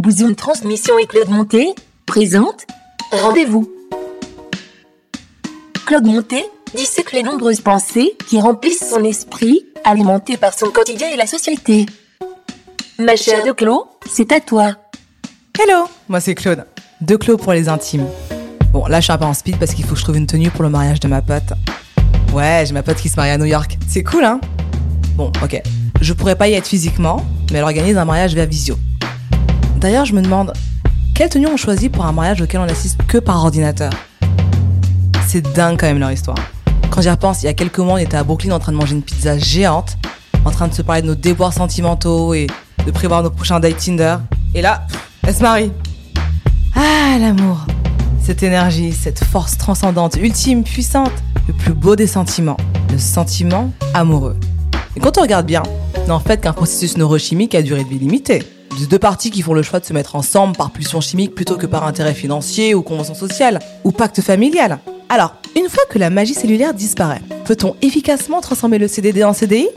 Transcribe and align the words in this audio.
Bouzoune 0.00 0.34
Transmission 0.34 0.98
et 0.98 1.04
Claude 1.04 1.28
Monté 1.28 1.74
présente 2.06 2.66
Rendez-vous. 3.12 3.70
Claude 5.84 6.06
Monté 6.06 6.42
dissèque 6.74 7.12
les 7.12 7.22
nombreuses 7.22 7.60
pensées 7.60 8.16
qui 8.26 8.40
remplissent 8.40 8.88
son 8.88 9.04
esprit, 9.04 9.66
alimenté 9.84 10.38
par 10.38 10.54
son 10.54 10.70
quotidien 10.70 11.08
et 11.10 11.18
la 11.18 11.26
société. 11.26 11.84
Ma 12.98 13.14
chère 13.14 13.44
de 13.44 13.52
Claude, 13.52 13.84
c'est 14.10 14.32
à 14.32 14.40
toi. 14.40 14.72
Hello, 15.60 15.84
moi 16.08 16.20
c'est 16.20 16.34
Claude. 16.34 16.64
De 17.02 17.16
Claude 17.16 17.38
pour 17.38 17.52
les 17.52 17.68
intimes. 17.68 18.06
Bon, 18.72 18.86
là 18.86 19.00
je 19.00 19.04
suis 19.04 19.12
un 19.12 19.18
peu 19.18 19.26
en 19.26 19.34
speed 19.34 19.58
parce 19.58 19.74
qu'il 19.74 19.84
faut 19.84 19.92
que 19.92 19.98
je 19.98 20.04
trouve 20.04 20.16
une 20.16 20.26
tenue 20.26 20.48
pour 20.48 20.62
le 20.62 20.70
mariage 20.70 21.00
de 21.00 21.08
ma 21.08 21.20
pote. 21.20 21.52
Ouais, 22.32 22.64
j'ai 22.64 22.72
ma 22.72 22.82
pote 22.82 22.96
qui 22.96 23.10
se 23.10 23.16
marie 23.16 23.32
à 23.32 23.36
New 23.36 23.44
York. 23.44 23.76
C'est 23.86 24.02
cool, 24.02 24.24
hein? 24.24 24.40
Bon, 25.16 25.30
ok. 25.44 25.60
Je 26.00 26.14
pourrais 26.14 26.36
pas 26.36 26.48
y 26.48 26.54
être 26.54 26.68
physiquement, 26.68 27.22
mais 27.52 27.58
elle 27.58 27.64
organise 27.64 27.98
un 27.98 28.06
mariage 28.06 28.32
via 28.32 28.46
visio. 28.46 28.78
D'ailleurs, 29.80 30.04
je 30.04 30.12
me 30.12 30.20
demande, 30.20 30.52
quelle 31.14 31.30
tenue 31.30 31.46
on 31.46 31.56
choisit 31.56 31.90
pour 31.90 32.04
un 32.04 32.12
mariage 32.12 32.42
auquel 32.42 32.60
on 32.60 32.64
assiste 32.64 33.02
que 33.08 33.16
par 33.16 33.42
ordinateur? 33.42 33.90
C'est 35.26 35.40
dingue 35.54 35.78
quand 35.80 35.86
même 35.86 35.98
leur 35.98 36.12
histoire. 36.12 36.36
Quand 36.90 37.00
j'y 37.00 37.08
repense, 37.08 37.42
il 37.42 37.46
y 37.46 37.48
a 37.48 37.54
quelques 37.54 37.78
mois, 37.78 37.94
on 37.94 37.96
était 37.96 38.18
à 38.18 38.22
Brooklyn 38.22 38.52
en 38.52 38.58
train 38.58 38.72
de 38.72 38.76
manger 38.76 38.94
une 38.94 39.02
pizza 39.02 39.38
géante, 39.38 39.96
en 40.44 40.50
train 40.50 40.68
de 40.68 40.74
se 40.74 40.82
parler 40.82 41.00
de 41.00 41.06
nos 41.06 41.14
déboires 41.14 41.54
sentimentaux 41.54 42.34
et 42.34 42.46
de 42.84 42.90
prévoir 42.90 43.22
nos 43.22 43.30
prochains 43.30 43.58
dates 43.58 43.78
Tinder. 43.78 44.18
Et 44.54 44.60
là, 44.60 44.86
elle 45.26 45.34
se 45.34 45.40
marie. 45.40 45.72
Ah, 46.76 47.16
l'amour. 47.18 47.64
Cette 48.22 48.42
énergie, 48.42 48.92
cette 48.92 49.24
force 49.24 49.56
transcendante, 49.56 50.16
ultime, 50.16 50.62
puissante, 50.62 51.12
le 51.48 51.54
plus 51.54 51.72
beau 51.72 51.96
des 51.96 52.06
sentiments, 52.06 52.58
le 52.92 52.98
sentiment 52.98 53.72
amoureux. 53.94 54.36
Et 54.94 55.00
quand 55.00 55.16
on 55.16 55.22
regarde 55.22 55.46
bien, 55.46 55.62
n'est 56.04 56.10
en 56.10 56.20
fait 56.20 56.42
qu'un 56.42 56.52
processus 56.52 56.98
neurochimique 56.98 57.54
à 57.54 57.62
durée 57.62 57.84
de 57.84 57.88
vie 57.88 57.98
limitée. 57.98 58.42
Deux 58.88 58.98
parties 58.98 59.30
qui 59.30 59.42
font 59.42 59.54
le 59.54 59.62
choix 59.62 59.78
de 59.78 59.84
se 59.84 59.92
mettre 59.92 60.16
ensemble 60.16 60.56
par 60.56 60.72
pulsion 60.72 61.00
chimique 61.00 61.34
plutôt 61.34 61.56
que 61.56 61.66
par 61.66 61.86
intérêt 61.86 62.12
financier 62.12 62.74
ou 62.74 62.82
convention 62.82 63.14
sociale, 63.14 63.60
ou 63.84 63.92
pacte 63.92 64.20
familial. 64.20 64.80
Alors, 65.08 65.36
une 65.56 65.68
fois 65.68 65.84
que 65.88 65.98
la 65.98 66.10
magie 66.10 66.34
cellulaire 66.34 66.74
disparaît, 66.74 67.20
peut-on 67.44 67.76
efficacement 67.82 68.40
transformer 68.40 68.78
le 68.78 68.88
CDD 68.88 69.22
en 69.22 69.32
CDI 69.32 69.68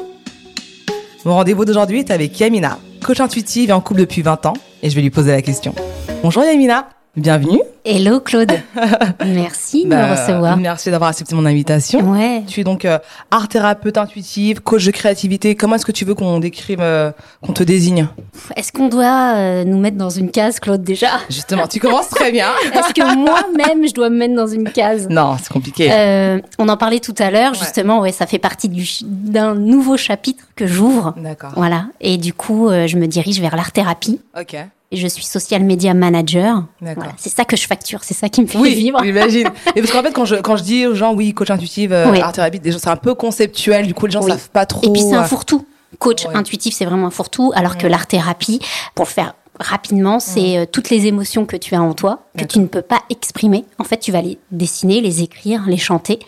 Mon 1.25 1.35
rendez-vous 1.35 1.63
d'aujourd'hui 1.63 1.99
est 1.99 2.09
avec 2.09 2.39
Yamina, 2.39 2.79
coach 3.03 3.19
intuitive 3.19 3.69
et 3.69 3.73
en 3.73 3.81
couple 3.81 3.99
depuis 3.99 4.23
20 4.23 4.47
ans, 4.47 4.53
et 4.81 4.89
je 4.89 4.95
vais 4.95 5.01
lui 5.01 5.11
poser 5.11 5.31
la 5.31 5.43
question. 5.43 5.75
Bonjour 6.23 6.43
Yamina 6.43 6.89
Bienvenue. 7.15 7.59
Hello 7.85 8.19
Claude. 8.19 8.51
Merci 9.23 9.83
de 9.83 9.89
me 9.89 9.91
Bah, 9.91 10.15
recevoir. 10.15 10.57
Merci 10.57 10.89
d'avoir 10.89 11.11
accepté 11.11 11.35
mon 11.35 11.45
invitation. 11.45 11.99
Ouais. 12.09 12.41
Tu 12.47 12.61
es 12.61 12.63
donc 12.63 12.85
euh, 12.85 12.97
art 13.29 13.47
thérapeute 13.47 13.99
intuitive, 13.99 14.61
coach 14.61 14.83
de 14.83 14.89
créativité. 14.89 15.53
Comment 15.53 15.75
est-ce 15.75 15.85
que 15.85 15.91
tu 15.91 16.05
veux 16.05 16.15
qu'on 16.15 16.39
décrive, 16.39 16.79
euh, 16.81 17.11
qu'on 17.45 17.53
te 17.53 17.61
désigne? 17.61 18.07
Est-ce 18.55 18.71
qu'on 18.71 18.87
doit 18.87 19.35
euh, 19.35 19.63
nous 19.63 19.77
mettre 19.77 19.97
dans 19.97 20.09
une 20.09 20.31
case, 20.31 20.59
Claude, 20.59 20.81
déjà? 20.83 21.19
Justement, 21.29 21.67
tu 21.67 21.79
commences 21.79 22.09
très 22.09 22.31
bien. 22.31 22.47
Est-ce 22.73 22.95
que 22.95 23.15
moi-même, 23.15 23.87
je 23.87 23.93
dois 23.93 24.09
me 24.09 24.17
mettre 24.17 24.33
dans 24.33 24.47
une 24.47 24.71
case? 24.71 25.07
Non, 25.07 25.35
c'est 25.39 25.53
compliqué. 25.53 25.89
Euh, 25.91 26.39
On 26.57 26.67
en 26.67 26.77
parlait 26.77 26.99
tout 26.99 27.13
à 27.19 27.29
l'heure, 27.29 27.53
justement, 27.53 27.99
ouais, 27.99 28.11
ça 28.11 28.25
fait 28.25 28.39
partie 28.39 28.69
du 28.69 28.89
d'un 29.03 29.53
nouveau 29.53 29.97
chapitre 29.97 30.45
que 30.55 30.65
j'ouvre. 30.65 31.13
D'accord. 31.17 31.51
Voilà. 31.57 31.85
Et 32.01 32.17
du 32.17 32.33
coup, 32.33 32.69
je 32.71 32.97
me 32.97 33.05
dirige 33.05 33.39
vers 33.39 33.55
l'art-thérapie. 33.55 34.19
Ok. 34.35 34.55
Et 34.93 34.97
je 34.97 35.07
suis 35.07 35.23
social 35.23 35.63
media 35.63 35.95
manager. 35.95 36.65
Voilà. 36.79 37.13
C'est 37.17 37.29
ça 37.29 37.45
que 37.45 37.57
je 37.57 37.65
facture, 37.65 38.03
c'est 38.03 38.13
ça 38.13 38.29
qui 38.29 38.41
me 38.41 38.45
fait 38.47 38.59
Oui, 38.59 38.75
vivre. 38.75 38.99
j'imagine. 39.03 39.49
Et 39.75 39.81
parce 39.81 39.91
qu'en 39.91 40.03
fait, 40.03 40.11
quand 40.13 40.25
je, 40.25 40.35
quand 40.35 40.55
je 40.55 40.61
dis 40.63 40.85
aux 40.85 40.93
gens, 40.93 41.15
oui, 41.15 41.33
coach 41.33 41.49
intuitive, 41.49 41.91
euh, 41.91 42.11
Oui. 42.11 42.21
art 42.21 42.31
thérapie, 42.31 42.59
c'est 42.63 42.87
un 42.87 42.95
peu 42.95 43.15
conceptuel. 43.15 43.87
Du 43.87 43.95
coup, 43.95 44.05
les 44.05 44.11
gens 44.11 44.21
Oui. 44.23 44.29
savent 44.29 44.49
pas 44.51 44.67
trop. 44.67 44.87
Et 44.87 44.91
puis 44.93 45.01
c'est 45.01 45.15
un 45.15 45.23
euh, 45.23 45.27
fourre-tout. 45.27 45.65
Coach 45.97 46.25
Ouais. 46.27 46.35
intuitif, 46.35 46.75
c'est 46.75 46.85
vraiment 46.85 47.07
un 47.07 47.11
fourre-tout, 47.11 47.51
alors 47.55 47.77
que 47.77 47.87
l'art-thérapie, 47.87 48.59
pour 48.93 49.05
le 49.05 49.09
faire 49.09 49.33
rapidement, 49.59 50.19
c'est 50.19 50.57
euh, 50.59 50.65
toutes 50.71 50.89
les 50.91 51.07
émotions 51.07 51.45
que 51.45 51.55
tu 51.57 51.73
as 51.73 51.81
en 51.81 51.93
toi, 51.93 52.27
que 52.37 52.43
tu 52.45 52.59
ne 52.59 52.67
peux 52.67 52.81
pas 52.83 53.01
exprimer. 53.09 53.65
En 53.79 53.83
fait, 53.83 53.97
tu 53.97 54.11
vas 54.11 54.21
les 54.21 54.37
dessiner, 54.51 55.01
les 55.01 55.21
écrire, 55.23 55.63
les 55.67 55.77
chanter, 55.77 56.19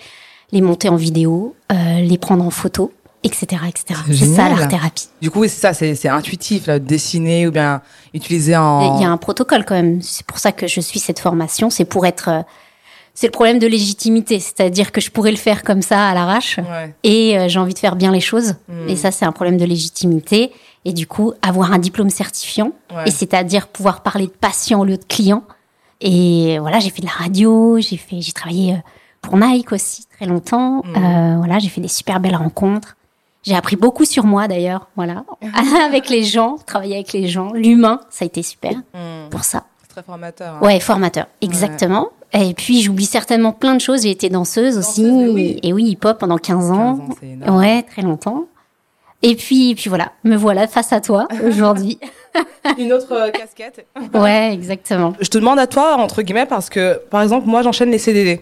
les 0.52 0.62
monter 0.62 0.90
en 0.90 0.96
vidéo, 0.96 1.56
euh, 1.72 1.76
les 2.02 2.18
prendre 2.18 2.44
en 2.44 2.50
photo, 2.52 2.92
etc. 3.26 3.62
etc. 3.68 4.00
C'est 4.08 4.14
ça 4.14 4.26
génial. 4.26 4.58
l'art-thérapie. 4.60 5.08
Du 5.22 5.30
coup, 5.32 5.44
c'est 5.44 5.50
ça, 5.50 5.74
c'est 5.74 5.96
c'est 5.96 6.10
intuitif, 6.10 6.68
là, 6.68 6.80
dessiner 6.80 7.48
ou 7.48 7.52
bien 7.52 7.82
utiliser 8.14 8.56
en. 8.56 8.98
Il 8.98 9.02
y 9.02 9.06
a 9.06 9.10
un 9.10 9.18
protocole 9.18 9.66
quand 9.66 9.76
même. 9.76 10.02
C'est 10.02 10.26
pour 10.26 10.38
ça 10.40 10.52
que 10.52 10.68
je 10.68 10.80
suis 10.80 11.00
cette 11.00 11.20
formation. 11.20 11.70
C'est 11.70 11.86
pour 11.86 12.06
être... 12.06 12.30
euh, 12.30 12.42
c'est 13.18 13.28
le 13.28 13.32
problème 13.32 13.60
de 13.60 13.68
légitimité, 13.68 14.40
c'est-à-dire 14.42 14.92
que 14.92 15.00
je 15.00 15.10
pourrais 15.10 15.32
le 15.32 15.38
faire 15.38 15.64
comme 15.64 15.82
ça 15.82 16.10
à 16.10 16.14
l'arrache, 16.14 16.58
Ouais. 16.58 16.94
et 17.04 17.38
euh, 17.40 17.48
j'ai 17.48 17.60
envie 17.60 17.74
de 17.74 17.80
faire 17.80 17.96
bien 17.96 18.12
les 18.12 18.20
choses. 18.20 18.56
Mm. 18.68 18.90
Et 18.90 18.96
ça, 18.98 19.10
c'est 19.12 19.24
un 19.26 19.32
problème 19.32 19.58
de 19.58 19.64
légitimité. 19.64 20.52
Et 20.84 20.92
du 20.92 21.08
coup, 21.08 21.32
avoir 21.42 21.72
un 21.72 21.80
diplôme 21.80 22.10
certifiant, 22.10 22.72
Ouais. 22.94 23.04
et 23.08 23.12
c'est-à-dire 23.12 23.68
pouvoir 23.68 24.04
parler 24.04 24.26
de 24.28 24.34
patient 24.34 24.82
au 24.82 24.86
lieu 24.86 24.98
de 24.98 25.06
client. 25.06 25.44
Et 26.02 26.58
voilà, 26.60 26.80
j'ai 26.80 26.90
fait 26.90 27.02
de 27.02 27.08
la 27.08 27.14
radio, 27.14 27.80
j'ai 27.80 27.96
fait, 27.96 28.20
j'ai 28.20 28.34
travaillé 28.34 28.74
euh, 28.74 28.78
pour 29.22 29.38
Nike 29.38 29.72
aussi 29.72 30.06
très 30.18 30.26
longtemps. 30.26 30.84
Mm. 30.84 30.96
Euh, 30.98 31.38
voilà, 31.38 31.58
j'ai 31.60 31.70
fait 31.70 31.80
des 31.82 31.88
super 31.88 32.20
belles 32.20 32.36
rencontres. 32.36 32.98
J'ai 33.46 33.56
appris 33.56 33.76
beaucoup 33.76 34.06
sur 34.06 34.26
moi 34.26 34.48
d'ailleurs, 34.48 34.88
voilà, 34.96 35.24
avec 35.86 36.10
les 36.10 36.24
gens, 36.24 36.58
travailler 36.66 36.96
avec 36.96 37.14
les 37.14 37.28
gens, 37.28 37.54
l'humain, 37.54 38.00
ça 38.10 38.24
a 38.24 38.26
été 38.26 38.42
super 38.44 38.74
Hmm, 38.94 39.30
pour 39.30 39.44
ça. 39.44 39.66
très 39.88 40.02
formateur. 40.04 40.56
hein. 40.56 40.60
Ouais, 40.66 40.80
formateur, 40.80 41.28
exactement. 41.42 42.10
Et 42.34 42.54
puis 42.54 42.82
j'oublie 42.82 43.06
certainement 43.06 43.54
plein 43.54 43.76
de 43.76 43.80
choses. 43.82 44.02
J'ai 44.02 44.10
été 44.12 44.30
danseuse 44.30 44.78
aussi, 44.78 45.06
oui. 45.06 45.60
et 45.64 45.72
oui, 45.74 45.86
hip-hop 45.92 46.18
pendant 46.20 46.38
15 46.38 46.72
ans. 46.72 47.00
15 47.22 47.50
ans. 47.50 47.58
Ouais, 47.60 47.84
très 47.84 48.02
longtemps. 48.02 48.46
Et 49.22 49.36
puis, 49.36 49.72
et 49.72 49.76
puis 49.76 49.90
voilà, 49.90 50.12
me 50.24 50.36
voilà 50.36 50.68
face 50.68 50.92
à 50.92 51.00
toi 51.00 51.28
aujourd'hui. 51.48 51.98
Une 52.78 52.92
autre 52.92 53.14
euh, 53.14 53.32
casquette. 53.32 53.88
ouais, 54.14 54.54
exactement. 54.54 55.14
Je 55.22 55.30
te 55.30 55.38
demande 55.38 55.58
à 55.60 55.68
toi, 55.68 55.96
entre 55.98 56.22
guillemets, 56.22 56.46
parce 56.46 56.70
que, 56.70 57.00
par 57.10 57.22
exemple, 57.22 57.48
moi, 57.48 57.62
j'enchaîne 57.62 57.90
les 57.92 57.98
CDD. 57.98 58.42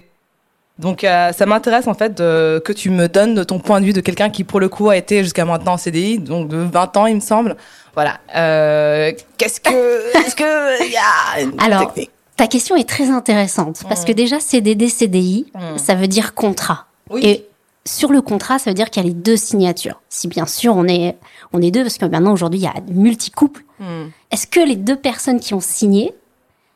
Donc, 0.79 1.03
euh, 1.03 1.31
ça 1.33 1.45
m'intéresse, 1.45 1.87
en 1.87 1.93
fait, 1.93 2.15
de- 2.17 2.61
que 2.65 2.73
tu 2.73 2.89
me 2.89 3.07
donnes 3.07 3.45
ton 3.45 3.59
point 3.59 3.79
de 3.79 3.85
vue 3.85 3.93
de 3.93 4.01
quelqu'un 4.01 4.29
qui, 4.31 4.43
pour 4.43 4.59
le 4.59 4.69
coup, 4.69 4.89
a 4.89 4.97
été 4.97 5.21
jusqu'à 5.23 5.45
maintenant 5.45 5.73
en 5.73 5.77
CDI, 5.77 6.17
donc 6.19 6.47
de 6.47 6.57
20 6.57 6.97
ans, 6.97 7.05
il 7.05 7.15
me 7.15 7.19
semble. 7.21 7.55
Voilà. 7.93 8.19
Euh, 8.35 9.11
Qu'est-ce 9.37 9.61
que... 9.61 10.17
Est-ce 10.17 10.35
que... 10.35 10.91
Y 10.91 10.95
a 10.97 11.41
une 11.41 11.53
Alors, 11.61 11.93
technique? 11.93 12.09
ta 12.35 12.47
question 12.47 12.75
est 12.75 12.89
très 12.89 13.09
intéressante 13.11 13.83
parce 13.87 14.03
que 14.03 14.11
déjà 14.11 14.39
CDD, 14.39 14.89
CDI, 14.89 15.51
Mm. 15.53 15.77
ça 15.77 15.93
veut 15.93 16.07
dire 16.07 16.33
contrat. 16.33 16.87
Oui. 17.11 17.21
Et 17.23 17.45
sur 17.85 18.11
le 18.11 18.21
contrat, 18.23 18.57
ça 18.57 18.71
veut 18.71 18.73
dire 18.73 18.89
qu'il 18.89 19.03
y 19.03 19.05
a 19.05 19.09
les 19.09 19.13
deux 19.13 19.37
signatures. 19.37 20.01
Si 20.09 20.27
bien 20.27 20.47
sûr 20.47 20.75
on 20.75 20.85
est 20.87 21.15
on 21.51 21.61
est 21.61 21.69
deux 21.69 21.83
parce 21.83 21.99
que 21.99 22.05
maintenant 22.05 22.31
aujourd'hui 22.33 22.61
il 22.61 22.63
y 22.63 22.67
a 22.67 22.73
multi-couples. 22.89 23.61
Hmm. 23.79 24.05
Est-ce 24.31 24.47
que 24.47 24.59
les 24.61 24.75
deux 24.77 24.95
personnes 24.95 25.39
qui 25.39 25.53
ont 25.53 25.59
signé, 25.59 26.13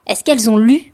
est-ce 0.05 0.23
qu'elles 0.23 0.47
ont 0.49 0.57
lu 0.57 0.93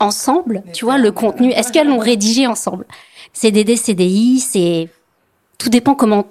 ensemble, 0.00 0.62
tu 0.72 0.84
vois, 0.84 0.98
le 0.98 1.12
contenu 1.12 1.50
Est-ce 1.50 1.72
qu'elles 1.72 1.88
l'ont 1.88 1.98
rédigé 1.98 2.46
ensemble? 2.46 2.86
CDD, 3.32 3.76
CDI, 3.76 4.40
c'est 4.40 4.88
tout 5.58 5.68
dépend 5.68 5.94
comment 5.94 6.24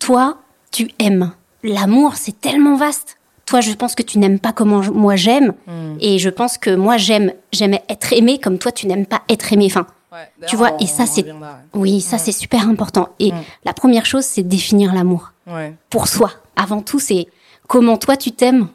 toi 0.00 0.38
tu 0.70 0.90
aimes. 0.98 1.32
L'amour, 1.62 2.14
c'est 2.16 2.40
tellement 2.40 2.76
vaste. 2.76 3.16
Toi, 3.46 3.60
je 3.60 3.72
pense 3.72 3.94
que 3.94 4.02
tu 4.02 4.18
n'aimes 4.18 4.38
pas 4.38 4.52
comment 4.52 4.82
je- 4.82 4.90
moi 4.90 5.16
j'aime, 5.16 5.54
et 6.00 6.18
je 6.18 6.28
pense 6.28 6.58
que 6.58 6.74
moi 6.74 6.96
j'aime 6.98 7.32
j'aime 7.52 7.78
être 7.88 8.12
aimé 8.12 8.38
comme 8.38 8.58
toi 8.58 8.70
tu 8.72 8.86
n'aimes 8.86 9.06
pas 9.06 9.22
être 9.28 9.52
aimé. 9.52 9.66
Enfin, 9.70 9.86
Ouais, 10.12 10.26
tu 10.46 10.56
vois, 10.56 10.72
et 10.80 10.86
ça 10.86 11.04
c'est 11.06 11.26
oui, 11.74 12.00
ça 12.00 12.16
c'est 12.18 12.32
super 12.32 12.66
important. 12.68 13.08
Et 13.18 13.30
Mm. 13.32 13.36
la 13.64 13.72
première 13.74 14.06
chose, 14.06 14.24
c'est 14.24 14.42
définir 14.42 14.94
l'amour. 14.94 15.32
Ouais. 15.46 15.74
pour 15.90 16.08
soi. 16.08 16.30
Avant 16.56 16.82
tout, 16.82 16.98
c'est 17.00 17.26
comment 17.66 17.96
toi 17.96 18.16
tu 18.18 18.32
t'aimes 18.32 18.68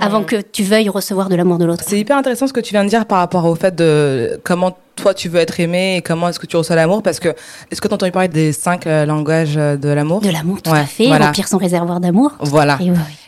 avant 0.00 0.22
que 0.24 0.36
tu 0.40 0.62
veuilles 0.62 0.88
recevoir 0.88 1.28
de 1.28 1.36
l'amour 1.36 1.58
de 1.58 1.64
l'autre. 1.64 1.84
C'est 1.86 1.98
hyper 1.98 2.16
intéressant 2.16 2.46
ce 2.46 2.52
que 2.52 2.60
tu 2.60 2.72
viens 2.72 2.84
de 2.84 2.88
dire 2.88 3.06
par 3.06 3.18
rapport 3.18 3.44
au 3.46 3.54
fait 3.54 3.74
de 3.74 4.40
comment 4.44 4.76
toi 4.94 5.12
tu 5.14 5.28
veux 5.28 5.40
être 5.40 5.60
aimé 5.60 5.96
et 5.96 6.02
comment 6.02 6.28
est-ce 6.28 6.38
que 6.38 6.46
tu 6.46 6.56
reçois 6.56 6.74
l'amour 6.76 7.02
parce 7.02 7.20
que 7.20 7.28
est-ce 7.70 7.80
que 7.80 7.88
tu 7.88 7.92
as 7.92 7.96
entendu 7.96 8.12
parler 8.12 8.28
des 8.28 8.52
cinq 8.52 8.86
euh, 8.86 9.04
langages 9.04 9.56
euh, 9.56 9.76
de 9.76 9.88
l'amour? 9.90 10.20
De 10.20 10.30
l'amour, 10.30 10.62
tout 10.62 10.70
Ouais, 10.70 10.78
à 10.80 10.84
fait. 10.86 11.06
voilà. 11.08 11.26
Remplir 11.26 11.48
son 11.48 11.58
réservoir 11.58 12.00
d'amour. 12.00 12.32
Voilà. 12.40 12.78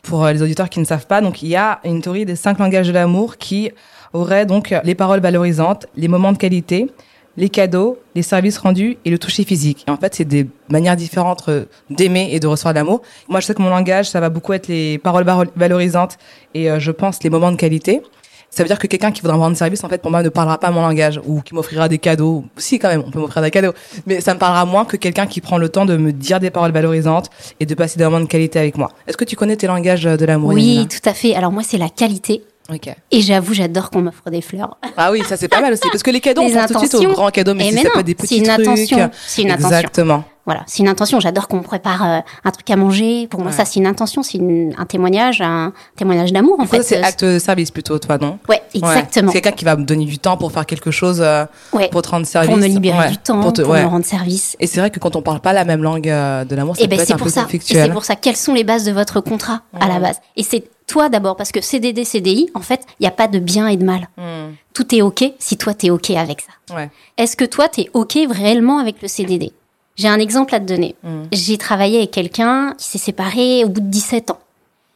Pour 0.03 0.25
euh, 0.25 0.33
les 0.33 0.43
auditeurs 0.43 0.69
qui 0.71 0.81
ne 0.81 0.85
savent 0.87 1.07
pas, 1.07 1.21
donc 1.21 1.43
il 1.43 1.49
y 1.49 1.57
a 1.57 1.81
une 1.85 2.01
théorie 2.01 2.25
des 2.25 2.37
cinq 2.37 2.59
langages 2.59 2.89
de 2.89 2.93
l'amour 2.93 3.37
qui 3.37 3.71
aurait 4.15 4.47
donc 4.47 4.75
les 4.85 4.95
paroles 4.95 5.21
valorisantes, 5.21 5.87
les 5.97 6.09
moments 6.09 6.33
de 6.33 6.39
qualité, 6.39 6.91
les 7.39 7.49
cadeaux, 7.49 7.99
les 8.17 8.23
services 8.23 8.59
rendus 8.59 8.99
et 9.05 9.11
le 9.11 9.19
toucher 9.19 9.45
physique. 9.45 9.85
Et 9.87 9.91
en 9.91 9.97
fait, 9.97 10.15
c'est 10.15 10.25
des 10.25 10.49
manières 10.69 10.97
différentes 10.97 11.45
euh, 11.49 11.65
d'aimer 11.89 12.29
et 12.33 12.41
de 12.41 12.49
recevoir 12.49 12.75
de 12.75 12.81
l'amour. 12.81 13.01
Moi, 13.29 13.39
je 13.39 13.47
sais 13.47 13.55
que 13.55 13.63
mon 13.63 13.71
langage, 13.71 14.11
ça 14.11 14.19
va 14.19 14.29
beaucoup 14.29 14.53
être 14.53 14.67
les 14.67 14.99
paroles 14.99 15.25
valorisantes 15.55 16.19
et 16.55 16.69
euh, 16.69 16.81
je 16.81 16.91
pense 16.91 17.23
les 17.23 17.31
moments 17.31 17.53
de 17.53 17.57
qualité. 17.57 18.03
Ça 18.51 18.65
veut 18.65 18.69
dire 18.69 18.79
que 18.79 18.89
quelqu'un 18.89 19.13
qui 19.13 19.21
voudra 19.21 19.37
me 19.37 19.43
rendre 19.43 19.57
service, 19.57 19.85
en 19.85 19.89
fait, 19.89 20.03
pour 20.03 20.11
moi, 20.11 20.23
ne 20.23 20.31
parlera 20.31 20.59
pas 20.59 20.71
mon 20.71 20.81
langage 20.81 21.21
ou 21.27 21.43
qui 21.43 21.55
m'offrira 21.55 21.89
des 21.89 21.99
cadeaux. 21.99 22.45
Si, 22.57 22.79
quand 22.81 22.89
même, 22.89 23.05
on 23.07 23.11
peut 23.11 23.21
m'offrir 23.21 23.43
des 23.43 23.51
cadeaux. 23.51 23.73
Mais 24.07 24.21
ça 24.21 24.35
me 24.35 24.39
parlera 24.41 24.65
moins 24.65 24.85
que 24.85 24.97
quelqu'un 24.97 25.27
qui 25.27 25.41
prend 25.41 25.59
le 25.59 25.69
temps 25.69 25.85
de 25.85 25.97
me 25.97 26.13
dire 26.13 26.41
des 26.41 26.51
paroles 26.51 26.73
valorisantes 26.73 27.31
et 27.61 27.67
de 27.67 27.75
passer 27.75 27.99
des 27.99 28.05
moments 28.05 28.21
de 28.21 28.27
qualité 28.27 28.59
avec 28.59 28.77
moi. 28.77 28.91
Est-ce 29.07 29.17
que 29.17 29.25
tu 29.25 29.37
connais 29.37 29.57
tes 29.57 29.69
langages 29.69 30.07
euh, 30.07 30.17
de 30.17 30.25
l'amour 30.25 30.51
oui, 30.55 30.89
tout 30.91 31.09
à 31.09 31.13
fait. 31.13 31.37
Alors 31.37 31.53
moi, 31.53 31.63
c'est 31.63 31.79
la 31.79 31.91
qualité. 31.91 32.43
Ok. 32.73 32.95
Et 33.11 33.21
j'avoue, 33.23 33.55
j'adore 33.55 33.89
qu'on 33.91 34.03
m'offre 34.03 34.29
des 34.31 34.43
fleurs. 34.43 34.77
Ah 34.97 35.11
oui, 35.11 35.23
ça 35.27 35.37
c'est 35.39 35.49
pas 35.49 35.61
mal 35.63 35.73
aussi. 35.73 35.89
Parce 35.91 36.03
que 36.03 36.11
les 36.11 36.21
cadeaux, 36.21 36.43
Les 36.47 36.55
on 36.55 36.59
pense 36.61 36.67
tout 36.67 36.75
de 36.75 36.79
suite 36.81 36.95
aux 36.95 36.99
intentions. 36.99 37.13
grands 37.15 37.31
cadeaux, 37.31 37.55
mais 37.55 37.65
Eh 37.67 37.69
si 37.71 37.75
mais 37.77 37.83
ça 37.83 37.89
non, 37.89 37.95
peut 37.95 38.01
être 38.01 38.07
des 38.07 38.13
c'est 38.19 38.23
petits 38.25 38.37
une 38.39 38.43
trucs. 38.45 38.59
intention. 38.61 39.11
C'est 39.27 39.43
une 39.43 39.51
intention. 39.51 39.77
Exactement. 39.77 40.25
Voilà, 40.49 40.63
c'est 40.67 40.79
une 40.79 40.89
intention. 40.89 41.21
J'adore 41.21 41.47
qu'on 41.47 41.59
me 41.59 41.63
prépare 41.63 42.03
euh, 42.07 42.19
un 42.43 42.51
truc 42.51 42.71
à 42.71 42.77
manger. 42.77 43.27
Pour 43.29 43.41
moi, 43.41 43.51
Ouais. 43.51 43.57
ça, 43.57 43.67
c'est 43.67 43.79
une 43.81 43.87
intention, 43.87 44.23
c'est 44.23 44.41
un 44.79 44.87
témoignage, 44.87 45.43
un 45.43 45.75
témoignage 45.95 46.33
d'amour, 46.33 46.57
en 46.59 46.65
fait. 46.65 46.83
c'est 46.83 46.97
Euh, 46.97 47.03
acte 47.05 47.23
de 47.23 47.39
service 47.39 47.71
plutôt, 47.71 47.99
toi, 47.99 48.17
non? 48.17 48.39
Ouais, 48.49 48.63
Ouais. 48.75 48.79
exactement. 48.79 49.31
C'est 49.31 49.43
quelqu'un 49.43 49.55
qui 49.57 49.67
va 49.67 49.77
me 49.77 49.85
donner 49.85 50.07
du 50.07 50.19
temps 50.19 50.39
pour 50.39 50.51
faire 50.51 50.65
quelque 50.65 50.91
chose, 50.91 51.21
euh, 51.21 51.45
Ouais. 51.75 51.91
pour 51.91 52.01
te 52.01 52.09
rendre 52.09 52.25
service. 52.27 52.49
Pour 52.49 52.57
me 52.59 52.67
libérer 52.67 53.11
du 53.11 53.19
temps, 53.19 53.41
Pour 53.43 53.53
te- 53.53 53.61
me 53.61 53.85
rendre 53.85 54.07
service. 54.07 54.57
Et 54.59 54.67
c'est 54.67 54.81
vrai 54.81 54.91
que 54.91 54.99
quand 54.99 55.17
on 55.17 55.21
parle 55.23 55.41
pas 55.41 55.53
la 55.53 55.67
même 55.67 55.83
langue 55.83 56.09
euh, 56.09 56.47
de 56.47 56.57
l'amour, 56.57 56.77
ça 56.77 56.83
Et 56.83 56.89
peut 56.89 56.97
ben 56.97 57.03
être 57.03 57.11
un 57.13 57.17
pour 57.19 57.27
peu 57.27 57.31
ça. 57.33 57.43
Conflictuel. 57.43 57.85
c'est 57.87 57.93
pour 57.93 58.05
ça. 58.07 58.17
Quelles 58.17 58.37
sont 58.37 58.55
les 58.55 58.65
bases 58.65 58.85
de 58.85 58.93
votre 58.93 59.21
contrat 59.21 59.61
à 59.79 59.87
la 59.87 60.01
base? 60.01 60.17
Et 60.37 60.43
c'est 60.43 60.65
toi 60.87 61.11
d'abord, 61.11 61.37
parce 61.37 61.53
que 61.53 61.61
CDD, 61.61 62.05
CDI, 62.07 62.49
en 62.55 62.61
fait, 62.63 62.81
il 62.99 63.03
n'y 63.03 63.07
a 63.07 63.11
pas 63.11 63.29
de 63.29 63.39
bien 63.39 63.69
et 63.69 63.77
de 63.77 63.85
mal. 63.85 64.09
Hmm. 64.17 64.55
Tout 64.73 64.95
est 64.95 65.03
ok 65.03 65.25
si 65.39 65.59
toi 65.59 65.75
t'es 65.75 65.91
ok 65.91 66.11
avec 66.13 66.41
ça. 66.41 66.75
Ouais. 66.75 66.89
Est-ce 67.19 67.37
que 67.37 67.45
toi 67.45 67.69
t'es 67.69 67.91
ok 67.93 68.17
réellement 68.31 68.79
avec 68.79 69.03
le 69.03 69.09
CDD 69.09 69.53
J'ai 69.99 70.09
un 70.09 70.19
exemple 70.19 70.55
à 70.55 70.61
te 70.61 70.65
donner. 70.65 70.95
Hmm. 71.03 71.25
J'ai 71.33 71.59
travaillé 71.59 71.99
avec 71.99 72.13
quelqu'un 72.13 72.73
qui 72.79 72.87
s'est 72.87 72.99
séparé 72.99 73.65
au 73.65 73.69
bout 73.69 73.81
de 73.81 73.87
17 73.89 74.31
ans. 74.31 74.39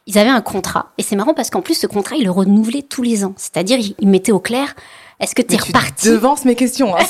Ils 0.07 0.17
avaient 0.17 0.29
un 0.29 0.41
contrat. 0.41 0.87
Et 0.97 1.03
c'est 1.03 1.15
marrant 1.15 1.33
parce 1.33 1.49
qu'en 1.49 1.61
plus, 1.61 1.75
ce 1.75 1.87
contrat, 1.87 2.15
il 2.15 2.23
le 2.25 2.31
renouvelait 2.31 2.81
tous 2.81 3.03
les 3.03 3.23
ans. 3.25 3.33
C'est-à-dire, 3.37 3.77
il 3.79 3.95
il 3.99 4.07
mettait 4.07 4.31
au 4.31 4.39
clair, 4.39 4.75
est-ce 5.19 5.35
que 5.35 5.41
t'es 5.41 5.55
Mais 5.55 5.61
tu 5.61 5.67
reparti? 5.67 6.09
devances 6.09 6.45
mes 6.45 6.55
questions. 6.55 6.95
hein. 6.95 7.03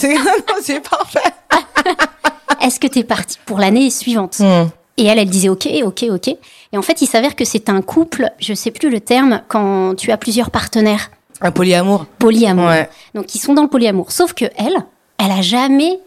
C'est 0.62 0.80
parfait. 0.90 1.20
Est-ce 2.62 2.80
que 2.80 2.88
t'es 2.88 3.04
parti 3.04 3.38
pour 3.46 3.60
l'année 3.60 3.90
suivante? 3.90 4.40
Hmm. 4.40 4.68
Et 4.98 5.06
elle, 5.06 5.18
elle 5.20 5.30
disait 5.30 5.50
ok, 5.50 5.68
ok, 5.84 6.06
ok. 6.12 6.28
Et 6.30 6.78
en 6.78 6.82
fait, 6.82 7.02
il 7.02 7.08
s'avère 7.08 7.36
que 7.36 7.46
c'est 7.46 7.70
un 7.70 7.82
couple, 7.82 8.30
je 8.40 8.54
sais 8.54 8.72
plus 8.72 8.90
le 8.90 9.00
terme, 9.02 9.42
quand 9.48 9.96
tu 9.96 10.12
as 10.12 10.18
plusieurs 10.18 10.50
partenaires 10.52 11.10
Un 11.42 11.52
polyamour. 11.52 12.06
polyamour. 12.20 12.68
Ouais. 12.68 12.90
Donc, 13.16 13.34
ils 13.36 13.40
sont 13.40 13.54
dans 13.54 13.64
le 13.64 13.70
polyamour. 13.70 14.12
Sauf 14.12 14.34
que 14.34 14.46
elle, 14.58 14.76
elle 15.18 15.32
a 15.32 15.42
jamais 15.42 16.00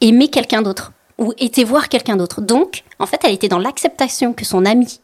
aimé 0.00 0.28
quelqu'un 0.28 0.60
d'autre 0.62 0.92
ou 1.22 1.32
été 1.38 1.64
voir 1.64 1.88
quelqu'un 1.88 2.16
d'autre. 2.16 2.40
Donc, 2.40 2.82
en 2.98 3.06
fait, 3.06 3.20
elle 3.24 3.32
était 3.32 3.48
dans 3.48 3.58
l'acceptation 3.58 4.32
que 4.32 4.44
son 4.44 4.64
ami 4.64 5.00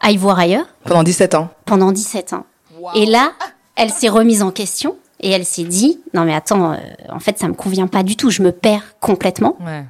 aille 0.00 0.16
voir 0.16 0.38
ailleurs 0.38 0.66
Pendant 0.84 1.02
17 1.02 1.34
ans. 1.34 1.48
pendant 1.66 1.92
17 1.92 2.32
ans. 2.32 2.46
Et 2.94 3.06
là, 3.06 3.32
elle 3.76 3.90
s'est 3.90 4.08
remise 4.08 4.42
en 4.42 4.50
question 4.50 4.96
et 5.20 5.30
elle 5.30 5.44
s'est 5.44 5.64
dit 5.64 6.00
non 6.14 6.24
mais 6.24 6.34
attends, 6.34 6.72
euh, 6.72 6.76
en 7.10 7.20
fait, 7.20 7.38
ça 7.38 7.46
me 7.48 7.52
convient 7.54 7.86
pas 7.86 8.02
du 8.02 8.16
tout. 8.16 8.30
Je 8.30 8.42
me 8.42 8.52
perds 8.52 8.98
complètement. 9.00 9.56
Ouais. 9.60 9.84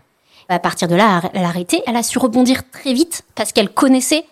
À 0.49 0.59
partir 0.59 0.89
de 0.89 0.97
là, 0.97 1.23
elle 1.33 1.45
a 1.45 1.49
arrêté. 1.49 1.81
Elle 1.87 1.95
a 1.97 2.03
su 2.03 2.19
rebondir 2.19 2.69
très 2.73 2.93
vite 2.93 3.23
parce 3.37 3.53
qu'elle 3.53 3.71
connaissait 3.71 4.25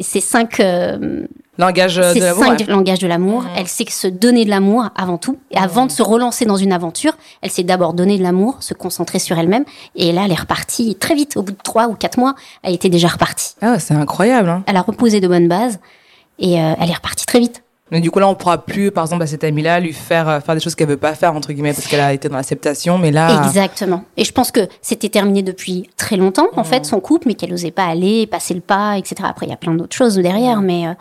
ces 0.00 0.20
cinq, 0.20 0.58
euh, 0.58 1.26
Langage 1.58 1.98
euh, 1.98 2.14
de 2.14 2.20
l'amour. 2.20 2.44
cinq 2.44 2.60
ouais. 2.60 2.66
langages 2.66 2.98
de 2.98 3.06
l'amour. 3.06 3.44
Elle 3.56 3.68
sait 3.68 3.84
que 3.84 3.92
se 3.92 4.06
donner 4.08 4.44
de 4.44 4.50
l'amour 4.50 4.88
avant 4.96 5.18
tout. 5.18 5.38
Et 5.50 5.58
avant 5.58 5.86
de 5.86 5.90
se 5.92 6.02
relancer 6.02 6.46
dans 6.46 6.56
une 6.56 6.72
aventure, 6.72 7.12
elle 7.42 7.50
s'est 7.50 7.62
d'abord 7.62 7.92
donner 7.92 8.16
de 8.16 8.22
l'amour, 8.22 8.56
se 8.60 8.72
concentrer 8.74 9.18
sur 9.18 9.38
elle-même. 9.38 9.64
Et 9.94 10.12
là, 10.12 10.22
elle 10.24 10.32
est 10.32 10.40
repartie 10.40 10.94
très 10.94 11.14
vite. 11.14 11.36
Au 11.36 11.42
bout 11.42 11.52
de 11.52 11.58
trois 11.62 11.88
ou 11.88 11.94
quatre 11.94 12.18
mois, 12.18 12.34
elle 12.62 12.72
était 12.74 12.88
déjà 12.88 13.08
repartie. 13.08 13.54
Ah, 13.60 13.78
c'est 13.78 13.94
incroyable. 13.94 14.48
Hein. 14.48 14.64
Elle 14.66 14.76
a 14.78 14.82
reposé 14.82 15.20
de 15.20 15.28
bonnes 15.28 15.48
bases 15.48 15.78
et 16.38 16.58
euh, 16.58 16.72
elle 16.80 16.88
est 16.90 16.94
repartie 16.94 17.26
très 17.26 17.38
vite. 17.38 17.62
Mais 17.90 18.00
du 18.00 18.10
coup, 18.10 18.20
là, 18.20 18.26
on 18.28 18.34
pourra 18.34 18.64
plus, 18.64 18.90
par 18.90 19.04
exemple, 19.04 19.22
à 19.22 19.26
cette 19.26 19.44
amie-là, 19.44 19.78
lui 19.78 19.92
faire 19.92 20.26
euh, 20.26 20.40
faire 20.40 20.54
des 20.54 20.62
choses 20.62 20.74
qu'elle 20.74 20.88
veut 20.88 20.96
pas 20.96 21.14
faire, 21.14 21.34
entre 21.36 21.52
guillemets, 21.52 21.74
parce 21.74 21.86
qu'elle 21.86 22.00
a 22.00 22.14
été 22.14 22.30
dans 22.30 22.36
l'acceptation. 22.36 22.96
Mais 22.96 23.10
là, 23.10 23.44
Exactement. 23.46 24.04
Et 24.16 24.24
je 24.24 24.32
pense 24.32 24.50
que 24.50 24.60
c'était 24.80 25.10
terminé 25.10 25.42
depuis 25.42 25.90
très 25.98 26.16
longtemps, 26.16 26.46
en 26.56 26.62
Mmh. 26.62 26.64
fait, 26.64 26.86
son 26.86 27.00
couple, 27.00 27.28
mais 27.28 27.34
qu'elle 27.34 27.50
n'osait 27.50 27.70
pas 27.70 27.84
aller, 27.84 28.26
passer 28.26 28.54
le 28.54 28.62
pas, 28.62 28.96
etc. 28.96 29.16
Après, 29.24 29.44
il 29.44 29.50
y 29.50 29.52
a 29.52 29.58
plein 29.58 29.74
d'autres 29.74 29.94
choses 29.94 30.14
derrière, 30.16 30.62
mais 30.62 30.86
euh, 30.86 30.94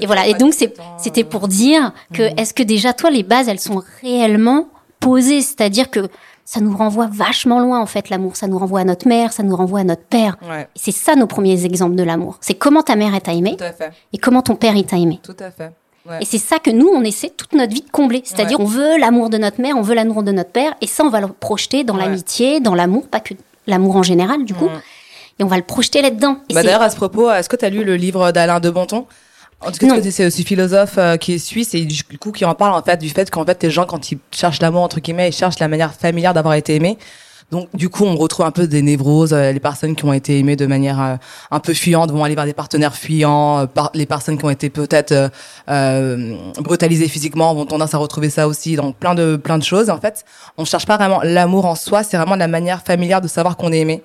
et 0.00 0.06
voilà. 0.06 0.26
Et 0.26 0.34
donc, 0.34 0.54
c'était 0.98 1.24
pour 1.24 1.48
dire 1.48 1.92
que 2.12 2.22
Mmh. 2.22 2.38
est-ce 2.38 2.54
que 2.54 2.62
déjà 2.62 2.92
toi, 2.92 3.10
les 3.10 3.22
bases, 3.22 3.48
elles 3.48 3.60
sont 3.60 3.82
réellement 4.02 4.68
posées, 5.00 5.40
c'est-à-dire 5.40 5.90
que 5.90 6.08
ça 6.44 6.60
nous 6.60 6.76
renvoie 6.76 7.06
vachement 7.12 7.60
loin, 7.60 7.80
en 7.80 7.86
fait, 7.86 8.10
l'amour. 8.10 8.36
Ça 8.36 8.48
nous 8.48 8.58
renvoie 8.58 8.80
à 8.80 8.84
notre 8.84 9.06
mère, 9.06 9.32
ça 9.32 9.42
nous 9.42 9.54
renvoie 9.54 9.80
à 9.80 9.84
notre 9.84 10.02
père. 10.02 10.36
ouais, 10.48 10.66
C'est 10.74 10.90
ça 10.92 11.14
nos 11.14 11.26
premiers 11.28 11.64
exemples 11.64 11.94
de 11.94 12.02
l'amour. 12.02 12.38
C'est 12.40 12.54
comment 12.54 12.82
ta 12.82 12.96
mère 12.96 13.18
t'a 13.22 13.32
aimé 13.32 13.54
tout 13.56 13.64
à 13.64 13.72
fait, 13.72 13.92
et 14.12 14.18
comment 14.18 14.42
ton 14.42 14.56
père 14.56 14.74
il 14.76 14.84
t'a 14.84 14.96
aimé. 14.96 15.20
tout 15.22 15.36
à 15.38 15.50
fait. 15.50 15.70
Ouais. 16.08 16.18
Et 16.22 16.24
c'est 16.24 16.38
ça 16.38 16.58
que 16.58 16.70
nous, 16.70 16.88
on 16.88 17.02
essaie 17.04 17.28
toute 17.30 17.52
notre 17.52 17.72
vie 17.74 17.82
de 17.82 17.90
combler. 17.90 18.22
C'est-à-dire, 18.24 18.58
on 18.58 18.64
veut 18.64 18.98
l'amour 18.98 19.28
de 19.30 19.36
notre 19.38 19.60
mère, 19.60 19.76
on 19.76 19.82
veut 19.82 19.94
l'amour 19.94 20.22
de 20.22 20.32
notre 20.32 20.50
père, 20.50 20.72
et 20.80 20.86
ça, 20.86 21.04
on 21.04 21.10
va 21.10 21.20
le 21.20 21.28
projeter 21.28 21.84
dans 21.84 21.94
Ouais. 21.94 22.00
l'amitié, 22.04 22.58
dans 22.60 22.74
l'amour, 22.74 23.06
pas 23.06 23.20
que 23.20 23.34
l'amour 23.66 23.96
en 23.96 24.02
général, 24.02 24.44
du 24.44 24.54
coup. 24.54 24.64
Mhm. 24.70 24.80
Et 25.38 25.44
on 25.44 25.46
va 25.46 25.56
le 25.56 25.62
projeter 25.62 26.02
là-dedans. 26.02 26.36
Bah, 26.52 26.62
D'ailleurs, 26.62 26.82
à 26.82 26.90
ce 26.90 26.96
propos, 26.96 27.30
est-ce 27.30 27.48
que 27.48 27.56
tu 27.56 27.64
as 27.64 27.70
lu 27.70 27.84
le 27.84 27.96
livre 27.96 28.32
d'Alain 28.32 28.60
de 28.60 28.70
Bonton 28.70 29.06
en 29.60 29.70
tout 29.72 29.78
cas, 29.86 30.00
c'est 30.10 30.26
aussi 30.26 30.44
philosophe 30.44 30.94
euh, 30.98 31.16
qui 31.16 31.34
est 31.34 31.38
suisse 31.38 31.74
et 31.74 31.84
du 31.84 32.02
coup 32.18 32.32
qui 32.32 32.44
en 32.44 32.54
parle 32.54 32.72
en 32.74 32.82
fait 32.82 32.96
du 32.98 33.08
fait 33.10 33.30
qu'en 33.30 33.44
fait 33.44 33.62
les 33.62 33.70
gens 33.70 33.84
quand 33.84 34.10
ils 34.10 34.18
cherchent 34.30 34.60
l'amour 34.62 34.82
entre 34.82 35.00
guillemets 35.00 35.28
ils 35.28 35.34
cherchent 35.34 35.58
la 35.58 35.68
manière 35.68 35.92
familière 35.92 36.32
d'avoir 36.34 36.54
été 36.54 36.74
aimés. 36.76 36.96
Donc 37.50 37.68
du 37.74 37.88
coup 37.88 38.04
on 38.04 38.14
retrouve 38.16 38.46
un 38.46 38.52
peu 38.52 38.68
des 38.68 38.80
névroses, 38.80 39.32
euh, 39.32 39.50
les 39.52 39.58
personnes 39.60 39.96
qui 39.96 40.04
ont 40.04 40.12
été 40.12 40.38
aimées 40.38 40.54
de 40.54 40.66
manière 40.66 41.02
euh, 41.02 41.16
un 41.50 41.58
peu 41.58 41.74
fuyante 41.74 42.12
vont 42.12 42.22
aller 42.22 42.36
vers 42.36 42.44
des 42.44 42.52
partenaires 42.54 42.94
fuyants, 42.94 43.58
euh, 43.58 43.66
par- 43.66 43.90
les 43.92 44.06
personnes 44.06 44.38
qui 44.38 44.44
ont 44.44 44.50
été 44.50 44.70
peut-être 44.70 45.10
euh, 45.10 45.28
euh, 45.68 46.36
brutalisées 46.60 47.08
physiquement 47.08 47.52
vont 47.54 47.66
tendance 47.66 47.92
à 47.92 47.98
retrouver 47.98 48.30
ça 48.30 48.46
aussi 48.46 48.76
dans 48.76 48.92
plein 48.92 49.14
de 49.16 49.34
plein 49.36 49.58
de 49.58 49.64
choses. 49.64 49.90
En 49.90 50.00
fait, 50.00 50.24
on 50.58 50.64
cherche 50.64 50.86
pas 50.86 50.96
vraiment 50.96 51.20
l'amour 51.24 51.66
en 51.66 51.74
soi, 51.74 52.02
c'est 52.04 52.16
vraiment 52.16 52.36
la 52.36 52.48
manière 52.48 52.82
familière 52.82 53.20
de 53.20 53.28
savoir 53.28 53.56
qu'on 53.56 53.72
est 53.72 53.80
aimé. 53.80 54.02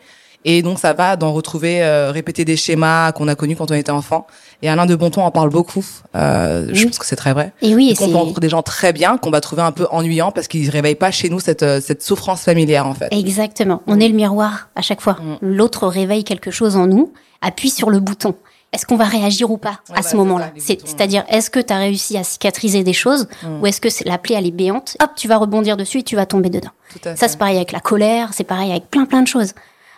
Et 0.47 0.61
donc 0.61 0.79
ça 0.79 0.93
va 0.93 1.15
d'en 1.15 1.33
retrouver, 1.33 1.83
euh, 1.83 2.11
répéter 2.11 2.45
des 2.45 2.55
schémas 2.55 3.11
qu'on 3.11 3.27
a 3.27 3.35
connus 3.35 3.55
quand 3.55 3.71
on 3.71 3.73
était 3.73 3.91
enfant. 3.91 4.27
Et 4.61 4.69
Alain 4.69 4.85
de 4.85 4.95
Bonton 4.95 5.23
en 5.23 5.31
parle 5.31 5.49
beaucoup. 5.49 5.83
Euh, 6.15 6.67
Je 6.71 6.85
pense 6.85 6.99
que 6.99 7.05
c'est 7.05 7.15
très 7.15 7.33
vrai. 7.33 7.51
Et 7.61 7.73
oui, 7.75 7.89
et 7.89 7.95
qu'on 7.95 8.11
rencontrer 8.11 8.41
des 8.41 8.49
gens 8.49 8.61
très 8.61 8.93
bien 8.93 9.17
qu'on 9.17 9.31
va 9.31 9.41
trouver 9.41 9.63
un 9.63 9.71
peu 9.71 9.87
ennuyants 9.91 10.31
parce 10.31 10.47
qu'ils 10.47 10.69
réveillent 10.69 10.95
pas 10.95 11.11
chez 11.11 11.29
nous 11.29 11.39
cette 11.39 11.63
euh, 11.63 11.81
cette 11.81 12.03
souffrance 12.03 12.43
familière 12.43 12.85
en 12.87 12.93
fait. 12.93 13.07
exactement. 13.11 13.81
On 13.87 13.99
est 13.99 14.07
le 14.07 14.13
miroir 14.15 14.69
à 14.75 14.81
chaque 14.81 15.01
fois. 15.01 15.13
Mm. 15.13 15.37
L'autre 15.41 15.87
réveille 15.87 16.23
quelque 16.23 16.51
chose 16.51 16.75
en 16.75 16.85
nous, 16.87 17.11
appuie 17.41 17.69
sur 17.71 17.89
le 17.89 17.99
bouton. 17.99 18.35
Est-ce 18.71 18.85
qu'on 18.85 18.97
va 18.97 19.05
réagir 19.05 19.49
ou 19.51 19.57
pas 19.57 19.79
Ouais, 19.89 19.93
à 19.93 19.95
bah, 19.95 20.01
ce 20.03 20.09
c'est 20.09 20.17
moment-là. 20.17 20.51
C'est-à-dire, 20.57 21.23
est-ce 21.29 21.49
que 21.49 21.59
tu 21.61 21.71
as 21.73 21.77
réussi 21.77 22.17
à 22.17 22.23
cicatriser 22.23 22.83
des 22.83 22.93
choses 22.93 23.27
Mm. 23.43 23.61
ou 23.61 23.67
est-ce 23.67 23.79
que 23.81 23.89
c'est- 23.89 24.05
la 24.07 24.17
plaie, 24.17 24.35
elle 24.35 24.45
est 24.45 24.51
béante 24.51 24.97
Hop, 25.01 25.11
tu 25.15 25.27
vas 25.27 25.37
rebondir 25.37 25.75
dessus 25.77 25.99
et 25.99 26.03
tu 26.03 26.15
vas 26.15 26.25
tomber 26.25 26.49
dedans. 26.49 26.69
Ça, 27.15 27.27
c'est 27.27 27.37
pareil 27.37 27.55
avec 27.55 27.71
la 27.71 27.79
colère, 27.79 28.29
c'est 28.33 28.43
pareil 28.43 28.71
avec 28.71 28.89
plein 28.91 29.05
plein 29.05 29.21
de 29.23 29.27
choses. 29.27 29.53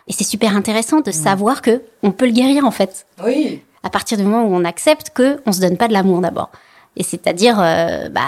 Et 0.07 0.13
c'est 0.13 0.23
super 0.23 0.55
intéressant 0.55 1.01
de 1.01 1.11
savoir 1.11 1.61
que 1.61 1.81
on 2.03 2.11
peut 2.11 2.25
le 2.25 2.31
guérir 2.31 2.65
en 2.65 2.71
fait. 2.71 3.05
Oui. 3.23 3.61
À 3.83 3.89
partir 3.89 4.17
du 4.17 4.23
moment 4.23 4.43
où 4.45 4.53
on 4.55 4.63
accepte 4.65 5.09
que 5.13 5.41
on 5.45 5.51
se 5.51 5.59
donne 5.61 5.77
pas 5.77 5.87
de 5.87 5.93
l'amour 5.93 6.19
d'abord. 6.21 6.49
Et 6.95 7.03
c'est-à-dire, 7.03 7.57
euh, 7.59 8.09
bah, 8.09 8.21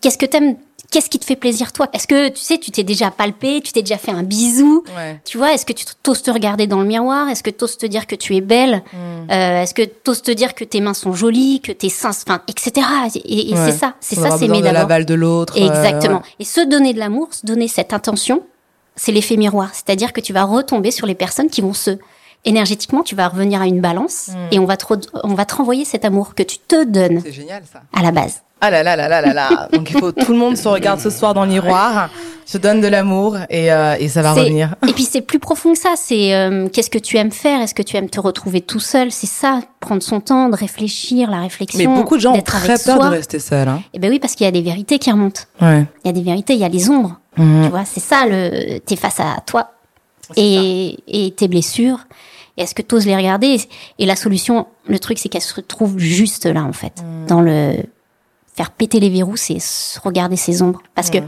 qu'est-ce 0.00 0.18
que 0.18 0.26
t'aimes 0.26 0.56
Qu'est-ce 0.90 1.10
qui 1.10 1.18
te 1.18 1.26
fait 1.26 1.36
plaisir 1.36 1.72
toi? 1.72 1.86
Est-ce 1.92 2.06
que 2.06 2.28
tu 2.30 2.40
sais, 2.40 2.56
tu 2.56 2.70
t'es 2.70 2.82
déjà 2.82 3.10
palpé, 3.10 3.60
tu 3.60 3.72
t'es 3.72 3.82
déjà 3.82 3.98
fait 3.98 4.10
un 4.10 4.22
bisou? 4.22 4.84
Ouais. 4.96 5.20
Tu 5.26 5.36
vois 5.36 5.52
Est-ce 5.52 5.66
que 5.66 5.74
tu 5.74 5.84
t'oses 6.02 6.22
te 6.22 6.30
regarder 6.30 6.66
dans 6.66 6.80
le 6.80 6.86
miroir? 6.86 7.28
Est-ce 7.28 7.42
que 7.42 7.50
t'oses 7.50 7.76
te 7.76 7.84
dire 7.84 8.06
que 8.06 8.14
tu 8.14 8.34
es 8.36 8.40
belle? 8.40 8.76
Mm. 8.94 9.30
Euh, 9.30 9.62
Est-ce 9.62 9.74
que 9.74 9.82
t'oses 9.82 10.22
te 10.22 10.30
dire 10.30 10.54
que 10.54 10.64
tes 10.64 10.80
mains 10.80 10.94
sont 10.94 11.12
jolies, 11.12 11.60
que 11.60 11.72
tes 11.72 11.90
seins, 11.90 12.08
enfin, 12.26 12.40
etc. 12.48 12.86
Et, 13.16 13.50
et 13.50 13.54
Ouais. 13.54 13.66
c'est 13.70 13.76
ça, 13.76 13.94
c'est 14.00 14.14
ça, 14.16 14.30
c'est 14.38 14.46
de 14.46 14.52
d'abord. 14.54 14.72
l'aval 14.72 15.04
de 15.04 15.12
l'autre. 15.14 15.58
euh, 15.60 15.66
Exactement. 15.68 16.20
ouais. 16.20 16.34
Et 16.38 16.44
se 16.44 16.62
donner 16.62 16.94
de 16.94 16.98
l'amour, 17.00 17.34
se 17.34 17.44
donner 17.44 17.68
cette 17.68 17.92
intention, 17.92 18.42
c'est 18.98 19.12
l'effet 19.12 19.36
miroir. 19.38 19.70
C'est-à-dire 19.72 20.12
que 20.12 20.20
tu 20.20 20.32
vas 20.34 20.44
retomber 20.44 20.90
sur 20.90 21.06
les 21.06 21.14
personnes 21.14 21.48
qui 21.48 21.62
vont 21.62 21.72
se 21.72 21.98
énergétiquement, 22.44 23.02
tu 23.02 23.14
vas 23.16 23.28
revenir 23.28 23.60
à 23.60 23.66
une 23.66 23.80
balance 23.80 24.28
Mm. 24.28 24.36
et 24.52 24.58
on 24.58 24.64
va 24.64 24.76
te 24.76 24.84
on 25.24 25.34
va 25.34 25.44
te 25.44 25.56
renvoyer 25.56 25.84
cet 25.84 26.04
amour 26.04 26.34
que 26.34 26.42
tu 26.44 26.58
te 26.58 26.84
donnes 26.84 27.20
C'est 27.24 27.32
génial 27.32 27.62
ça. 27.70 27.80
à 27.98 28.02
la 28.02 28.12
base. 28.12 28.42
Ah 28.60 28.70
là 28.70 28.82
là 28.82 28.96
là 28.96 29.08
là 29.08 29.20
là 29.20 29.32
là. 29.34 29.68
Donc 29.72 29.90
il 29.90 29.98
faut 29.98 30.12
tout 30.12 30.32
le 30.32 30.38
monde 30.38 30.56
se 30.56 30.66
regarde 30.68 31.00
ce 31.00 31.10
soir 31.10 31.34
dans 31.34 31.44
le 31.44 31.50
miroir, 31.50 32.10
se 32.46 32.56
donne 32.58 32.80
de 32.80 32.86
l'amour 32.88 33.36
et 33.50 33.72
euh, 33.72 33.96
et 33.98 34.08
ça 34.08 34.22
va 34.22 34.32
revenir. 34.32 34.74
Et 34.86 34.92
puis 34.92 35.02
c'est 35.04 35.20
plus 35.20 35.38
profond 35.40 35.72
que 35.72 35.78
ça. 35.78 35.94
C'est 35.96 36.34
euh, 36.34 36.68
qu'est-ce 36.68 36.90
que 36.90 36.98
tu 36.98 37.16
aimes 37.18 37.30
faire? 37.32 37.60
Est-ce 37.60 37.74
que 37.74 37.82
tu 37.82 37.96
aimes 37.96 38.08
te 38.10 38.20
retrouver 38.20 38.60
tout 38.60 38.80
seul? 38.80 39.10
C'est 39.12 39.26
ça, 39.28 39.60
prendre 39.80 40.02
son 40.02 40.20
temps, 40.20 40.48
de 40.48 40.56
réfléchir, 40.56 41.30
la 41.30 41.40
réflexion. 41.40 41.78
Mais 41.78 41.86
beaucoup 42.00 42.16
de 42.16 42.20
gens 42.22 42.34
ont 42.34 42.40
très 42.40 42.66
peur 42.78 42.78
soi. 42.96 43.10
de 43.10 43.14
rester 43.16 43.38
seuls. 43.40 43.68
Hein. 43.68 43.82
Eh 43.94 43.98
ben 43.98 44.10
oui, 44.10 44.18
parce 44.20 44.34
qu'il 44.34 44.44
y 44.44 44.48
a 44.48 44.52
des 44.52 44.62
vérités 44.62 44.98
qui 44.98 45.10
remontent. 45.10 45.42
Ouais. 45.60 45.84
Il 46.04 46.08
y 46.08 46.10
a 46.10 46.12
des 46.12 46.22
vérités, 46.22 46.54
il 46.54 46.60
y 46.60 46.64
a 46.64 46.68
les 46.68 46.88
ombres. 46.88 47.18
Mhm. 47.38 47.64
Tu 47.64 47.70
vois, 47.70 47.84
c'est 47.84 48.00
ça, 48.00 48.26
le, 48.26 48.78
t'es 48.78 48.96
face 48.96 49.20
à 49.20 49.36
toi 49.46 49.72
et, 50.36 50.98
et 51.06 51.30
tes 51.32 51.48
blessures. 51.48 52.00
Est-ce 52.56 52.74
que 52.74 52.82
tu 52.82 52.94
oses 52.96 53.06
les 53.06 53.16
regarder? 53.16 53.60
Et 53.98 54.06
la 54.06 54.16
solution, 54.16 54.66
le 54.86 54.98
truc, 54.98 55.18
c'est 55.18 55.28
qu'elle 55.28 55.42
se 55.42 55.54
retrouve 55.54 55.98
juste 55.98 56.44
là, 56.46 56.64
en 56.64 56.72
fait. 56.72 57.02
Dans 57.28 57.40
le 57.40 57.76
faire 58.54 58.72
péter 58.72 58.98
les 58.98 59.10
verrous, 59.10 59.36
c'est 59.36 59.58
regarder 60.02 60.36
ses 60.36 60.60
ombres. 60.62 60.82
Parce 60.96 61.10
que 61.10 61.18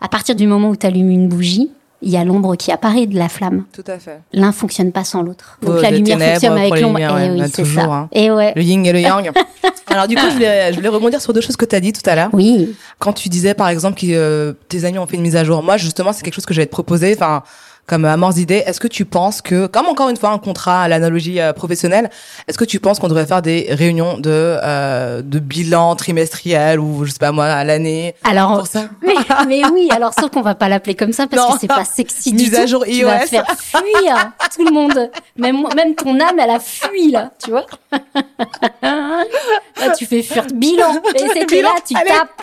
à 0.00 0.08
partir 0.08 0.34
du 0.36 0.46
moment 0.46 0.70
où 0.70 0.76
tu 0.76 0.86
allumes 0.86 1.10
une 1.10 1.28
bougie, 1.28 1.72
il 2.02 2.10
y 2.10 2.16
a 2.16 2.24
l'ombre 2.24 2.56
qui 2.56 2.72
apparaît 2.72 3.06
de 3.06 3.16
la 3.18 3.28
flamme. 3.28 3.64
Tout 3.74 3.84
à 3.86 3.98
fait. 3.98 4.20
L'un 4.32 4.52
fonctionne 4.52 4.90
pas 4.92 5.04
sans 5.04 5.22
l'autre. 5.22 5.58
Donc 5.62 5.76
Oh, 5.78 5.82
la 5.82 5.90
lumière 5.90 6.16
ténèbres 6.18 6.32
fonctionne 6.40 6.58
avec 6.58 6.80
l'ombre. 6.80 6.98
lumières, 6.98 7.16
Eh 7.18 7.22
ouais, 7.28 7.30
oui, 7.32 7.38
bah, 7.40 7.46
c'est 7.52 7.64
ça. 7.64 7.84
hein. 7.84 8.08
Et 8.12 8.30
ouais. 8.30 8.52
Le 8.56 8.62
yin 8.62 8.84
et 8.86 8.92
le 8.92 9.00
yang. 9.00 9.30
Alors 9.86 10.06
du 10.06 10.14
coup, 10.14 10.22
je 10.28 10.34
voulais, 10.34 10.70
je 10.72 10.76
voulais 10.76 10.88
rebondir 10.88 11.20
sur 11.20 11.32
deux 11.32 11.40
choses 11.40 11.56
que 11.56 11.64
tu 11.64 11.74
as 11.76 11.80
dit 11.80 11.92
tout 11.92 12.08
à 12.08 12.14
l'heure. 12.14 12.30
Oui. 12.32 12.74
Quand 12.98 13.12
tu 13.12 13.28
disais 13.28 13.54
par 13.54 13.68
exemple 13.68 13.98
que 14.00 14.06
euh, 14.08 14.52
tes 14.68 14.84
amis 14.84 14.98
ont 14.98 15.06
fait 15.06 15.16
une 15.16 15.22
mise 15.22 15.36
à 15.36 15.44
jour, 15.44 15.62
moi 15.62 15.76
justement 15.76 16.12
c'est 16.12 16.22
quelque 16.22 16.34
chose 16.34 16.46
que 16.46 16.54
j'allais 16.54 16.66
te 16.66 16.70
proposer. 16.72 17.12
Enfin, 17.16 17.42
comme 17.90 18.04
amorce 18.04 18.36
d'idée. 18.36 18.62
Est-ce 18.66 18.78
que 18.78 18.86
tu 18.86 19.04
penses 19.04 19.42
que, 19.42 19.66
comme 19.66 19.86
encore 19.86 20.08
une 20.10 20.16
fois 20.16 20.30
un 20.30 20.38
contrat 20.38 20.82
à 20.84 20.88
l'analogie 20.88 21.40
euh, 21.40 21.52
professionnelle, 21.52 22.08
est-ce 22.46 22.56
que 22.56 22.64
tu 22.64 22.78
penses 22.78 23.00
qu'on 23.00 23.08
devrait 23.08 23.26
faire 23.26 23.42
des 23.42 23.66
réunions 23.70 24.16
de 24.16 24.30
euh, 24.30 25.22
de 25.22 25.38
bilan 25.40 25.96
trimestriel 25.96 26.78
ou 26.78 27.04
je 27.04 27.10
sais 27.10 27.18
pas 27.18 27.32
moi 27.32 27.46
à 27.46 27.64
l'année 27.64 28.14
Alors, 28.22 28.58
pour 28.58 28.66
ça? 28.68 28.84
mais, 29.02 29.14
mais 29.48 29.62
oui, 29.72 29.88
alors 29.94 30.12
sauf 30.18 30.30
qu'on 30.30 30.40
va 30.42 30.54
pas 30.54 30.68
l'appeler 30.68 30.94
comme 30.94 31.12
ça 31.12 31.26
parce 31.26 31.42
Non. 31.42 31.54
que 31.54 31.60
c'est 31.60 31.66
pas 31.66 31.84
sexy 31.84 32.32
du 32.32 32.48
tout. 32.48 32.56
à 32.56 32.66
jour 32.66 32.84
Tu 32.84 33.02
vas 33.02 33.22
iOS. 33.22 33.26
faire 33.26 33.46
fuir 33.58 34.30
tout 34.54 34.64
le 34.64 34.70
monde. 34.72 35.10
Même 35.36 35.66
même 35.74 35.96
ton 35.96 36.14
âme, 36.20 36.38
elle 36.38 36.50
a 36.50 36.60
fui 36.60 37.10
là, 37.10 37.32
tu 37.42 37.50
vois. 37.50 37.66
Là, 38.82 39.90
tu 39.96 40.06
fais 40.06 40.22
fuir 40.22 40.44
bilan. 40.54 40.94
Et 41.14 41.26
c'était 41.40 41.62
là, 41.62 41.74
tu 41.86 41.96
allez. 41.96 42.10
tapes. 42.10 42.42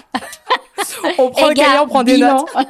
On 1.17 1.29
prend 1.29 1.47
Eh, 1.47 1.49
le 1.49 1.55
cahier, 1.55 1.79
on 1.81 1.87
prend 1.87 2.03
des 2.03 2.13
bilan. 2.15 2.37
notes. 2.55 2.67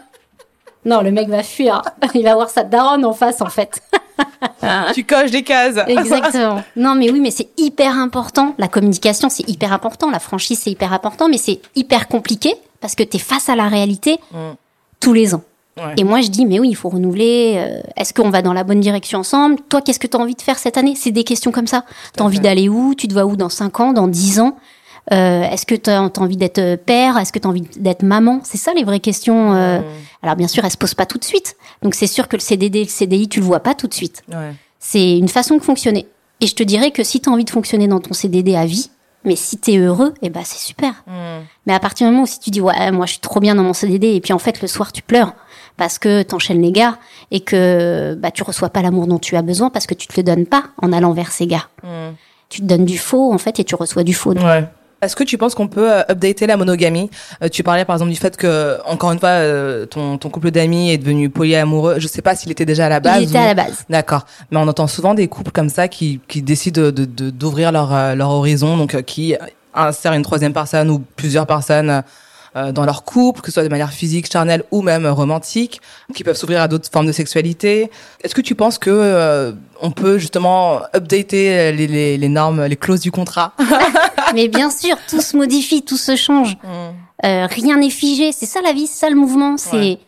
Non, 0.87 1.01
le 1.01 1.11
mec 1.11 1.27
va 1.29 1.43
fuir. 1.43 1.81
Il 2.15 2.23
va 2.23 2.33
voir 2.33 2.49
sa 2.49 2.63
daronne 2.63 3.05
en 3.05 3.13
face, 3.13 3.41
en 3.41 3.49
fait. 3.49 3.81
Tu 4.93 5.03
coches 5.03 5.31
des 5.31 5.43
cases. 5.43 5.75
Exactement. 5.87 6.63
Non, 6.75 6.95
mais 6.95 7.11
oui, 7.11 7.19
mais 7.19 7.29
c'est 7.31 7.49
hyper 7.57 7.95
important. 7.97 8.55
La 8.57 8.67
communication, 8.67 9.29
c'est 9.29 9.47
hyper 9.49 9.73
important. 9.73 10.09
La 10.09 10.19
franchise, 10.19 10.59
c'est 10.63 10.71
hyper 10.71 10.93
important, 10.93 11.27
mais 11.29 11.37
c'est 11.37 11.59
hyper 11.75 12.07
compliqué 12.07 12.55
parce 12.81 12.95
que 12.95 13.03
tu 13.03 13.17
es 13.17 13.19
face 13.19 13.49
à 13.49 13.55
la 13.55 13.67
réalité 13.67 14.19
Mm. 14.31 14.37
tous 14.99 15.13
les 15.13 15.35
ans. 15.35 15.43
Ouais. 15.77 15.93
Et 15.97 16.03
moi, 16.03 16.21
je 16.21 16.29
dis, 16.29 16.45
mais 16.45 16.59
oui, 16.59 16.69
il 16.69 16.75
faut 16.75 16.89
renouveler. 16.89 17.55
euh, 17.57 17.81
Est-ce 17.97 18.11
qu'on 18.13 18.31
va 18.31 18.41
dans 18.41 18.53
la 18.53 18.63
bonne 18.63 18.79
direction 18.79 19.19
ensemble? 19.19 19.57
Toi, 19.69 19.81
qu'est-ce 19.81 19.99
que 19.99 20.07
tu 20.07 20.17
as 20.17 20.19
envie 20.19 20.33
de 20.33 20.41
faire 20.41 20.57
cette 20.57 20.77
année? 20.77 20.95
C'est 20.95 21.11
des 21.11 21.23
questions 21.23 21.51
comme 21.51 21.67
ça. 21.67 21.83
Tu 22.15 22.23
as 22.23 22.25
envie 22.25 22.39
d'aller 22.39 22.67
où? 22.67 22.95
Tu 22.95 23.07
te 23.07 23.13
vois 23.13 23.25
où 23.25 23.35
dans 23.35 23.49
5 23.49 23.79
ans, 23.79 23.93
dans 23.93 24.07
10 24.07 24.39
ans? 24.39 24.57
Euh, 25.13 25.43
Est-ce 25.43 25.65
que 25.65 25.75
tu 25.75 25.89
as, 25.89 26.01
envie 26.01 26.37
d'être 26.37 26.59
euh, 26.59 26.77
père? 26.77 27.17
Est-ce 27.17 27.31
que 27.31 27.39
tu 27.39 27.47
as 27.47 27.49
envie 27.49 27.63
d'être 27.77 28.03
maman? 28.03 28.41
C'est 28.43 28.57
ça 28.57 28.73
les 28.73 28.83
vraies 28.83 28.99
questions. 28.99 29.53
euh. 29.53 29.81
Alors 30.21 30.35
bien 30.35 30.47
sûr, 30.47 30.65
elles 30.65 30.71
se 30.71 30.77
posent 30.77 30.95
pas 30.95 31.05
tout 31.05 31.17
de 31.17 31.23
suite. 31.23 31.55
Donc 31.81 31.95
c'est 31.95 32.07
sûr 32.07 32.27
que 32.27 32.35
le 32.35 32.41
CDD, 32.41 32.83
le 32.83 32.89
CDI, 32.89 33.29
tu 33.29 33.39
le 33.39 33.45
vois 33.45 33.61
pas 33.61 33.73
tout 33.73 33.87
de 33.87 33.93
suite. 33.93 34.23
Ouais. 34.29 34.53
C'est 34.79 35.17
une 35.17 35.29
façon 35.29 35.55
de 35.57 35.61
fonctionner. 35.61 36.07
Et 36.41 36.47
je 36.47 36.55
te 36.55 36.63
dirais 36.63 36.91
que 36.91 37.03
si 37.03 37.21
tu 37.21 37.29
as 37.29 37.31
envie 37.31 37.45
de 37.45 37.49
fonctionner 37.49 37.87
dans 37.87 37.99
ton 37.99 38.13
CDD 38.13 38.55
à 38.55 38.65
vie, 38.65 38.89
mais 39.23 39.35
si 39.35 39.57
tu 39.57 39.73
es 39.73 39.77
heureux, 39.77 40.13
eh 40.21 40.29
ben 40.29 40.43
c'est 40.43 40.59
super. 40.59 41.03
Mm. 41.07 41.43
Mais 41.65 41.73
à 41.73 41.79
partir 41.79 42.07
du 42.07 42.11
moment 42.11 42.23
où 42.23 42.27
si 42.27 42.39
tu 42.39 42.49
dis 42.49 42.61
ouais, 42.61 42.91
moi 42.91 43.05
je 43.05 43.11
suis 43.13 43.19
trop 43.19 43.39
bien 43.39 43.55
dans 43.55 43.63
mon 43.63 43.73
CDD 43.73 44.15
et 44.15 44.21
puis 44.21 44.33
en 44.33 44.39
fait 44.39 44.61
le 44.61 44.67
soir 44.67 44.91
tu 44.91 45.01
pleures 45.01 45.33
parce 45.75 45.99
que 45.99 46.23
t'enchaînes 46.23 46.61
les 46.61 46.71
gars 46.71 46.97
et 47.31 47.41
que 47.41 48.15
bah 48.19 48.31
tu 48.31 48.43
reçois 48.43 48.69
pas 48.69 48.81
l'amour 48.81 49.07
dont 49.07 49.19
tu 49.19 49.35
as 49.35 49.41
besoin 49.41 49.69
parce 49.69 49.85
que 49.85 49.93
tu 49.93 50.07
te 50.07 50.13
le 50.17 50.23
donnes 50.23 50.45
pas 50.45 50.65
en 50.81 50.93
allant 50.93 51.11
vers 51.11 51.31
ces 51.31 51.47
gars. 51.47 51.67
Mm. 51.83 52.13
Tu 52.49 52.61
te 52.61 52.65
donnes 52.65 52.85
du 52.85 52.97
faux 52.97 53.33
en 53.33 53.37
fait 53.37 53.59
et 53.59 53.63
tu 53.63 53.75
reçois 53.75 54.03
du 54.03 54.13
faux. 54.13 54.33
Ouais. 54.33 54.65
Est-ce 55.01 55.15
que 55.15 55.23
tu 55.23 55.37
penses 55.37 55.53
qu'on 55.53 55.67
peut 55.67 55.91
euh, 55.91 56.01
updater 56.09 56.47
la 56.47 56.57
monogamie? 56.57 57.09
Euh, 57.43 57.49
Tu 57.49 57.61
parlais 57.61 57.85
par 57.85 57.95
exemple 57.95 58.11
du 58.11 58.17
fait 58.17 58.35
que, 58.35 58.77
encore 58.85 59.11
une 59.11 59.19
fois, 59.19 59.29
euh, 59.29 59.85
ton, 59.85 60.17
ton 60.17 60.29
couple 60.29 60.49
d'amis 60.49 60.91
est 60.91 60.97
devenu 60.97 61.29
polyamoureux. 61.29 61.99
Je 61.99 62.07
sais 62.07 62.23
pas 62.23 62.35
s'il 62.35 62.49
était 62.51 62.65
déjà 62.65 62.87
à 62.87 62.89
la 62.89 62.99
base. 62.99 63.21
Il 63.21 63.29
était 63.29 63.37
ou- 63.37 63.41
à 63.41 63.45
la 63.45 63.53
base. 63.53 63.85
D'accord. 63.89 64.25
Mais 64.49 64.57
on 64.57 64.67
entend 64.67 64.87
souvent 64.87 65.13
des 65.13 65.27
couples 65.27 65.51
comme 65.51 65.69
ça 65.69 65.87
qui, 65.87 66.19
qui 66.27 66.41
décident 66.41 66.81
de, 66.81 66.89
de- 66.91 67.05
de- 67.05 67.29
d'ouvrir 67.29 67.71
leur, 67.71 67.93
euh, 67.93 68.15
leur 68.15 68.31
horizon, 68.31 68.75
donc 68.75 68.95
euh, 68.95 69.01
qui 69.03 69.35
insèrent 69.75 70.13
une 70.13 70.23
troisième 70.23 70.53
personne 70.53 70.89
ou 70.89 71.03
plusieurs 71.15 71.45
personnes 71.45 72.01
euh, 72.55 72.71
dans 72.71 72.85
leur 72.85 73.03
couple, 73.03 73.41
que 73.41 73.47
ce 73.47 73.53
soit 73.53 73.63
de 73.63 73.69
manière 73.69 73.91
physique, 73.91 74.31
charnelle 74.31 74.63
ou 74.71 74.81
même 74.81 75.05
romantique, 75.05 75.79
qui 76.15 76.23
peuvent 76.23 76.35
s'ouvrir 76.37 76.59
à 76.63 76.67
d'autres 76.67 76.89
formes 76.91 77.05
de 77.05 77.11
sexualité. 77.11 77.91
Est-ce 78.23 78.33
que 78.33 78.41
tu 78.41 78.55
penses 78.55 78.79
que 78.79 78.89
euh, 78.89 79.51
on 79.79 79.91
peut 79.91 80.17
justement 80.17 80.79
updater 80.95 81.71
les, 81.71 81.85
les, 81.85 82.17
les 82.17 82.29
normes, 82.29 82.63
les 82.65 82.75
clauses 82.77 83.01
du 83.01 83.11
contrat? 83.11 83.53
Mais 84.33 84.47
bien 84.47 84.69
sûr, 84.69 84.97
tout 85.09 85.21
se 85.21 85.35
modifie, 85.37 85.81
tout 85.83 85.97
se 85.97 86.15
change. 86.15 86.57
Euh, 87.25 87.47
rien 87.47 87.77
n'est 87.77 87.89
figé. 87.89 88.31
C'est 88.31 88.45
ça 88.45 88.61
la 88.61 88.73
vie, 88.73 88.87
c'est 88.87 88.99
ça 88.99 89.09
le 89.09 89.15
mouvement. 89.15 89.57
C'est 89.57 89.75
Ouais. 89.77 89.99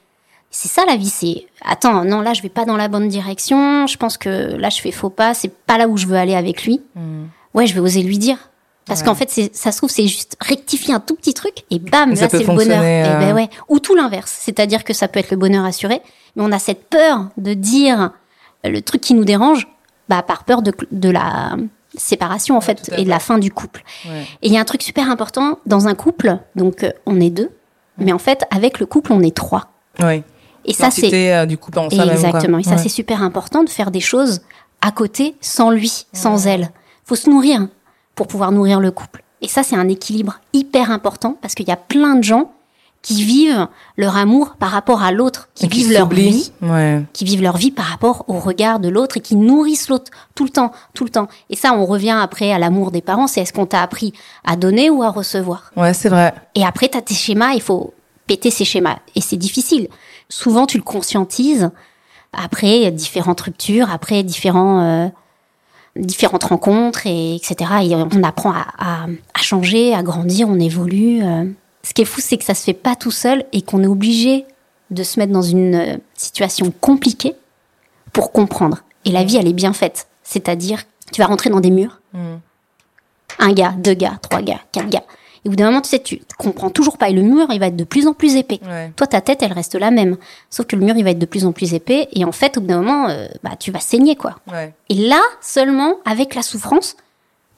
c'est 0.51 0.67
ça 0.67 0.83
la 0.85 0.95
vie. 0.95 1.09
C'est 1.09 1.45
attends, 1.65 2.03
non 2.05 2.21
là 2.21 2.33
je 2.33 2.41
vais 2.41 2.49
pas 2.49 2.65
dans 2.65 2.77
la 2.77 2.87
bonne 2.87 3.07
direction. 3.07 3.87
Je 3.87 3.97
pense 3.97 4.17
que 4.17 4.55
là 4.55 4.69
je 4.69 4.79
fais 4.81 4.91
faux 4.91 5.09
pas. 5.09 5.33
C'est 5.33 5.53
pas 5.53 5.77
là 5.77 5.87
où 5.87 5.97
je 5.97 6.05
veux 6.07 6.17
aller 6.17 6.35
avec 6.35 6.63
lui. 6.65 6.81
Ouais, 7.53 7.65
je 7.65 7.73
vais 7.73 7.79
oser 7.79 8.03
lui 8.03 8.17
dire. 8.17 8.37
Parce 8.85 9.01
Ouais. 9.01 9.05
qu'en 9.07 9.13
fait, 9.15 9.29
ça 9.53 9.71
se 9.71 9.77
trouve, 9.77 9.91
c'est 9.91 10.07
juste 10.07 10.35
rectifier 10.41 10.95
un 10.95 10.99
tout 10.99 11.13
petit 11.15 11.35
truc 11.35 11.53
et 11.69 11.77
bam, 11.77 12.11
Et 12.11 12.15
là, 12.15 12.27
c'est 12.27 12.39
le 12.39 12.45
bonheur. 12.45 12.83
Et 12.83 13.03
euh, 13.05 13.19
ben 13.19 13.35
ouais. 13.35 13.47
Ou 13.67 13.77
tout 13.79 13.93
l'inverse. 13.93 14.35
C'est-à-dire 14.41 14.83
que 14.83 14.93
ça 14.93 15.07
peut 15.07 15.19
être 15.19 15.29
le 15.29 15.37
bonheur 15.37 15.63
assuré, 15.63 16.01
mais 16.35 16.43
on 16.43 16.51
a 16.51 16.57
cette 16.57 16.89
peur 16.89 17.29
de 17.37 17.53
dire 17.53 18.11
le 18.63 18.79
truc 18.81 19.01
qui 19.01 19.13
nous 19.13 19.25
dérange, 19.25 19.67
bah, 20.09 20.23
par 20.23 20.43
peur 20.43 20.63
de, 20.63 20.73
de 20.91 21.09
la 21.11 21.55
séparation, 21.95 22.55
en 22.57 22.61
fait, 22.61 22.91
et 22.97 23.03
de 23.03 23.09
la 23.09 23.19
fin 23.19 23.37
du 23.37 23.51
couple. 23.51 23.83
Ouais. 24.07 24.21
Et 24.41 24.47
il 24.47 24.53
y 24.53 24.57
a 24.57 24.61
un 24.61 24.65
truc 24.65 24.81
super 24.83 25.09
important 25.09 25.59
dans 25.65 25.87
un 25.87 25.95
couple. 25.95 26.37
Donc, 26.55 26.83
euh, 26.83 26.91
on 27.05 27.19
est 27.19 27.29
deux. 27.29 27.49
Mais 27.97 28.11
en 28.13 28.19
fait, 28.19 28.45
avec 28.51 28.79
le 28.79 28.85
couple, 28.85 29.11
on 29.13 29.21
est 29.21 29.35
trois. 29.35 29.69
Oui. 30.01 30.23
Et 30.65 30.73
ça, 30.73 30.91
c'est, 30.91 31.33
euh, 31.33 31.45
du 31.45 31.57
couple 31.57 31.79
en 31.79 31.87
même. 31.89 32.09
Exactement. 32.09 32.59
Et 32.59 32.63
ça, 32.63 32.71
Ouais. 32.71 32.77
c'est 32.77 32.89
super 32.89 33.23
important 33.23 33.63
de 33.63 33.69
faire 33.69 33.91
des 33.91 33.99
choses 34.01 34.41
à 34.81 34.91
côté, 34.91 35.35
sans 35.41 35.71
lui, 35.71 36.05
sans 36.13 36.47
elle. 36.47 36.69
Faut 37.05 37.15
se 37.15 37.29
nourrir 37.29 37.67
pour 38.15 38.27
pouvoir 38.27 38.51
nourrir 38.51 38.79
le 38.79 38.91
couple. 38.91 39.23
Et 39.41 39.47
ça, 39.47 39.63
c'est 39.63 39.75
un 39.75 39.87
équilibre 39.87 40.39
hyper 40.53 40.91
important 40.91 41.37
parce 41.41 41.55
qu'il 41.55 41.67
y 41.67 41.71
a 41.71 41.77
plein 41.77 42.15
de 42.15 42.23
gens 42.23 42.51
qui 43.01 43.23
vivent 43.23 43.67
leur 43.97 44.17
amour 44.17 44.55
par 44.59 44.71
rapport 44.71 45.01
à 45.03 45.11
l'autre, 45.13 45.47
qui 45.55 45.65
Et 45.65 45.69
qui 45.69 45.77
vivent 45.83 45.93
leur 45.93 46.09
vie, 46.09 46.51
Ouais. 46.61 47.01
qui 47.13 47.23
vivent 47.23 47.41
leur 47.41 47.55
vie 47.57 47.71
par 47.71 47.85
rapport 47.85 48.25
au 48.27 48.39
regard 48.39 48.79
de 48.79 48.89
l'autre 48.89 49.17
et 49.17 49.19
qui 49.21 49.35
nourrissent 49.37 49.87
l'autre 49.87 50.11
tout 50.35 50.43
le 50.43 50.49
temps, 50.49 50.71
tout 50.93 51.05
le 51.05 51.09
temps. 51.09 51.29
Et 51.49 51.55
ça, 51.55 51.73
on 51.73 51.85
revient 51.85 52.17
après 52.21 52.51
à 52.51 52.59
l'amour 52.59 52.91
des 52.91 53.01
parents. 53.01 53.27
C'est 53.27 53.39
est-ce 53.41 53.53
qu'on 53.53 53.65
t'a 53.65 53.81
appris 53.81 54.13
à 54.43 54.57
donner 54.57 54.89
ou 54.89 55.01
à 55.01 55.09
recevoir? 55.11 55.71
Ouais, 55.77 55.93
c'est 55.93 56.09
vrai. 56.09 56.33
et 56.55 56.65
après, 56.65 56.89
tu 56.89 56.97
as 56.97 57.01
tes 57.01 57.13
schémas, 57.13 57.53
il 57.53 57.61
faut 57.61 57.93
péter 58.27 58.51
ces 58.51 58.65
schémas. 58.65 58.97
Et 59.15 59.21
c'est 59.21 59.37
difficile. 59.37 59.87
Souvent, 60.27 60.65
tu 60.65 60.77
le 60.77 60.83
conscientises 60.83 61.69
après 62.33 62.91
différentes 62.91 63.41
ruptures, 63.41 63.89
après 63.91 64.23
différents, 64.23 64.81
euh, 64.81 65.07
différentes 65.95 66.43
rencontres, 66.43 67.07
et 67.07 67.35
etc. 67.35 67.55
Et 67.83 67.95
on 67.95 68.23
apprend 68.23 68.51
à, 68.51 68.65
à- 68.77 69.05
à 69.33 69.41
changer, 69.41 69.95
à 69.95 70.03
grandir, 70.03 70.47
on 70.49 70.59
évolue. 70.59 71.21
euh. 71.23 71.45
Ce 71.83 71.93
qui 71.93 72.01
est 72.01 72.05
fou, 72.05 72.21
c'est 72.21 72.37
que 72.37 72.43
ça 72.43 72.53
se 72.53 72.63
fait 72.63 72.73
pas 72.73 72.95
tout 72.95 73.11
seul 73.11 73.45
et 73.53 73.61
qu'on 73.61 73.83
est 73.83 73.87
obligé 73.87 74.45
de 74.91 75.03
se 75.03 75.19
mettre 75.19 75.31
dans 75.31 75.41
une 75.41 75.75
euh, 75.75 75.97
situation 76.15 76.71
compliquée 76.81 77.35
pour 78.11 78.31
comprendre. 78.31 78.79
Et 79.05 79.11
la 79.11 79.23
vie, 79.23 79.37
elle 79.37 79.47
est 79.47 79.53
bien 79.53 79.73
faite. 79.73 80.07
C'est-à-dire, 80.23 80.83
tu 81.11 81.21
vas 81.21 81.27
rentrer 81.27 81.49
dans 81.49 81.59
des 81.59 81.71
murs. 81.71 82.01
Un 83.39 83.53
gars, 83.53 83.73
deux 83.77 83.93
gars, 83.93 84.19
trois 84.21 84.41
gars, 84.41 84.59
quatre 84.71 84.89
gars. 84.89 85.03
Et 85.45 85.47
au 85.47 85.51
bout 85.51 85.55
d'un 85.55 85.67
moment, 85.67 85.81
tu 85.81 85.89
sais, 85.89 85.99
tu 85.99 86.21
comprends 86.37 86.69
toujours 86.69 86.97
pas. 86.97 87.09
Et 87.09 87.13
le 87.13 87.21
mur, 87.21 87.47
il 87.51 87.59
va 87.59 87.67
être 87.67 87.75
de 87.75 87.83
plus 87.83 88.07
en 88.07 88.13
plus 88.13 88.35
épais. 88.35 88.59
Ouais. 88.67 88.91
Toi, 88.95 89.07
ta 89.07 89.21
tête, 89.21 89.41
elle 89.41 89.53
reste 89.53 89.75
la 89.75 89.89
même. 89.89 90.17
Sauf 90.49 90.65
que 90.65 90.75
le 90.75 90.83
mur, 90.85 90.95
il 90.97 91.03
va 91.03 91.11
être 91.11 91.19
de 91.19 91.25
plus 91.25 91.45
en 91.45 91.53
plus 91.53 91.73
épais. 91.73 92.09
Et 92.11 92.25
en 92.25 92.31
fait, 92.31 92.57
au 92.57 92.61
bout 92.61 92.67
d'un 92.67 92.81
moment, 92.81 93.09
euh, 93.09 93.27
bah, 93.43 93.51
tu 93.57 93.71
vas 93.71 93.79
saigner, 93.79 94.15
quoi. 94.15 94.35
Ouais. 94.51 94.73
Et 94.89 94.95
là, 94.95 95.21
seulement, 95.39 95.95
avec 96.05 96.35
la 96.35 96.41
souffrance, 96.41 96.97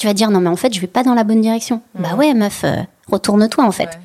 tu 0.02 0.08
vas 0.08 0.14
dire, 0.16 0.32
non, 0.32 0.40
mais 0.40 0.50
en 0.50 0.56
fait, 0.56 0.74
je 0.74 0.82
vais 0.82 0.88
pas 0.88 1.04
dans 1.04 1.14
la 1.14 1.24
bonne 1.24 1.42
direction. 1.42 1.80
Bah 1.94 2.16
ouais, 2.18 2.34
meuf, 2.34 2.64
euh, 2.64 2.78
retourne-toi, 3.08 3.64
en 3.64 3.72
fait. 3.72 4.00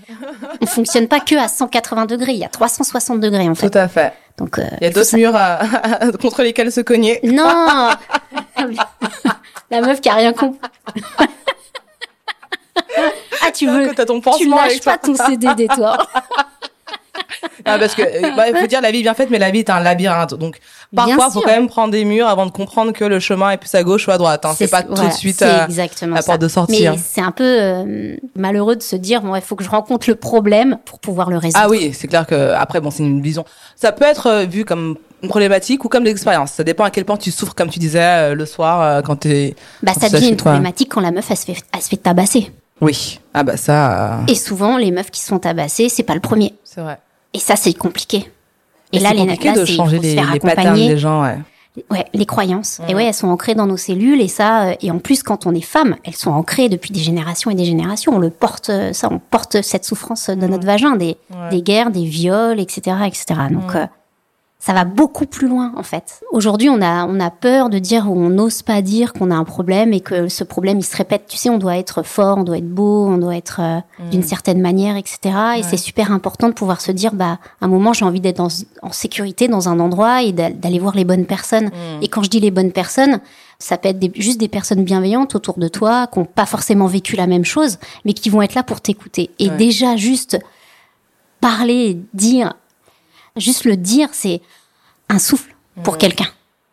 On 0.60 0.66
fonctionne 0.66 1.08
pas 1.08 1.20
que 1.20 1.34
à 1.34 1.48
180 1.48 2.04
degrés. 2.04 2.32
Il 2.32 2.38
y 2.38 2.44
a 2.44 2.50
360 2.50 3.18
degrés, 3.18 3.48
en 3.48 3.54
fait. 3.54 3.70
Tout 3.70 3.78
à 3.78 3.88
fait. 3.88 4.12
Donc, 4.36 4.58
euh, 4.58 4.64
Il 4.82 4.84
y 4.84 4.86
a 4.88 4.90
d'autres 4.90 5.16
murs 5.16 5.34
à- 5.34 5.60
contre 6.20 6.42
lesquels 6.42 6.70
se 6.70 6.82
cogner. 6.82 7.18
Non! 7.22 7.88
la 9.70 9.80
meuf 9.80 10.02
qui 10.02 10.10
a 10.10 10.14
rien 10.16 10.34
compris. 10.34 10.60
ah, 13.40 13.50
tu 13.54 13.66
veux. 13.66 13.94
Que 13.94 14.02
ton 14.02 14.20
Tu 14.36 14.50
lâches 14.50 14.64
avec 14.72 14.84
pas 14.84 14.98
ton 14.98 15.14
CDD, 15.14 15.66
toi. 15.68 15.96
Ah, 17.64 17.78
parce 17.78 17.94
que, 17.94 18.02
euh, 18.02 18.36
bah, 18.36 18.48
il 18.48 18.56
faut 18.56 18.66
dire, 18.66 18.80
la 18.80 18.90
vie 18.90 18.98
est 18.98 19.02
bien 19.02 19.14
faite, 19.14 19.30
mais 19.30 19.38
la 19.38 19.50
vie 19.50 19.60
est 19.60 19.70
un 19.70 19.80
labyrinthe. 19.80 20.34
Donc, 20.34 20.58
parfois, 20.94 21.26
il 21.28 21.32
faut 21.32 21.40
quand 21.40 21.50
même 21.50 21.68
prendre 21.68 21.92
des 21.92 22.04
murs 22.04 22.28
avant 22.28 22.46
de 22.46 22.50
comprendre 22.50 22.92
que 22.92 23.04
le 23.04 23.20
chemin 23.20 23.50
est 23.50 23.56
plus 23.56 23.74
à 23.74 23.82
gauche 23.82 24.06
ou 24.08 24.10
à 24.10 24.18
droite. 24.18 24.44
Hein. 24.44 24.54
C'est 24.56 24.70
pas 24.70 24.82
tout 24.82 24.94
de 24.94 25.10
suite 25.12 25.42
euh, 25.42 25.66
la 26.02 26.22
porte 26.22 26.40
de 26.40 26.48
sortie. 26.48 26.82
Mais 26.82 26.86
hein. 26.88 26.96
c'est 27.02 27.20
un 27.20 27.32
peu 27.32 27.44
euh, 27.44 28.16
malheureux 28.34 28.76
de 28.76 28.82
se 28.82 28.96
dire 28.96 29.22
bon, 29.22 29.34
il 29.34 29.42
faut 29.42 29.56
que 29.56 29.64
je 29.64 29.70
rencontre 29.70 30.08
le 30.08 30.16
problème 30.16 30.78
pour 30.84 30.98
pouvoir 30.98 31.30
le 31.30 31.38
résoudre. 31.38 31.60
Ah 31.62 31.68
oui, 31.68 31.92
c'est 31.92 32.08
clair 32.08 32.26
que 32.26 32.52
après, 32.52 32.80
bon, 32.80 32.90
c'est 32.90 33.02
une 33.02 33.22
vision. 33.22 33.44
Ça 33.74 33.92
peut 33.92 34.04
être 34.04 34.26
euh, 34.26 34.44
vu 34.44 34.64
comme 34.64 34.96
une 35.22 35.28
problématique 35.28 35.84
ou 35.84 35.88
comme 35.88 36.04
de 36.04 36.08
l'expérience. 36.08 36.52
Ça 36.52 36.64
dépend 36.64 36.84
à 36.84 36.90
quel 36.90 37.04
point 37.04 37.16
tu 37.16 37.30
souffres, 37.30 37.54
comme 37.54 37.70
tu 37.70 37.78
disais 37.78 38.34
le 38.34 38.46
soir 38.46 39.02
quand 39.02 39.16
t'es. 39.16 39.56
bah, 39.82 39.92
quand 39.94 40.00
ça 40.00 40.08
devient 40.08 40.28
une 40.28 40.36
toi. 40.36 40.52
problématique 40.52 40.90
quand 40.90 41.00
la 41.00 41.10
meuf 41.10 41.30
elle 41.30 41.36
se 41.36 41.44
fait, 41.44 41.56
elle 41.74 41.82
se 41.82 41.88
fait 41.88 41.96
tabasser. 41.96 42.52
Oui. 42.80 43.20
Ah 43.32 43.42
bah 43.42 43.56
ça, 43.56 44.20
Et 44.28 44.34
souvent, 44.34 44.76
les 44.76 44.90
meufs 44.90 45.10
qui 45.10 45.20
se 45.20 45.28
font 45.28 45.38
tabasser, 45.38 45.88
c'est 45.88 46.02
pas 46.02 46.14
le 46.14 46.20
premier. 46.20 46.54
c'est 46.64 46.82
vrai. 46.82 46.98
Et 47.36 47.38
ça, 47.38 47.54
c'est 47.54 47.74
compliqué. 47.74 48.30
Et 48.92 48.96
Et 48.96 49.00
là, 49.00 49.10
c'est 49.10 49.14
les 49.16 49.20
compliqué 49.22 49.48
là, 49.48 49.54
de 49.54 49.64
changer 49.66 49.98
les, 49.98 50.14
les 50.14 50.40
patterns 50.40 50.74
des 50.74 50.96
gens. 50.96 51.22
Ouais. 51.22 51.36
Ouais, 51.90 52.06
les 52.14 52.24
croyances. 52.24 52.80
Et 52.88 52.92
Mhm. 52.92 52.96
ouais, 52.96 53.04
elles 53.04 53.12
sont 53.14 53.28
ancrées 53.28 53.54
dans 53.54 53.66
nos 53.66 53.76
cellules 53.76 54.22
et 54.22 54.28
ça, 54.28 54.68
euh, 54.68 54.74
et 54.80 54.90
en 54.90 54.98
plus, 54.98 55.22
quand 55.22 55.44
on 55.46 55.54
est 55.54 55.60
femme, 55.60 55.96
elles 56.04 56.16
sont 56.16 56.30
ancrées 56.30 56.70
depuis 56.70 56.90
des 56.90 57.00
générations 57.00 57.50
et 57.50 57.54
des 57.54 57.66
générations. 57.66 58.14
On 58.14 58.18
le 58.18 58.30
porte, 58.30 58.70
euh, 58.70 58.94
ça, 58.94 59.08
on 59.12 59.18
porte 59.18 59.60
cette 59.60 59.84
souffrance 59.84 60.30
dans 60.30 60.48
notre 60.48 60.64
vagin, 60.64 60.96
des, 60.96 61.18
Ouais. 61.30 61.50
des 61.50 61.60
guerres, 61.60 61.90
des 61.90 62.06
viols, 62.06 62.58
etc., 62.60 62.96
etc. 63.06 63.26
Donc, 63.50 63.74
Mhm. 63.74 63.80
euh, 63.80 63.86
ça 64.66 64.72
va 64.72 64.84
beaucoup 64.84 65.26
plus 65.26 65.46
loin 65.46 65.72
en 65.76 65.84
fait. 65.84 66.20
Aujourd'hui, 66.32 66.68
on 66.68 66.82
a 66.82 67.06
on 67.06 67.20
a 67.20 67.30
peur 67.30 67.70
de 67.70 67.78
dire 67.78 68.10
ou 68.10 68.16
on 68.18 68.30
n'ose 68.30 68.62
pas 68.62 68.82
dire 68.82 69.12
qu'on 69.12 69.30
a 69.30 69.34
un 69.36 69.44
problème 69.44 69.92
et 69.92 70.00
que 70.00 70.28
ce 70.28 70.42
problème 70.42 70.78
il 70.80 70.84
se 70.84 70.96
répète. 70.96 71.26
Tu 71.28 71.36
sais, 71.36 71.50
on 71.50 71.58
doit 71.58 71.76
être 71.76 72.02
fort, 72.02 72.38
on 72.38 72.42
doit 72.42 72.58
être 72.58 72.68
beau, 72.68 73.06
on 73.06 73.16
doit 73.18 73.36
être 73.36 73.60
euh, 73.60 73.78
d'une 74.10 74.24
certaine 74.24 74.60
manière, 74.60 74.96
etc. 74.96 75.18
Et 75.58 75.62
c'est 75.62 75.76
super 75.76 76.10
important 76.10 76.48
de 76.48 76.52
pouvoir 76.52 76.80
se 76.80 76.90
dire, 76.90 77.12
bah, 77.14 77.38
à 77.60 77.64
un 77.66 77.68
moment, 77.68 77.92
j'ai 77.92 78.04
envie 78.04 78.20
d'être 78.20 78.40
en 78.40 78.90
sécurité 78.90 79.46
dans 79.46 79.68
un 79.68 79.78
endroit 79.78 80.24
et 80.24 80.32
d'a- 80.32 80.50
d'aller 80.50 80.80
voir 80.80 80.96
les 80.96 81.04
bonnes 81.04 81.26
personnes. 81.26 81.70
Et 82.02 82.08
quand 82.08 82.24
je 82.24 82.30
dis 82.30 82.40
les 82.40 82.50
bonnes 82.50 82.72
personnes, 82.72 83.20
ça 83.60 83.78
peut 83.78 83.88
être 83.90 84.00
des- 84.00 84.12
juste 84.16 84.40
des 84.40 84.48
personnes 84.48 84.82
bienveillantes 84.82 85.36
autour 85.36 85.58
de 85.58 85.68
toi, 85.68 86.08
qui 86.08 86.18
n'ont 86.18 86.24
pas 86.24 86.44
forcément 86.46 86.86
vécu 86.86 87.14
la 87.14 87.28
même 87.28 87.44
chose, 87.44 87.78
mais 88.04 88.14
qui 88.14 88.30
vont 88.30 88.42
être 88.42 88.54
là 88.56 88.64
pour 88.64 88.80
t'écouter. 88.80 89.30
Et 89.38 89.48
Ouais. 89.48 89.56
déjà, 89.56 89.94
juste 89.94 90.38
parler, 91.40 91.98
dire, 92.14 92.54
juste 93.36 93.64
le 93.64 93.76
dire, 93.76 94.08
c'est 94.12 94.40
un 95.08 95.18
souffle 95.18 95.54
pour 95.82 95.98
quelqu'un. 95.98 96.26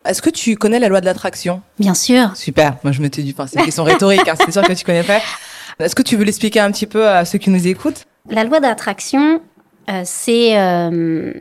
Est-ce 0.04 0.20
que 0.20 0.30
tu 0.30 0.56
connais 0.56 0.78
la 0.78 0.88
loi 0.88 1.00
de 1.00 1.06
l'attraction? 1.06 1.62
Bien 1.78 1.94
sûr. 1.94 2.36
Super. 2.36 2.76
Moi, 2.84 2.92
je 2.92 3.00
me 3.00 3.08
dit, 3.08 3.34
enfin, 3.34 3.46
c'est 3.46 3.58
une 3.58 3.64
question 3.64 3.84
rhétorique, 3.84 4.28
hein, 4.28 4.34
c'est 4.38 4.52
sûr 4.52 4.62
que 4.62 4.72
tu 4.72 4.84
connais 4.84 5.02
pas. 5.04 5.20
Est-ce 5.78 5.94
que 5.94 6.02
tu 6.02 6.16
veux 6.16 6.24
l'expliquer 6.24 6.60
un 6.60 6.70
petit 6.70 6.86
peu 6.86 7.08
à 7.08 7.24
ceux 7.24 7.38
qui 7.38 7.50
nous 7.50 7.66
écoutent? 7.66 8.04
La 8.28 8.44
loi 8.44 8.60
d'attraction, 8.60 9.40
euh, 9.90 10.02
c'est 10.04 10.58
euh, 10.58 11.32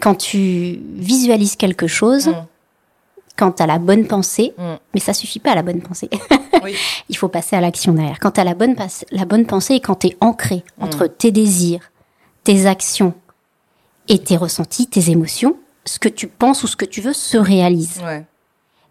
quand 0.00 0.14
tu 0.16 0.78
visualises 0.94 1.56
quelque 1.56 1.86
chose, 1.86 2.28
Mm. 2.28 2.46
quand 3.36 3.52
tu 3.52 3.62
as 3.62 3.66
la 3.66 3.78
bonne 3.78 4.06
pensée, 4.06 4.52
Mm. 4.58 4.62
mais 4.94 5.00
ça 5.00 5.14
suffit 5.14 5.38
pas 5.38 5.54
la 5.54 5.62
bonne 5.62 5.80
pensée. 5.80 6.10
Oui. 6.64 6.74
Il 7.08 7.16
faut 7.16 7.28
passer 7.28 7.56
à 7.56 7.60
l'action 7.60 7.92
derrière. 7.92 8.18
Quand 8.20 8.32
tu 8.32 8.40
as 8.40 8.44
la 8.44 8.54
bonne, 8.54 8.74
la 9.10 9.24
bonne 9.24 9.46
pensée 9.46 9.74
et 9.74 9.80
quand 9.80 9.94
tu 10.00 10.08
es 10.08 10.16
ancré 10.20 10.64
Mm. 10.78 10.84
entre 10.84 11.06
tes 11.06 11.30
désirs, 11.30 11.80
tes 12.44 12.66
actions 12.66 13.14
et 14.08 14.18
tes 14.18 14.36
ressentis, 14.36 14.86
tes 14.86 15.10
émotions, 15.10 15.56
ce 15.84 15.98
que 15.98 16.08
tu 16.08 16.26
penses 16.28 16.62
ou 16.64 16.66
ce 16.66 16.76
que 16.76 16.84
tu 16.84 17.00
veux 17.00 17.12
se 17.12 17.36
réalise. 17.36 18.00
Ouais. 18.04 18.24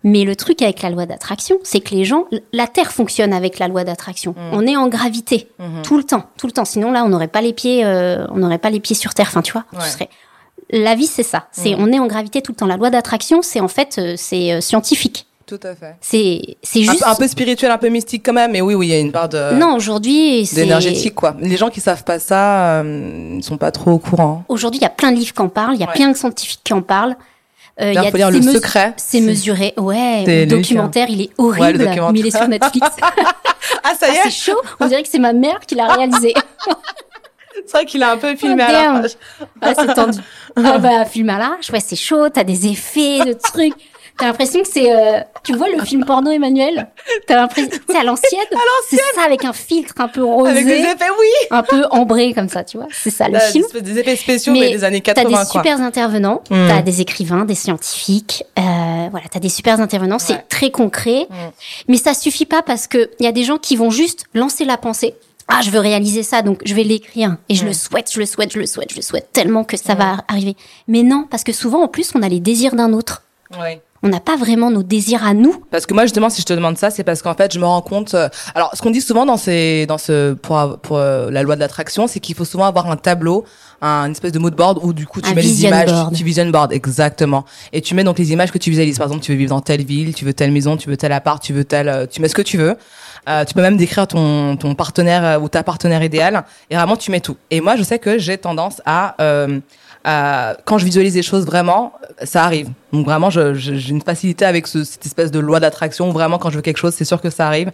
Mais 0.04 0.24
le 0.24 0.36
truc 0.36 0.62
avec 0.64 0.82
la 0.82 0.90
loi 0.90 1.06
d'attraction, 1.06 1.58
c'est 1.64 1.80
que 1.80 1.94
les 1.94 2.06
gens, 2.06 2.26
la 2.54 2.66
Terre 2.68 2.92
fonctionne 2.92 3.34
avec 3.34 3.60
la 3.60 3.68
loi 3.68 3.84
d'attraction. 3.84 4.34
On 4.52 4.66
est 4.66 4.76
en 4.76 4.88
gravité 4.88 5.48
Mhm. 5.60 5.84
tout 5.84 5.96
le 5.98 6.04
temps, 6.04 6.24
tout 6.38 6.48
le 6.48 6.54
temps. 6.54 6.66
Sinon 6.66 6.92
là, 6.92 7.04
on 7.06 7.10
n'aurait 7.10 7.28
pas 7.28 7.42
les 7.42 7.54
pieds, 7.54 7.86
euh, 7.86 8.26
on 8.32 8.38
n'aurait 8.38 8.58
pas 8.58 8.72
les 8.72 8.80
pieds 8.80 8.96
sur 8.96 9.14
Terre. 9.14 9.28
Enfin, 9.30 9.44
tu 9.44 9.52
vois, 9.52 9.66
Ouais. 9.74 9.82
ce 9.86 9.92
serait. 9.92 10.10
La 10.72 10.96
vie, 10.96 11.06
c'est 11.06 11.22
ça. 11.24 11.48
C'est, 11.52 11.76
on 11.76 11.92
est 11.92 12.00
en 12.00 12.08
gravité 12.08 12.42
tout 12.42 12.52
le 12.54 12.56
temps. 12.56 12.66
La 12.66 12.78
loi 12.78 12.90
d'attraction, 12.90 13.42
c'est 13.44 13.60
en 13.60 13.68
fait, 13.68 13.98
euh, 14.00 14.14
c'est 14.18 14.54
euh, 14.54 14.62
scientifique. 14.62 15.28
Tout 15.60 15.68
à 15.68 15.76
fait. 15.76 15.96
C'est, 16.00 16.42
c'est 16.64 16.80
Un, 16.88 16.92
juste. 16.94 17.04
peu- 17.04 17.10
un 17.10 17.16
peu 17.16 17.28
spirituel, 17.28 17.72
un 17.72 17.78
peu 17.78 17.90
mystique 17.90 18.24
quand 18.26 18.32
même, 18.32 18.52
mais 18.54 18.62
oui, 18.62 18.74
oui, 18.74 18.88
il 18.88 18.90
y 18.92 18.94
a 18.94 19.00
une 19.00 19.12
part 19.12 19.28
de 19.28 19.54
non, 19.56 19.76
aujourd'hui, 19.76 20.46
c'est. 20.46 20.56
d'énergétique 20.56 21.14
quoi. 21.14 21.36
Les 21.40 21.58
gens 21.58 21.70
qui 21.70 21.82
savent 21.82 22.06
pas 22.06 22.20
ça, 22.20 22.80
euh, 22.82 23.36
ils 23.38 23.44
sont 23.44 23.58
pas 23.58 23.72
trop 23.72 23.92
au 23.92 23.98
courant. 24.00 24.46
Aujourd'hui, 24.48 24.80
il 24.80 24.84
y 24.84 24.88
a 24.88 24.90
plein 24.90 25.12
de 25.12 25.18
livres 25.18 25.34
qui 25.34 25.42
en 25.42 25.50
parlent. 25.50 25.74
Il 25.76 25.82
y 25.82 25.84
a 25.84 25.88
Ouais. 25.88 25.94
plein 25.94 26.10
de 26.10 26.16
scientifiques 26.16 26.62
qui 26.64 26.72
en 26.74 26.82
parlent. 26.82 27.18
Euh, 27.82 27.86
il 27.88 27.92
y 27.92 27.96
D'ailleurs, 27.96 28.08
a 28.08 28.12
faut 28.12 28.18
lire 28.18 28.28
c'est 28.32 28.40
Le 28.40 28.54
Secret. 28.54 28.94
C'est 28.98 29.22
mesuré. 29.22 29.74
Ouais. 29.78 30.24
Le 30.26 30.46
documentaire, 30.46 31.08
il 31.10 31.22
est 31.22 31.30
horrible, 31.38 31.62
Ouais, 31.62 31.72
le 31.74 31.78
documentaire. 31.80 32.12
mais 32.14 32.20
il 32.20 32.28
est 32.28 32.38
sur 32.38 32.48
Netflix. 32.48 32.88
Ah 33.84 33.92
ça 34.00 34.08
y 34.08 34.12
Ah, 34.12 34.14
est, 34.28 34.30
c'est 34.30 34.52
chaud. 34.52 34.62
On 34.80 34.88
dirait 34.88 35.02
que 35.04 35.10
c'est 35.10 35.20
ma 35.20 35.34
mère 35.34 35.60
qui 35.66 35.76
l'a 35.76 35.88
réalisé. 35.88 36.34
c'est 37.66 37.72
vrai 37.72 37.86
qu'il 37.86 38.04
a 38.04 38.12
un 38.12 38.18
peu 38.18 38.36
filmé 38.36 38.64
Oh, 38.68 38.70
à 38.70 38.74
damn. 38.74 38.94
l'arrache. 38.96 39.12
Ah, 39.62 39.74
c'est 39.78 39.94
tendu. 39.94 40.20
Ah 40.58 40.78
bah, 40.80 41.06
film 41.06 41.30
à 41.30 41.38
l'arrache, 41.38 41.70
ouais, 41.72 41.80
c'est 41.80 41.96
chaud, 41.96 42.28
t'as 42.30 42.44
des 42.44 42.68
effets, 42.68 43.20
de 43.26 43.32
trucs. 43.34 43.74
T'as 44.18 44.26
l'impression 44.28 44.62
que 44.62 44.68
c'est... 44.68 44.92
euh, 44.94 45.20
Tu 45.44 45.54
vois 45.56 45.70
le 45.70 45.84
film 45.84 46.06
porno, 46.06 46.30
Emmanuel 46.32 46.88
T'as 47.28 47.36
l'impression... 47.36 47.70
C'est 47.90 47.98
à 47.98 48.04
l'ancienne 48.04 48.42
C'est 48.90 48.98
ça, 48.98 49.24
avec 49.26 49.44
un 49.46 49.54
filtre 49.54 49.94
un 49.98 50.08
peu 50.08 50.24
rosé, 50.24 50.52
Avec 50.52 50.66
des 50.66 50.74
effets, 50.74 51.10
oui. 51.20 51.48
un 51.50 51.64
peu 51.64 51.84
ambré 51.92 52.34
comme 52.34 52.50
ça, 52.50 52.64
tu 52.64 52.78
vois 52.78 52.88
C'est 52.92 53.10
ça, 53.10 53.28
le 53.28 53.34
Là, 53.34 53.40
film. 53.40 53.66
des, 53.82 53.98
effets 54.00 54.16
spéciaux 54.16 54.54
Mais 54.54 54.60
mais 54.60 54.72
des 54.72 54.84
années 54.84 55.02
T'as 55.02 55.14
80 55.16 55.30
des 55.30 55.34
quoi. 55.50 55.62
super 55.62 55.82
intervenants, 55.82 56.42
Mm. 56.50 56.68
t'as 56.68 56.82
des 56.82 57.02
écrivains, 57.02 57.46
des 57.46 57.56
scientifiques, 57.56 58.44
euh, 58.60 58.62
voilà, 59.10 59.26
t'as 59.32 59.40
des 59.40 59.50
super 59.50 59.80
intervenants, 59.82 60.20
c'est 60.20 60.34
Ouais. 60.34 60.46
très 60.50 60.70
concret, 60.72 61.28
Mm. 61.30 61.34
mais 61.88 61.98
ça 61.98 62.14
suffit 62.14 62.46
pas 62.46 62.62
parce 62.62 62.88
que 62.88 63.10
il 63.20 63.26
y 63.26 63.28
a 63.28 63.32
des 63.32 63.44
gens 63.44 63.58
qui 63.58 63.76
vont 63.76 63.90
juste 63.90 64.26
lancer 64.34 64.66
la 64.66 64.78
pensée. 64.78 65.16
Ah, 65.48 65.60
je 65.64 65.70
veux 65.72 65.80
réaliser 65.80 66.24
ça, 66.24 66.42
donc 66.44 66.62
je 66.64 66.74
vais 66.74 66.84
l'écrire 66.84 67.36
et 67.50 67.56
je 67.56 67.66
le 67.66 67.74
souhaite, 67.74 68.10
je 68.14 68.20
le 68.20 68.26
souhaite, 68.26 68.54
je 68.54 68.60
le 68.60 68.66
souhaite, 68.66 68.92
je 68.92 68.96
le 68.96 69.02
souhaite 69.02 69.30
tellement 69.34 69.64
que 69.66 69.76
ça 69.76 69.96
va 69.96 70.18
arriver. 70.30 70.56
Mais 70.88 71.04
non, 71.04 71.26
parce 71.30 71.44
que 71.44 71.52
souvent 71.52 71.82
en 71.84 71.88
plus 71.90 72.12
on 72.16 72.22
a 72.22 72.30
les 72.30 72.40
désirs 72.40 72.76
d'un 72.76 72.94
autre. 72.94 73.24
Ouais. 73.60 73.82
On 74.04 74.10
n'a 74.10 74.20
pas 74.20 74.36
vraiment 74.36 74.72
nos 74.72 74.84
désirs 74.84 75.24
à 75.26 75.34
nous. 75.34 75.64
Parce 75.70 75.86
que 75.86 75.94
moi 75.94 76.04
justement 76.04 76.30
si 76.30 76.42
je 76.42 76.46
te 76.46 76.54
demande 76.54 76.78
ça 76.78 76.90
c'est 76.90 77.04
parce 77.04 77.22
qu'en 77.22 77.36
fait 77.36 77.54
je 77.54 77.60
me 77.60 77.66
rends 77.66 77.82
compte 77.82 78.14
euh, 78.16 78.30
alors 78.56 78.72
ce 78.74 78.82
qu'on 78.82 78.90
dit 78.90 79.02
souvent 79.02 79.26
dans 79.26 79.38
ces 79.38 79.86
dans 79.86 79.98
ce 80.00 80.34
pour 80.34 80.80
pour 80.82 80.98
euh, 80.98 81.30
la 81.30 81.44
loi 81.44 81.56
de 81.56 81.60
l'attraction 81.60 82.08
c'est 82.08 82.20
qu'il 82.20 82.36
faut 82.36 82.46
souvent 82.46 82.66
avoir 82.66 82.90
un 82.90 82.98
tableau 82.98 83.46
un 83.82 84.12
espèce 84.12 84.32
de 84.32 84.40
mood 84.40 84.56
board 84.56 84.80
où 84.84 84.94
du 84.94 85.08
coup 85.08 85.22
tu 85.22 85.30
Un 85.30 85.34
mets 85.34 85.42
les 85.42 85.66
images 85.66 85.92
board. 85.92 86.16
tu 86.16 86.24
vision 86.24 86.46
board 86.50 86.72
exactement. 86.72 87.46
Et 87.74 87.82
tu 87.82 87.96
mets 87.96 88.04
donc 88.04 88.20
les 88.20 88.32
images 88.32 88.52
que 88.52 88.58
tu 88.60 88.70
visualises. 88.70 88.98
Par 88.98 89.08
exemple 89.08 89.24
tu 89.24 89.32
veux 89.32 89.38
vivre 89.38 89.50
dans 89.50 89.62
telle 89.62 89.84
ville 89.84 90.14
tu 90.14 90.24
veux 90.26 90.34
telle 90.34 90.52
maison 90.52 90.78
tu 90.78 90.90
veux 90.90 90.98
tel 90.98 91.12
appart 91.12 91.42
tu 91.42 91.54
veux 91.54 91.64
tel 91.64 91.90
euh, 91.90 92.06
tu 92.06 92.22
mets 92.22 92.28
ce 92.28 92.36
que 92.36 92.42
tu 92.42 92.58
veux. 92.58 92.78
Euh, 93.30 93.46
tu 93.46 93.54
peux 93.54 93.62
même 93.62 93.78
décrire 93.78 94.08
ton 94.08 94.56
ton 94.56 94.76
partenaire 94.76 95.24
euh, 95.24 95.40
ou 95.40 95.50
ta 95.50 95.64
partenaire 95.64 96.04
idéale. 96.04 96.44
Et 96.70 96.76
vraiment 96.76 96.96
tu 96.96 97.12
mets 97.12 97.22
tout. 97.22 97.38
Et 97.50 97.62
moi 97.62 97.76
je 97.76 97.84
sais 97.84 98.00
que 98.00 98.18
j'ai 98.20 98.38
tendance 98.38 98.82
à 98.86 99.16
euh, 100.08 100.54
quand 100.66 100.78
je 100.78 100.86
visualise 100.86 101.14
des 101.14 101.22
choses 101.24 101.46
vraiment, 101.46 101.94
ça 102.24 102.44
arrive. 102.44 102.70
Donc 102.94 103.06
vraiment, 103.06 103.30
j'ai 103.30 103.90
une 103.90 104.02
facilité 104.02 104.46
avec 104.46 104.68
ce- 104.68 104.84
cette 104.84 105.06
espèce 105.06 105.32
de 105.32 105.40
loi 105.40 105.60
d'attraction. 105.60 106.12
Vraiment, 106.12 106.38
quand 106.38 106.50
je 106.50 106.56
veux 106.56 106.62
quelque 106.62 106.78
chose, 106.78 106.94
c'est 106.94 107.06
sûr 107.06 107.22
que 107.22 107.30
ça 107.30 107.48
arrive. 107.48 107.72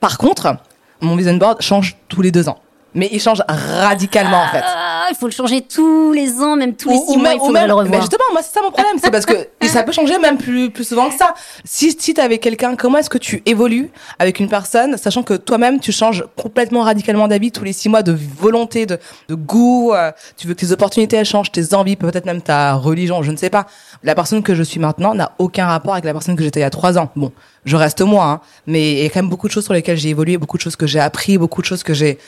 Par 0.00 0.18
contre, 0.18 0.56
mon 1.00 1.16
vision 1.16 1.34
board 1.36 1.60
change 1.62 1.96
tous 2.08 2.22
les 2.22 2.30
deux 2.30 2.48
ans. 2.48 2.58
Mais 2.94 3.08
il 3.12 3.20
change 3.20 3.42
radicalement 3.48 4.42
en 4.42 4.48
fait. 4.48 4.64
Il 5.10 5.16
faut 5.16 5.26
le 5.26 5.32
changer 5.32 5.60
tous 5.62 6.12
les 6.12 6.40
ans, 6.40 6.56
même 6.56 6.74
tous 6.74 6.88
les 6.90 6.96
six 6.96 7.02
ou 7.08 7.14
mois, 7.18 7.28
même- 7.30 7.36
il 7.36 7.46
faudrait 7.46 7.66
même- 7.66 7.76
le 7.84 7.88
Mais 7.90 8.00
justement, 8.00 8.24
moi 8.32 8.40
c'est 8.42 8.52
ça 8.54 8.60
mon 8.62 8.70
problème, 8.70 8.96
c'est 9.02 9.10
parce 9.10 9.26
que 9.26 9.34
et 9.60 9.66
ça 9.68 9.82
peut 9.82 9.92
changer 9.92 10.18
même 10.18 10.38
plus 10.38 10.70
plus 10.70 10.84
souvent 10.84 11.08
que 11.10 11.16
ça. 11.16 11.34
Si 11.64 11.96
si 11.98 12.14
t'es 12.14 12.22
avec 12.22 12.40
quelqu'un, 12.40 12.76
comment 12.76 12.98
est-ce 12.98 13.10
que 13.10 13.18
tu 13.18 13.42
évolues 13.46 13.90
avec 14.18 14.38
une 14.40 14.48
personne, 14.48 14.96
sachant 14.96 15.22
que 15.22 15.34
toi-même 15.34 15.80
tu 15.80 15.92
changes 15.92 16.24
complètement 16.36 16.82
radicalement 16.82 17.28
d'avis 17.28 17.50
tous 17.52 17.64
les 17.64 17.72
six 17.72 17.88
mois, 17.88 18.02
de 18.02 18.16
volonté, 18.38 18.86
de, 18.86 18.98
de 19.28 19.34
goût, 19.34 19.92
euh, 19.92 20.12
tu 20.36 20.46
veux 20.46 20.54
que 20.54 20.60
tes 20.60 20.72
opportunités 20.72 21.16
elles 21.16 21.24
changent, 21.26 21.50
tes 21.52 21.74
envies, 21.74 21.96
peut-être 21.96 22.24
même 22.26 22.42
ta 22.42 22.74
religion, 22.74 23.22
je 23.22 23.30
ne 23.32 23.36
sais 23.36 23.50
pas. 23.50 23.66
La 24.02 24.14
personne 24.14 24.42
que 24.42 24.54
je 24.54 24.62
suis 24.62 24.80
maintenant 24.80 25.14
n'a 25.14 25.32
aucun 25.38 25.66
rapport 25.66 25.92
avec 25.94 26.04
la 26.04 26.12
personne 26.12 26.36
que 26.36 26.42
j'étais 26.42 26.60
il 26.60 26.62
y 26.62 26.66
a 26.66 26.70
trois 26.70 26.98
ans. 26.98 27.10
Bon, 27.16 27.32
je 27.64 27.76
reste 27.76 28.00
moi, 28.02 28.24
hein, 28.26 28.40
mais 28.66 28.92
il 28.92 29.02
y 29.02 29.06
a 29.06 29.10
quand 29.10 29.20
même 29.20 29.28
beaucoup 29.28 29.48
de 29.48 29.52
choses 29.52 29.64
sur 29.64 29.74
lesquelles 29.74 29.98
j'ai 29.98 30.10
évolué, 30.10 30.38
beaucoup 30.38 30.56
de 30.56 30.62
choses 30.62 30.76
que 30.76 30.86
j'ai 30.86 31.00
appris, 31.00 31.36
beaucoup 31.38 31.60
de 31.60 31.66
choses 31.66 31.82
que 31.82 31.94
j'ai 31.94 32.18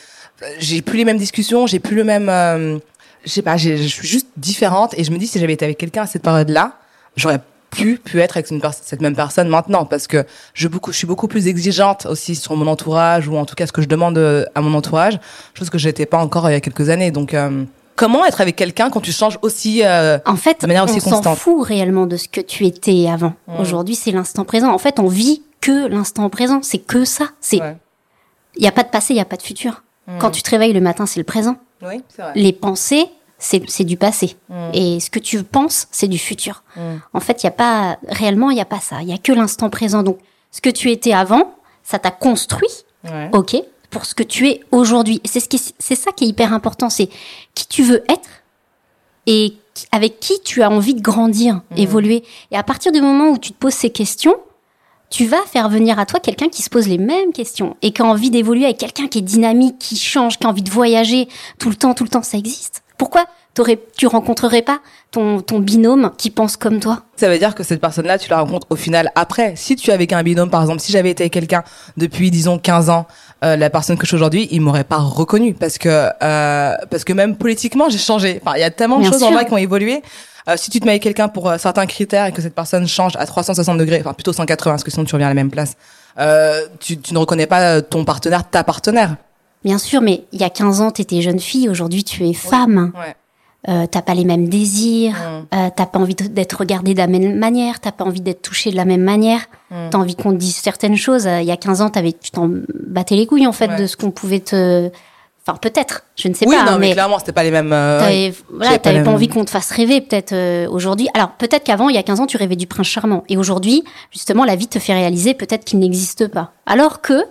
j'ai 0.59 0.81
plus 0.81 0.97
les 0.97 1.05
mêmes 1.05 1.17
discussions, 1.17 1.67
j'ai 1.67 1.79
plus 1.79 1.95
le 1.95 2.03
même, 2.03 2.29
euh, 2.29 2.77
je 3.25 3.29
sais 3.29 3.41
pas, 3.41 3.57
je 3.57 3.75
suis 3.75 4.07
juste 4.07 4.27
différente 4.37 4.93
et 4.97 5.03
je 5.03 5.11
me 5.11 5.17
dis 5.17 5.27
si 5.27 5.39
j'avais 5.39 5.53
été 5.53 5.65
avec 5.65 5.77
quelqu'un 5.77 6.03
à 6.03 6.07
cette 6.07 6.23
période-là, 6.23 6.73
j'aurais 7.15 7.39
plus 7.73 7.97
pu 7.97 8.21
être 8.21 8.37
avec 8.37 8.51
une 8.51 8.61
cette 8.81 9.01
même 9.01 9.15
personne 9.15 9.49
maintenant 9.49 9.85
parce 9.85 10.07
que 10.07 10.25
je 10.53 10.67
beaucoup, 10.67 10.91
je 10.91 10.97
suis 10.97 11.07
beaucoup 11.07 11.27
plus 11.27 11.47
exigeante 11.47 12.05
aussi 12.05 12.35
sur 12.35 12.55
mon 12.55 12.67
entourage 12.67 13.27
ou 13.27 13.35
en 13.35 13.45
tout 13.45 13.55
cas 13.55 13.65
ce 13.67 13.71
que 13.71 13.81
je 13.81 13.87
demande 13.87 14.17
euh, 14.17 14.45
à 14.55 14.61
mon 14.61 14.73
entourage, 14.75 15.19
chose 15.53 15.69
que 15.69 15.77
j'étais 15.77 16.05
pas 16.05 16.17
encore 16.17 16.49
il 16.49 16.53
y 16.53 16.55
a 16.55 16.61
quelques 16.61 16.89
années. 16.89 17.11
Donc 17.11 17.33
euh, 17.33 17.63
comment 17.95 18.25
être 18.25 18.41
avec 18.41 18.55
quelqu'un 18.55 18.89
quand 18.89 19.01
tu 19.01 19.11
changes 19.11 19.39
aussi 19.41 19.81
euh, 19.83 20.19
En 20.25 20.35
fait, 20.35 20.61
de 20.61 20.67
manière 20.67 20.83
aussi 20.83 20.97
on 20.97 20.99
s'en 20.99 21.09
constante? 21.11 21.37
fout 21.37 21.67
réellement 21.67 22.05
de 22.05 22.17
ce 22.17 22.27
que 22.27 22.41
tu 22.41 22.65
étais 22.65 23.07
avant. 23.09 23.33
Mm. 23.47 23.59
Aujourd'hui, 23.59 23.95
c'est 23.95 24.11
l'instant 24.11 24.45
présent. 24.45 24.71
En 24.71 24.77
fait, 24.77 24.99
on 24.99 25.07
vit 25.07 25.41
que 25.61 25.87
l'instant 25.87 26.29
présent. 26.29 26.59
C'est 26.61 26.79
que 26.79 27.05
ça. 27.05 27.29
C'est, 27.41 27.57
il 27.57 27.61
ouais. 27.61 27.75
y 28.57 28.67
a 28.67 28.71
pas 28.71 28.83
de 28.83 28.89
passé, 28.89 29.13
il 29.13 29.17
y 29.17 29.21
a 29.21 29.25
pas 29.25 29.37
de 29.37 29.43
futur. 29.43 29.82
Mm. 30.07 30.17
Quand 30.19 30.31
tu 30.31 30.41
te 30.41 30.49
réveilles 30.49 30.73
le 30.73 30.81
matin, 30.81 31.05
c'est 31.05 31.19
le 31.19 31.25
présent. 31.25 31.57
Oui, 31.81 32.01
c'est 32.09 32.21
vrai. 32.21 32.31
Les 32.35 32.53
pensées, 32.53 33.09
c'est, 33.37 33.83
du 33.83 33.97
passé. 33.97 34.35
Mm. 34.49 34.69
Et 34.73 34.99
ce 34.99 35.09
que 35.09 35.19
tu 35.19 35.43
penses, 35.43 35.87
c'est 35.91 36.07
du 36.07 36.17
futur. 36.17 36.63
Mm. 36.75 36.95
En 37.13 37.19
fait, 37.19 37.43
il 37.43 37.45
y 37.45 37.49
a 37.49 37.51
pas, 37.51 37.97
réellement, 38.07 38.51
il 38.51 38.57
y 38.57 38.61
a 38.61 38.65
pas 38.65 38.79
ça. 38.79 39.01
Il 39.01 39.09
y 39.09 39.13
a 39.13 39.17
que 39.17 39.31
l'instant 39.31 39.69
présent. 39.69 40.03
Donc, 40.03 40.19
ce 40.51 40.61
que 40.61 40.69
tu 40.69 40.91
étais 40.91 41.13
avant, 41.13 41.55
ça 41.83 41.99
t'a 41.99 42.11
construit. 42.11 42.69
Ouais. 43.03 43.29
ok, 43.33 43.57
pour 43.89 44.05
ce 44.05 44.15
que 44.15 44.23
tu 44.23 44.47
es 44.47 44.63
aujourd'hui. 44.71 45.19
Et 45.25 45.27
c'est 45.27 45.41
ce 45.41 45.49
qui, 45.49 45.61
c'est 45.77 45.95
ça 45.95 46.11
qui 46.11 46.23
est 46.23 46.27
hyper 46.27 46.53
important, 46.53 46.89
c'est 46.89 47.09
qui 47.53 47.67
tu 47.67 47.83
veux 47.83 48.01
être 48.09 48.29
et 49.25 49.57
avec 49.91 50.19
qui 50.19 50.39
tu 50.41 50.61
as 50.61 50.69
envie 50.69 50.93
de 50.93 51.01
grandir, 51.01 51.61
évoluer. 51.75 52.23
Et 52.51 52.57
à 52.57 52.63
partir 52.63 52.91
du 52.91 53.01
moment 53.01 53.29
où 53.29 53.37
tu 53.37 53.51
te 53.51 53.57
poses 53.57 53.73
ces 53.73 53.89
questions, 53.89 54.35
tu 55.13 55.27
vas 55.27 55.43
faire 55.45 55.69
venir 55.69 55.99
à 55.99 56.07
toi 56.07 56.19
quelqu'un 56.19 56.49
qui 56.49 56.63
se 56.63 56.71
pose 56.71 56.87
les 56.87 56.97
mêmes 56.97 57.33
questions 57.33 57.77
et 57.83 57.93
qui 57.93 58.01
a 58.01 58.05
envie 58.05 58.31
d'évoluer 58.31 58.65
avec 58.65 58.79
quelqu'un 58.79 59.07
qui 59.07 59.19
est 59.19 59.21
dynamique, 59.21 59.77
qui 59.77 59.95
change, 59.95 60.39
qui 60.39 60.47
a 60.47 60.49
envie 60.49 60.63
de 60.63 60.71
voyager 60.71 61.27
tout 61.59 61.69
le 61.69 61.75
temps, 61.75 61.93
tout 61.93 62.03
le 62.03 62.09
temps. 62.09 62.23
Ça 62.23 62.35
existe. 62.35 62.81
Pourquoi 62.97 63.25
tu 63.95 64.07
rencontrerais 64.07 64.63
pas 64.63 64.79
ton, 65.11 65.41
ton 65.41 65.59
binôme 65.59 66.09
qui 66.17 66.31
pense 66.31 66.57
comme 66.57 66.79
toi? 66.79 67.03
Ça 67.15 67.29
veut 67.29 67.37
dire 67.37 67.53
que 67.53 67.61
cette 67.61 67.79
personne-là, 67.79 68.17
tu 68.17 68.31
la 68.31 68.39
rencontres 68.39 68.65
au 68.71 68.75
final 68.75 69.11
après. 69.13 69.53
Si 69.55 69.75
tu 69.75 69.91
es 69.91 69.93
avec 69.93 70.13
un 70.13 70.23
binôme, 70.23 70.49
par 70.49 70.61
exemple, 70.61 70.79
si 70.79 70.91
j'avais 70.91 71.11
été 71.11 71.21
avec 71.21 71.33
quelqu'un 71.33 71.63
depuis, 71.95 72.31
disons, 72.31 72.57
15 72.57 72.89
ans, 72.89 73.05
euh, 73.43 73.55
la 73.55 73.69
personne 73.69 73.97
que 73.97 74.03
je 74.03 74.07
suis 74.07 74.15
aujourd'hui, 74.15 74.47
il 74.51 74.61
m'aurait 74.61 74.83
pas 74.83 74.97
reconnu 74.97 75.53
parce 75.53 75.77
que 75.77 75.89
euh, 75.89 76.75
parce 76.89 77.03
que 77.03 77.13
même 77.13 77.35
politiquement, 77.35 77.89
j'ai 77.89 77.97
changé. 77.97 78.41
Enfin, 78.43 78.55
il 78.57 78.61
y 78.61 78.63
a 78.63 78.71
tellement 78.71 78.99
de 78.99 79.05
choses 79.05 79.23
en 79.23 79.31
moi 79.31 79.43
qui 79.43 79.53
ont 79.53 79.57
évolué. 79.57 80.01
Euh, 80.49 80.55
si 80.57 80.69
tu 80.69 80.79
te 80.79 80.85
mets 80.85 80.91
avec 80.91 81.03
quelqu'un 81.03 81.29
pour 81.29 81.49
euh, 81.49 81.57
certains 81.57 81.85
critères 81.85 82.25
et 82.25 82.31
que 82.33 82.41
cette 82.41 82.55
personne 82.55 82.87
change 82.87 83.15
à 83.15 83.25
360 83.25 83.77
degrés, 83.77 83.99
enfin 84.01 84.13
plutôt 84.13 84.33
180, 84.33 84.71
parce 84.71 84.83
que 84.83 84.91
sinon 84.91 85.05
tu 85.05 85.15
reviens 85.15 85.27
à 85.27 85.31
la 85.31 85.35
même 85.35 85.51
place, 85.51 85.77
euh, 86.19 86.67
tu, 86.79 86.97
tu 86.97 87.13
ne 87.13 87.19
reconnais 87.19 87.47
pas 87.47 87.81
ton 87.81 88.03
partenaire, 88.03 88.49
ta 88.49 88.63
partenaire. 88.63 89.15
Bien 89.63 89.77
sûr, 89.77 90.01
mais 90.01 90.25
il 90.33 90.41
y 90.41 90.43
a 90.43 90.49
15 90.49 90.81
ans, 90.81 90.91
tu 90.91 91.01
étais 91.01 91.21
jeune 91.21 91.39
fille, 91.39 91.69
aujourd'hui 91.69 92.03
tu 92.03 92.27
es 92.27 92.33
femme. 92.33 92.91
Ouais. 92.95 93.15
Euh, 93.69 93.85
t'as 93.89 94.01
pas 94.01 94.13
les 94.13 94.25
mêmes 94.25 94.49
désirs, 94.49 95.13
Mm. 95.13 95.55
euh, 95.55 95.69
t'as 95.75 95.85
pas 95.85 95.99
envie 95.99 96.15
d'être 96.15 96.57
regardé 96.59 96.93
de 96.93 96.97
la 96.99 97.07
même 97.07 97.37
manière, 97.37 97.79
t'as 97.79 97.91
pas 97.93 98.03
envie 98.03 98.21
d'être 98.21 98.41
touché 98.41 98.71
de 98.71 98.75
la 98.75 98.85
même 98.85 99.01
manière, 99.03 99.41
Mm. 99.71 99.89
t'as 99.91 99.97
envie 99.97 100.15
qu'on 100.15 100.31
te 100.31 100.37
dise 100.37 100.55
certaines 100.55 100.97
choses. 100.97 101.27
Euh, 101.27 101.39
Il 101.41 101.47
y 101.47 101.51
a 101.51 101.57
15 101.57 101.81
ans, 101.81 101.89
t'avais, 101.89 102.11
tu 102.13 102.31
t'en 102.31 102.49
battais 102.87 103.15
les 103.15 103.25
couilles 103.25 103.47
en 103.47 103.51
fait 103.53 103.69
Ouais. 103.69 103.81
de 103.81 103.87
ce 103.87 103.95
qu'on 103.97 104.11
pouvait 104.11 104.39
te, 104.41 104.89
enfin 105.47 105.57
peut-être, 105.61 106.03
je 106.15 106.27
ne 106.27 106.33
sais 106.33 106.47
Oui, 106.47 106.55
pas, 106.55 106.63
non, 106.71 106.77
mais, 106.77 106.87
mais 106.89 106.93
clairement, 106.93 107.19
c'était 107.19 107.31
pas 107.31 107.43
les 107.43 107.51
mêmes. 107.51 107.71
euh. 107.73 107.99
T'avais, 107.99 108.33
voilà, 108.51 108.79
pas 108.79 109.03
pas 109.03 109.09
envie 109.11 109.27
qu'on 109.29 109.45
te 109.45 109.49
fasse 109.49 109.71
rêver 109.71 110.01
peut-être 110.01 110.67
aujourd'hui. 110.67 111.07
Alors 111.13 111.29
peut-être 111.31 111.63
qu'avant, 111.63 111.87
il 111.89 111.95
y 111.95 111.99
a 111.99 112.03
15 112.03 112.19
ans, 112.19 112.25
tu 112.27 112.37
rêvais 112.37 112.55
du 112.57 112.67
prince 112.67 112.87
charmant. 112.87 113.23
Et 113.29 113.37
aujourd'hui, 113.37 113.83
justement, 114.11 114.43
la 114.45 114.55
vie 114.57 114.67
te 114.67 114.79
fait 114.79 114.93
réaliser 114.93 115.33
peut-être 115.33 115.63
qu'il 115.65 115.79
n'existe 115.79 116.27
pas. 116.27 116.51
Alors 116.65 117.01
que, 117.01 117.23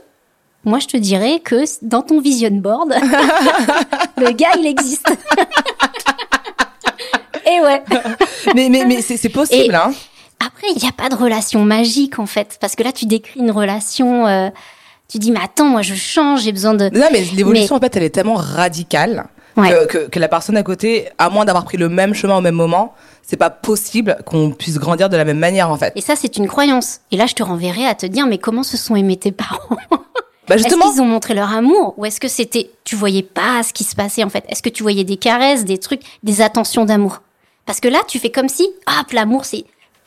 moi, 0.65 0.79
je 0.79 0.87
te 0.87 0.97
dirais 0.97 1.41
que 1.41 1.65
dans 1.83 2.03
ton 2.03 2.21
vision 2.21 2.51
board, 2.53 2.95
le 4.17 4.31
gars, 4.33 4.51
il 4.59 4.67
existe. 4.67 5.13
Et 7.57 7.61
ouais. 7.61 7.83
mais 8.55 8.69
mais, 8.69 8.85
mais 8.85 9.01
c'est 9.03 9.29
possible, 9.29 9.75
Et- 9.75 9.77
hein. 9.77 9.93
Après, 10.45 10.67
il 10.75 10.83
n'y 10.83 10.89
a 10.89 10.93
pas 10.93 11.09
de 11.09 11.15
relation 11.15 11.65
magique 11.65 12.19
en 12.19 12.27
fait, 12.27 12.59
parce 12.61 12.75
que 12.75 12.83
là, 12.83 12.91
tu 12.93 13.07
décris 13.07 13.39
une 13.41 13.53
relation. 13.53 14.27
euh, 14.27 14.51
tu 15.09 15.19
dis, 15.19 15.31
mais 15.31 15.39
attends, 15.43 15.67
moi, 15.67 15.83
je 15.83 15.95
change, 15.95 16.43
j'ai 16.43 16.53
besoin 16.53 16.75
de. 16.75 16.89
Non, 16.89 17.07
mais 17.13 17.21
l'évolution, 17.35 17.77
en 17.77 17.81
fait, 17.81 17.97
elle 17.97 18.03
est 18.03 18.11
tellement 18.11 18.35
radicale 18.35 19.27
Ouais. 19.57 19.69
que, 19.69 19.85
que, 19.85 20.09
que 20.09 20.19
la 20.19 20.29
personne 20.29 20.57
à 20.57 20.63
côté, 20.63 21.11
à 21.19 21.29
moins 21.29 21.45
d'avoir 21.45 21.65
pris 21.65 21.77
le 21.77 21.91
même 21.91 22.15
chemin 22.15 22.39
au 22.39 22.41
même 22.41 22.55
moment, 22.55 22.95
c'est 23.23 23.37
pas 23.37 23.51
possible 23.51 24.17
qu'on 24.25 24.51
puisse 24.51 24.79
grandir 24.79 25.11
de 25.11 25.17
la 25.19 25.27
même 25.27 25.39
manière, 25.39 25.71
en 25.71 25.77
fait. 25.77 25.93
Et 25.95 26.01
ça, 26.01 26.17
c'est 26.17 26.39
une 26.39 26.49
croyance. 26.49 27.01
Et 27.11 27.17
là, 27.19 27.27
je 27.27 27.35
te 27.35 27.43
renverrai 27.43 27.85
à 27.87 27.95
te 27.95 28.07
dire, 28.07 28.27
mais 28.27 28.39
comment 28.39 28.63
se 28.63 28.79
sont 28.79 28.97
aimés 28.97 29.17
tes 29.19 29.31
parents? 29.33 29.77
Bah, 30.49 30.57
Est-ce 30.57 30.67
qu'ils 30.67 31.01
ont 31.01 31.05
montré 31.05 31.35
leur 31.35 31.53
amour? 31.53 31.95
Ou 31.99 32.05
est-ce 32.07 32.19
que 32.19 32.27
c'était 32.27 32.69
tu 32.83 32.97
voyais 32.97 33.23
pas 33.23 33.63
ce 33.63 33.73
qui 33.73 33.85
se 33.85 33.95
passait 33.95 34.25
en 34.25 34.29
fait? 34.29 34.45
Est-ce 34.49 34.61
que 34.61 34.69
tu 34.71 34.83
voyais 34.83 35.05
des 35.05 35.17
caresses, 35.17 35.65
des 35.65 35.79
trucs, 35.79 36.01
des 36.25 36.41
attentions 36.43 36.85
d'amour? 36.85 37.21
Parce 37.67 37.81
que 37.81 37.89
là, 37.89 38.01
tu 38.09 38.19
fais 38.19 38.31
comme 38.31 38.49
si 38.49 38.65
hop, 38.87 39.13
l'amour 39.13 39.45
c'est 39.45 39.65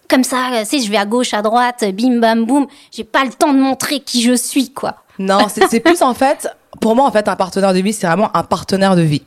comme 0.07 0.23
ça, 0.23 0.51
euh, 0.53 0.59
tu 0.61 0.77
sais, 0.77 0.85
je 0.85 0.91
vais 0.91 0.97
à 0.97 1.05
gauche, 1.05 1.33
à 1.33 1.41
droite, 1.41 1.83
bim 1.93 2.19
bam 2.19 2.45
boum, 2.45 2.67
j'ai 2.91 3.03
pas 3.03 3.25
le 3.25 3.31
temps 3.31 3.53
de 3.53 3.59
montrer 3.59 4.01
qui 4.01 4.21
je 4.21 4.33
suis 4.33 4.71
quoi. 4.71 4.97
non, 5.17 5.47
c'est 5.49 5.67
c'est 5.67 5.79
plus, 5.79 6.01
en 6.01 6.13
fait, 6.13 6.47
pour 6.81 6.95
moi, 6.95 7.05
en 7.05 7.11
fait, 7.11 7.27
un 7.27 7.35
partenaire 7.35 7.73
de 7.73 7.79
vie, 7.79 7.93
c'est 7.93 8.07
vraiment 8.07 8.35
un 8.35 8.43
partenaire 8.43 8.95
de 8.95 9.01
vie. 9.01 9.23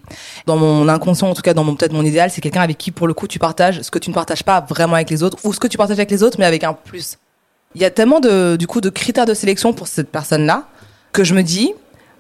Dans 0.47 0.57
mon 0.57 0.89
inconscient, 0.89 1.31
en 1.31 1.35
tout 1.35 1.43
cas, 1.43 1.55
dans 1.55 1.65
mon, 1.65 1.75
peut-être 1.75 1.93
mon 1.93 2.05
idéal, 2.05 2.31
c'est 2.31 2.41
quelqu'un 2.41 2.61
avec 2.61 2.79
qui, 2.79 2.91
pour 2.91 3.07
le 3.07 3.15
coup, 3.15 3.27
tu 3.27 3.39
partages 3.39 3.83
ce 3.83 3.91
que 3.91 3.99
tu 3.99 4.11
ne 4.11 4.15
partages 4.15 4.45
pas 4.45 4.61
vraiment 4.61 4.95
avec 4.95 5.11
les 5.11 5.23
autres 5.23 5.39
ou 5.45 5.53
ce 5.53 5.61
que 5.61 5.67
tu 5.67 5.77
partages 5.77 5.99
avec 5.99 6.11
les 6.11 6.23
autres, 6.23 6.37
mais 6.39 6.45
avec 6.47 6.65
un 6.65 6.73
plus. 6.73 7.19
Il 7.75 7.81
y 7.81 7.85
a 7.85 7.91
tellement 7.91 8.21
de, 8.21 8.57
du 8.57 8.67
coup, 8.67 8.81
de 8.81 8.91
critères 8.91 9.27
de 9.27 9.35
sélection 9.35 9.73
pour 9.73 9.89
cette 9.89 10.11
personne-là 10.11 10.65
que 11.13 11.25
je 11.25 11.35
me 11.35 11.43
dis, 11.43 11.73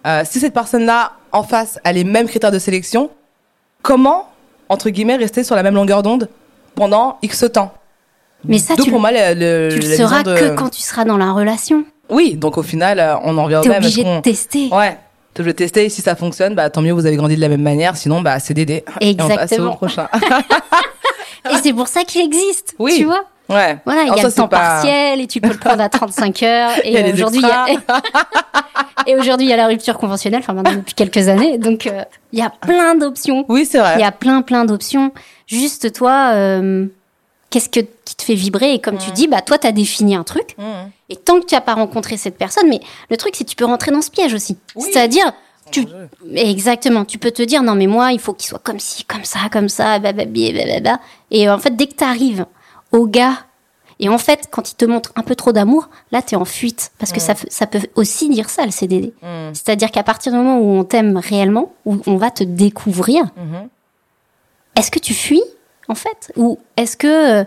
euh, 0.06 0.22
si 0.24 0.40
cette 0.40 0.54
personne-là, 0.54 1.12
en 1.32 1.42
face, 1.42 1.78
a 1.84 1.92
les 1.92 2.04
mêmes 2.04 2.26
critères 2.26 2.52
de 2.52 2.58
sélection, 2.58 3.10
comment, 3.82 4.30
entre 4.68 4.90
guillemets, 4.90 5.16
rester 5.16 5.44
sur 5.44 5.54
la 5.56 5.62
même 5.62 5.74
longueur 5.74 6.02
d'onde 6.02 6.28
pendant 6.74 7.18
X 7.22 7.44
temps 7.52 7.72
Mais 8.44 8.58
ça, 8.58 8.74
tu, 8.76 8.90
pour 8.90 9.00
moi, 9.00 9.10
le, 9.12 9.68
tu 9.72 9.78
de- 10.22 10.34
que 10.36 10.54
quand 10.54 10.68
tu 10.70 10.82
seras 10.82 11.04
dans 11.04 11.16
la 11.16 11.32
relation. 11.32 11.84
Oui, 12.10 12.34
donc 12.36 12.56
au 12.58 12.62
final, 12.62 12.98
euh, 13.00 13.14
on 13.24 13.36
en 13.36 13.44
revient 13.44 13.56
au 13.56 13.60
T'es 13.62 13.68
même. 13.68 13.78
obligé 13.78 14.02
est-ce 14.02 14.16
de 14.16 14.20
tester. 14.22 14.68
Ouais. 14.72 14.96
Je 15.36 15.42
vais 15.44 15.54
tester 15.54 15.84
et 15.84 15.88
si 15.88 16.02
ça 16.02 16.16
fonctionne, 16.16 16.56
bah 16.56 16.68
tant 16.68 16.82
mieux, 16.82 16.90
vous 16.92 17.06
avez 17.06 17.14
grandi 17.14 17.36
de 17.36 17.40
la 17.40 17.48
même 17.48 17.62
manière. 17.62 17.96
Sinon, 17.96 18.22
bah 18.22 18.40
c'est 18.40 18.54
Dédé. 18.54 18.82
Et 19.00 19.14
on 19.20 19.28
passe 19.28 19.28
au 19.28 19.32
Exactement. 19.42 19.76
prochain. 19.76 20.08
Et 21.50 21.54
c'est 21.62 21.72
pour 21.72 21.86
ça 21.88 22.02
qu'il 22.04 22.22
existe. 22.22 22.74
Oui. 22.78 22.94
Tu 22.96 23.04
vois 23.04 23.24
ouais. 23.48 23.78
Voilà, 23.84 24.02
il 24.02 24.08
y 24.08 24.10
a 24.12 24.16
ça, 24.16 24.28
le 24.28 24.32
temps 24.32 24.48
pas- 24.48 24.58
partiel 24.58 25.20
et 25.20 25.26
tu 25.26 25.40
peux 25.40 25.50
le 25.50 25.58
prendre 25.58 25.82
à 25.82 25.88
35 25.88 26.42
heures. 26.42 26.70
Et 26.84 27.12
aujourd'hui, 27.12 27.40
il 27.40 27.48
y 27.48 27.50
a... 27.50 27.66
et 29.06 29.16
aujourd'hui, 29.16 29.46
il 29.46 29.50
y 29.50 29.52
a 29.52 29.56
la 29.56 29.66
rupture 29.66 29.98
conventionnelle, 29.98 30.40
enfin 30.40 30.52
maintenant 30.52 30.76
depuis 30.76 30.94
quelques 30.94 31.28
années. 31.28 31.58
Donc, 31.58 31.86
euh, 31.86 32.02
il 32.32 32.38
y 32.38 32.42
a 32.42 32.50
plein 32.50 32.94
d'options. 32.94 33.44
Oui, 33.48 33.64
c'est 33.64 33.78
vrai. 33.78 33.94
Il 33.96 34.00
y 34.00 34.04
a 34.04 34.12
plein, 34.12 34.42
plein 34.42 34.64
d'options. 34.64 35.12
Juste 35.46 35.92
toi, 35.94 36.32
euh, 36.34 36.86
qu'est-ce 37.50 37.68
que 37.68 37.80
qui 38.04 38.16
te 38.16 38.22
fait 38.22 38.34
vibrer? 38.34 38.74
Et 38.74 38.80
comme 38.80 38.98
tu 38.98 39.10
dis, 39.12 39.28
bah 39.28 39.40
toi, 39.40 39.58
t'as 39.58 39.72
défini 39.72 40.14
un 40.14 40.24
truc. 40.24 40.54
Mmh. 40.58 40.62
Et 41.10 41.16
tant 41.16 41.40
que 41.40 41.46
tu 41.46 41.54
n'as 41.54 41.60
pas 41.60 41.74
rencontré 41.74 42.16
cette 42.16 42.36
personne, 42.36 42.68
mais 42.68 42.80
le 43.10 43.16
truc, 43.16 43.34
c'est 43.34 43.44
que 43.44 43.50
tu 43.50 43.56
peux 43.56 43.64
rentrer 43.64 43.90
dans 43.90 44.02
ce 44.02 44.10
piège 44.10 44.34
aussi. 44.34 44.58
Oui. 44.74 44.84
C'est-à-dire, 44.84 45.32
tu, 45.70 45.86
exactement, 46.34 47.04
tu 47.04 47.18
peux 47.18 47.30
te 47.30 47.42
dire, 47.42 47.62
non, 47.62 47.74
mais 47.74 47.86
moi, 47.86 48.12
il 48.12 48.20
faut 48.20 48.34
qu'il 48.34 48.48
soit 48.48 48.58
comme 48.58 48.80
ci, 48.80 49.04
comme 49.04 49.24
ça, 49.24 49.40
comme 49.50 49.68
ça, 49.68 49.98
blablabla, 49.98 50.52
blablabla. 50.52 51.00
Et 51.30 51.48
en 51.48 51.58
fait, 51.58 51.74
dès 51.76 51.86
que 51.86 51.94
tu 51.94 52.04
arrives 52.04 52.44
au 52.92 53.06
gars, 53.06 53.38
et 54.00 54.08
en 54.08 54.18
fait, 54.18 54.48
quand 54.50 54.70
il 54.70 54.76
te 54.76 54.84
montre 54.84 55.12
un 55.16 55.22
peu 55.22 55.34
trop 55.34 55.50
d'amour, 55.52 55.88
là, 56.12 56.22
tu 56.22 56.34
es 56.34 56.36
en 56.38 56.44
fuite. 56.44 56.92
Parce 56.98 57.10
que 57.12 57.18
ça, 57.20 57.32
f- 57.34 57.46
ça 57.50 57.66
peut 57.66 57.80
aussi 57.96 58.28
dire 58.28 58.48
ça, 58.48 58.64
le 58.64 58.70
CDD. 58.70 59.12
Mmh. 59.22 59.54
C'est-à-dire 59.54 59.90
qu'à 59.90 60.04
partir 60.04 60.30
du 60.32 60.38
moment 60.38 60.58
où 60.60 60.66
on 60.78 60.84
t'aime 60.84 61.16
réellement, 61.16 61.72
où 61.84 61.98
on 62.06 62.16
va 62.16 62.30
te 62.30 62.44
découvrir, 62.44 63.24
Mhm. 63.36 63.68
est-ce 64.76 64.90
que 64.92 65.00
tu 65.00 65.14
fuis, 65.14 65.42
en 65.88 65.94
fait? 65.96 66.32
Ou 66.36 66.58
est-ce 66.76 66.96
que 66.96 67.40
euh, 67.40 67.44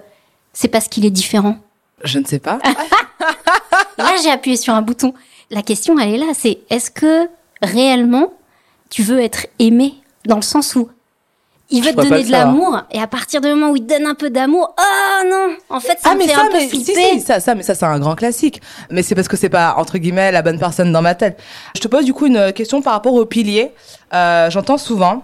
c'est 0.52 0.68
parce 0.68 0.90
qu'il 0.90 1.06
est 1.06 1.10
différent? 1.12 1.56
Je 2.04 2.20
ne 2.20 2.26
sais 2.26 2.40
pas. 2.40 2.60
Là, 3.98 4.16
j'ai 4.24 4.32
appuyé 4.32 4.58
sur 4.58 4.74
un 4.74 4.82
bouton. 4.82 5.14
La 5.52 5.62
question, 5.62 5.98
elle 6.00 6.16
est 6.16 6.18
là, 6.18 6.34
c'est 6.34 6.60
est-ce 6.70 6.90
que 6.92 7.30
réellement 7.62 8.34
tu 8.90 9.04
veux 9.04 9.20
être 9.20 9.48
aimé? 9.60 9.94
Dans 10.26 10.36
le 10.38 10.42
sens 10.42 10.76
où 10.76 10.90
il 11.72 11.84
veut 11.84 11.92
te 11.92 12.02
donner 12.02 12.24
de 12.24 12.32
l'amour 12.32 12.82
et 12.92 13.00
à 13.00 13.08
partir 13.08 13.42
du 13.42 13.48
moment 13.48 13.72
où 13.72 13.76
il 13.76 13.86
te 13.86 13.94
donne 13.98 14.06
un 14.06 14.16
peu 14.16 14.30
d'amour, 14.30 14.76
oh 14.78 15.28
non, 15.30 15.56
en 15.70 15.80
fait 15.80 15.98
ça 16.02 16.10
ah 16.12 16.14
me 16.14 16.20
mais 16.20 16.28
fait 16.28 16.34
ça, 16.36 16.42
un 16.42 16.48
peu 16.48 16.54
mais 16.54 16.70
si, 16.70 16.84
flipper. 16.84 17.10
si, 17.14 17.20
ça, 17.22 17.40
ça, 17.40 17.56
mais 17.56 17.64
ça, 17.64 17.76
c'est 17.76 17.86
un 17.86 18.00
grand 18.00 18.16
classique. 18.16 18.62
Mais 18.90 19.04
c'est 19.04 19.16
parce 19.16 19.28
que 19.28 19.38
c'est 19.38 19.50
pas 19.50 19.76
entre 19.78 19.98
guillemets 19.98 20.32
la 20.32 20.42
bonne 20.42 20.60
personne 20.60 20.92
dans 20.92 21.02
ma 21.02 21.16
tête. 21.16 21.40
Je 21.76 21.82
te 21.82 21.88
pose 21.88 22.06
du 22.06 22.14
coup 22.14 22.28
une 22.28 22.54
question 22.54 22.82
par 22.82 22.94
rapport 22.94 23.14
aux 23.14 23.26
piliers. 23.26 23.72
Euh, 24.14 24.50
J'entends 24.50 24.78
souvent 24.78 25.24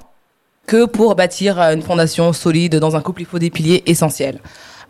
que 0.65 0.86
pour 0.86 1.15
bâtir 1.15 1.60
une 1.60 1.81
fondation 1.81 2.33
solide 2.33 2.75
dans 2.77 2.95
un 2.95 3.01
couple, 3.01 3.21
il 3.21 3.25
faut 3.25 3.39
des 3.39 3.49
piliers 3.49 3.83
essentiels. 3.86 4.39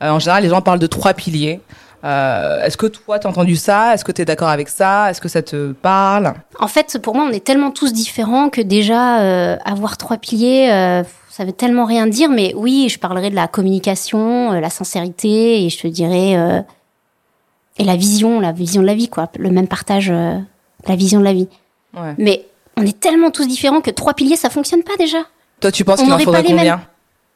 Euh, 0.04 0.10
en 0.10 0.20
général, 0.20 0.44
les 0.44 0.50
gens 0.50 0.62
parlent 0.62 0.80
de 0.80 0.88
trois 0.88 1.14
piliers. 1.14 1.60
Euh, 2.04 2.64
Est-ce 2.64 2.78
que 2.78 2.86
toi, 2.86 3.18
t'as 3.20 3.30
entendu 3.30 3.56
ça? 3.56 3.94
Est-ce 3.94 4.06
que 4.06 4.12
tu 4.12 4.22
es 4.22 4.26
d'accord 4.26 4.50
avec 4.50 4.70
ça? 4.70 5.10
Est-ce 5.10 5.20
que 5.20 5.28
ça 5.28 5.42
te 5.42 5.72
parle? 5.74 6.34
En 6.60 6.68
fait, 6.68 7.00
pour 7.02 7.16
moi, 7.16 7.26
on 7.28 7.34
est 7.34 7.44
tellement 7.44 7.72
tous 7.72 7.92
différents 7.94 8.50
que 8.50 8.62
déjà 8.62 9.20
euh, 9.22 9.58
avoir 9.66 9.98
trois 9.98 10.18
piliers, 10.18 10.70
euh, 10.72 11.04
ça 11.38 11.46
veut 11.46 11.52
tellement 11.54 11.86
rien 11.86 12.08
dire. 12.08 12.30
Mais 12.30 12.52
oui, 12.56 12.90
je 12.90 12.98
parlerai 12.98 13.30
de 13.30 13.36
la 13.36 13.48
communication, 13.48 14.54
euh, 14.54 14.60
la 14.60 14.72
sincérité 14.72 15.64
et 15.64 15.70
je 15.70 15.78
te 15.80 15.88
dirais 15.88 16.36
euh, 16.36 16.62
et 17.78 17.84
la 17.84 17.96
vision, 17.96 18.40
la 18.40 18.52
vision 18.52 18.82
de 18.82 18.88
la 18.88 18.96
vie, 18.96 19.08
quoi, 19.08 19.30
le 19.38 19.52
même 19.52 19.68
partage, 19.68 20.10
euh, 20.10 20.40
la 20.88 20.96
vision 20.96 21.20
de 21.20 21.26
la 21.26 21.34
vie. 21.34 21.48
ouais. 21.94 22.16
Mais 22.18 22.46
on 22.76 22.82
est 22.84 23.00
tellement 23.00 23.30
tous 23.30 23.48
différents 23.48 23.82
que 23.82 23.92
trois 23.92 24.16
piliers, 24.16 24.36
ça 24.36 24.50
fonctionne 24.50 24.82
pas 24.82 24.96
déjà. 24.98 25.20
Toi, 25.60 25.72
tu 25.72 25.86
penses 25.86 26.02
qu'il 26.02 26.12
en 26.12 26.18
faudrait 26.18 26.44
combien? 26.44 26.82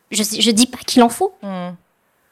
Je, 0.09 0.23
je 0.23 0.51
dis 0.51 0.65
pas 0.67 0.79
qu'il 0.85 1.01
en 1.03 1.09
faut. 1.09 1.33
Hmm. 1.43 1.69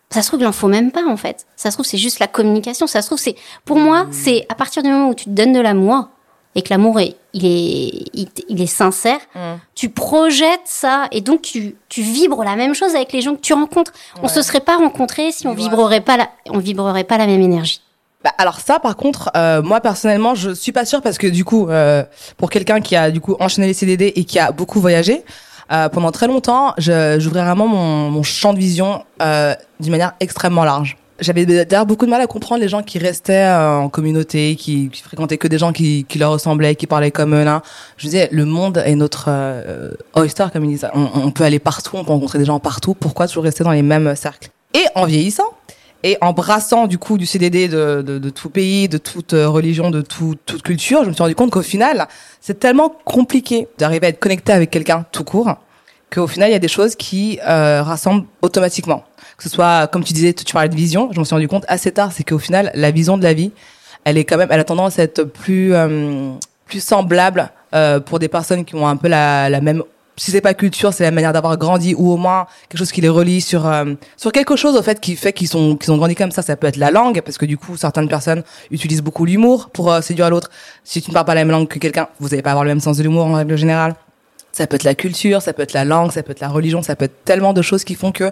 Ça 0.09 0.23
se 0.23 0.27
trouve, 0.27 0.41
il 0.41 0.47
en 0.47 0.51
faut 0.51 0.67
même 0.67 0.91
pas, 0.91 1.05
en 1.07 1.17
fait. 1.17 1.45
Ça 1.55 1.69
se 1.69 1.75
trouve, 1.75 1.85
c'est 1.85 1.97
juste 1.99 2.19
la 2.19 2.27
communication. 2.27 2.87
Ça 2.87 3.01
se 3.03 3.07
trouve, 3.07 3.19
c'est, 3.19 3.35
pour 3.63 3.77
moi, 3.77 4.05
Hmm. 4.05 4.11
c'est 4.11 4.45
à 4.49 4.55
partir 4.55 4.81
du 4.81 4.89
moment 4.89 5.09
où 5.09 5.13
tu 5.13 5.25
te 5.25 5.29
donnes 5.29 5.53
de 5.53 5.59
l'amour 5.59 6.07
et 6.55 6.61
que 6.61 6.69
l'amour 6.71 6.99
est, 6.99 7.15
il 7.33 7.45
est, 7.45 8.05
il, 8.13 8.27
il 8.49 8.61
est 8.61 8.65
sincère, 8.67 9.19
Hmm. 9.35 9.57
tu 9.75 9.89
projettes 9.89 10.59
ça 10.65 11.07
et 11.11 11.21
donc 11.21 11.41
tu, 11.43 11.75
tu 11.89 12.01
vibres 12.01 12.43
la 12.43 12.55
même 12.55 12.73
chose 12.73 12.95
avec 12.95 13.13
les 13.13 13.21
gens 13.21 13.35
que 13.35 13.41
tu 13.41 13.53
rencontres. 13.53 13.91
On 14.23 14.27
se 14.27 14.41
serait 14.41 14.59
pas 14.59 14.77
rencontrés 14.77 15.31
si 15.31 15.45
on 15.47 15.53
vibrerait 15.53 16.01
pas 16.01 16.17
la, 16.17 16.29
on 16.49 16.57
vibrerait 16.57 17.03
pas 17.03 17.17
la 17.17 17.27
même 17.27 17.41
énergie. 17.41 17.81
Bah, 18.23 18.31
alors 18.37 18.59
ça, 18.59 18.79
par 18.79 18.97
contre, 18.97 19.29
euh, 19.37 19.61
moi 19.61 19.79
personnellement, 19.79 20.35
je 20.35 20.49
suis 20.53 20.71
pas 20.73 20.85
sûre 20.85 21.01
parce 21.01 21.17
que 21.17 21.27
du 21.27 21.45
coup, 21.45 21.69
euh, 21.69 22.03
pour 22.37 22.49
quelqu'un 22.49 22.81
qui 22.81 22.95
a 22.95 23.11
du 23.11 23.21
coup 23.21 23.35
enchaîné 23.39 23.67
les 23.67 23.73
CDD 23.73 24.11
et 24.15 24.25
qui 24.25 24.39
a 24.39 24.51
beaucoup 24.51 24.81
voyagé, 24.81 25.23
euh, 25.71 25.87
pendant 25.87 26.11
très 26.11 26.27
longtemps, 26.27 26.73
je- 26.79 27.17
j'ouvrais 27.19 27.43
vraiment 27.43 27.67
mon, 27.67 28.09
mon 28.09 28.23
champ 28.23 28.53
de 28.53 28.59
vision 28.59 29.05
euh, 29.21 29.53
d'une 29.79 29.91
manière 29.91 30.13
extrêmement 30.19 30.65
large. 30.65 30.97
J'avais 31.21 31.45
d'ailleurs 31.45 31.85
beaucoup 31.85 32.05
de 32.05 32.11
mal 32.11 32.21
à 32.21 32.27
comprendre 32.27 32.61
les 32.61 32.69
gens 32.69 32.83
qui 32.83 32.99
restaient 32.99 33.45
euh, 33.45 33.77
en 33.77 33.89
communauté, 33.89 34.55
qui, 34.55 34.89
fréquentaient 35.03 35.37
que 35.37 35.47
des 35.47 35.57
gens 35.57 35.73
qui, 35.73 36.05
leur 36.17 36.31
ressemblaient, 36.31 36.75
qui 36.75 36.87
parlaient 36.87 37.11
comme 37.11 37.35
eux. 37.35 37.43
Là. 37.43 37.61
Je 37.97 38.05
disais, 38.05 38.29
le 38.31 38.45
monde 38.45 38.81
est 38.85 38.95
notre 38.95 39.25
euh, 39.27 39.91
oyster, 40.13 40.45
comme 40.51 40.65
ils 40.65 40.71
disent. 40.71 40.87
On, 40.93 41.09
on 41.15 41.31
peut 41.31 41.43
aller 41.43 41.59
partout, 41.59 41.97
on 41.97 42.03
peut 42.03 42.11
rencontrer 42.11 42.39
des 42.39 42.45
gens 42.45 42.59
partout. 42.59 42.93
Pourquoi 42.93 43.27
toujours 43.27 43.43
rester 43.43 43.63
dans 43.63 43.71
les 43.71 43.81
mêmes 43.81 44.15
cercles? 44.15 44.49
Et 44.73 44.85
en 44.95 45.05
vieillissant, 45.05 45.51
et 46.03 46.17
en 46.21 46.31
brassant 46.31 46.87
du 46.87 46.97
coup 46.97 47.17
du 47.17 47.25
CDD 47.25 47.67
de, 47.67 48.01
de, 48.05 48.19
de 48.19 48.29
tout 48.29 48.49
pays, 48.49 48.87
de 48.87 48.97
toute 48.97 49.33
euh, 49.33 49.49
religion, 49.49 49.89
de 49.89 50.01
tout, 50.01 50.35
toute 50.45 50.61
culture, 50.61 51.03
je 51.03 51.09
me 51.09 51.13
suis 51.13 51.21
rendu 51.21 51.35
compte 51.35 51.51
qu'au 51.51 51.61
final, 51.61 52.07
c'est 52.39 52.59
tellement 52.59 52.89
compliqué 53.03 53.67
d'arriver 53.77 54.07
à 54.07 54.09
être 54.09 54.19
connecté 54.19 54.53
avec 54.53 54.69
quelqu'un 54.69 55.05
tout 55.11 55.23
court 55.23 55.55
qu'au 56.11 56.27
final, 56.27 56.49
il 56.49 56.53
y 56.53 56.55
a 56.55 56.59
des 56.59 56.67
choses 56.67 56.95
qui 56.95 57.39
euh, 57.47 57.83
rassemblent 57.83 58.25
automatiquement. 58.41 59.03
Que 59.39 59.43
ce 59.45 59.49
soit, 59.49 59.87
comme 59.87 60.03
tu 60.03 60.11
disais, 60.11 60.33
tu 60.33 60.51
parlais 60.51 60.67
de 60.67 60.75
vision, 60.75 61.11
je 61.13 61.19
me 61.19 61.23
suis 61.23 61.33
rendu 61.33 61.47
compte 61.47 61.63
assez 61.69 61.93
tard, 61.93 62.11
c'est 62.11 62.25
qu'au 62.25 62.39
final, 62.39 62.71
la 62.75 62.91
vision 62.91 63.17
de 63.17 63.23
la 63.23 63.33
vie, 63.33 63.53
elle 64.03 64.17
est 64.17 64.25
quand 64.25 64.35
même, 64.35 64.49
elle 64.51 64.59
a 64.59 64.65
tendance 64.65 64.99
à 64.99 65.03
être 65.03 65.23
plus 65.23 65.73
euh, 65.73 66.33
plus 66.65 66.83
semblable 66.83 67.49
euh, 67.73 68.01
pour 68.01 68.19
des 68.19 68.27
personnes 68.27 68.65
qui 68.65 68.75
ont 68.75 68.85
un 68.85 68.97
peu 68.97 69.07
la, 69.07 69.49
la 69.49 69.61
même 69.61 69.81
si 70.17 70.31
c'est 70.31 70.41
pas 70.41 70.53
culture, 70.53 70.93
c'est 70.93 71.03
la 71.05 71.11
manière 71.11 71.31
d'avoir 71.31 71.57
grandi 71.57 71.95
ou 71.95 72.11
au 72.11 72.17
moins 72.17 72.47
quelque 72.67 72.79
chose 72.79 72.91
qui 72.91 72.99
les 72.99 73.07
relie 73.07 73.39
sur 73.39 73.65
euh, 73.65 73.93
sur 74.17 74.33
quelque 74.33 74.57
chose 74.57 74.75
au 74.75 74.81
fait 74.81 74.99
qui 74.99 75.15
fait 75.15 75.31
qu'ils 75.31 75.47
sont 75.47 75.77
qu'ils 75.77 75.93
ont 75.93 75.97
grandi 75.97 76.15
comme 76.15 76.31
ça. 76.31 76.41
Ça 76.41 76.57
peut 76.57 76.67
être 76.67 76.75
la 76.75 76.91
langue 76.91 77.21
parce 77.21 77.37
que 77.37 77.45
du 77.45 77.57
coup 77.57 77.77
certaines 77.77 78.09
personnes 78.09 78.43
utilisent 78.69 79.01
beaucoup 79.01 79.23
l'humour 79.23 79.69
pour 79.69 79.89
euh, 79.89 80.01
séduire 80.01 80.29
l'autre. 80.29 80.49
Si 80.83 81.01
tu 81.01 81.11
ne 81.11 81.13
parles 81.13 81.25
pas 81.25 81.35
la 81.35 81.45
même 81.45 81.51
langue 81.51 81.69
que 81.69 81.79
quelqu'un, 81.79 82.09
vous 82.19 82.27
n'allez 82.27 82.41
pas 82.41 82.51
avoir 82.51 82.65
le 82.65 82.71
même 82.71 82.81
sens 82.81 82.97
de 82.97 83.03
l'humour 83.03 83.25
en 83.25 83.35
règle 83.35 83.55
générale. 83.55 83.95
Ça 84.51 84.67
peut 84.67 84.75
être 84.75 84.83
la 84.83 84.95
culture, 84.95 85.41
ça 85.41 85.53
peut 85.53 85.61
être 85.61 85.73
la 85.73 85.85
langue, 85.85 86.11
ça 86.11 86.23
peut 86.23 86.31
être 86.31 86.39
la 86.39 86.49
religion, 86.49 86.81
ça 86.81 86.95
peut 86.95 87.05
être 87.05 87.23
tellement 87.23 87.53
de 87.53 87.61
choses 87.61 87.83
qui 87.83 87.95
font 87.95 88.11
que 88.11 88.31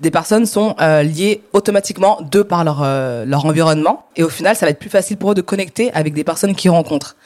des 0.00 0.10
personnes 0.10 0.46
sont 0.46 0.74
euh, 0.80 1.02
liées 1.02 1.42
automatiquement 1.52 2.20
de 2.22 2.42
par 2.42 2.64
leur 2.64 2.82
euh, 2.82 3.24
leur 3.24 3.44
environnement 3.44 4.06
et 4.16 4.22
au 4.22 4.28
final 4.28 4.54
ça 4.54 4.66
va 4.66 4.70
être 4.70 4.78
plus 4.78 4.90
facile 4.90 5.16
pour 5.16 5.32
eux 5.32 5.34
de 5.34 5.40
connecter 5.40 5.92
avec 5.92 6.14
des 6.14 6.24
personnes 6.24 6.54
qu'ils 6.54 6.70
rencontrent. 6.70 7.16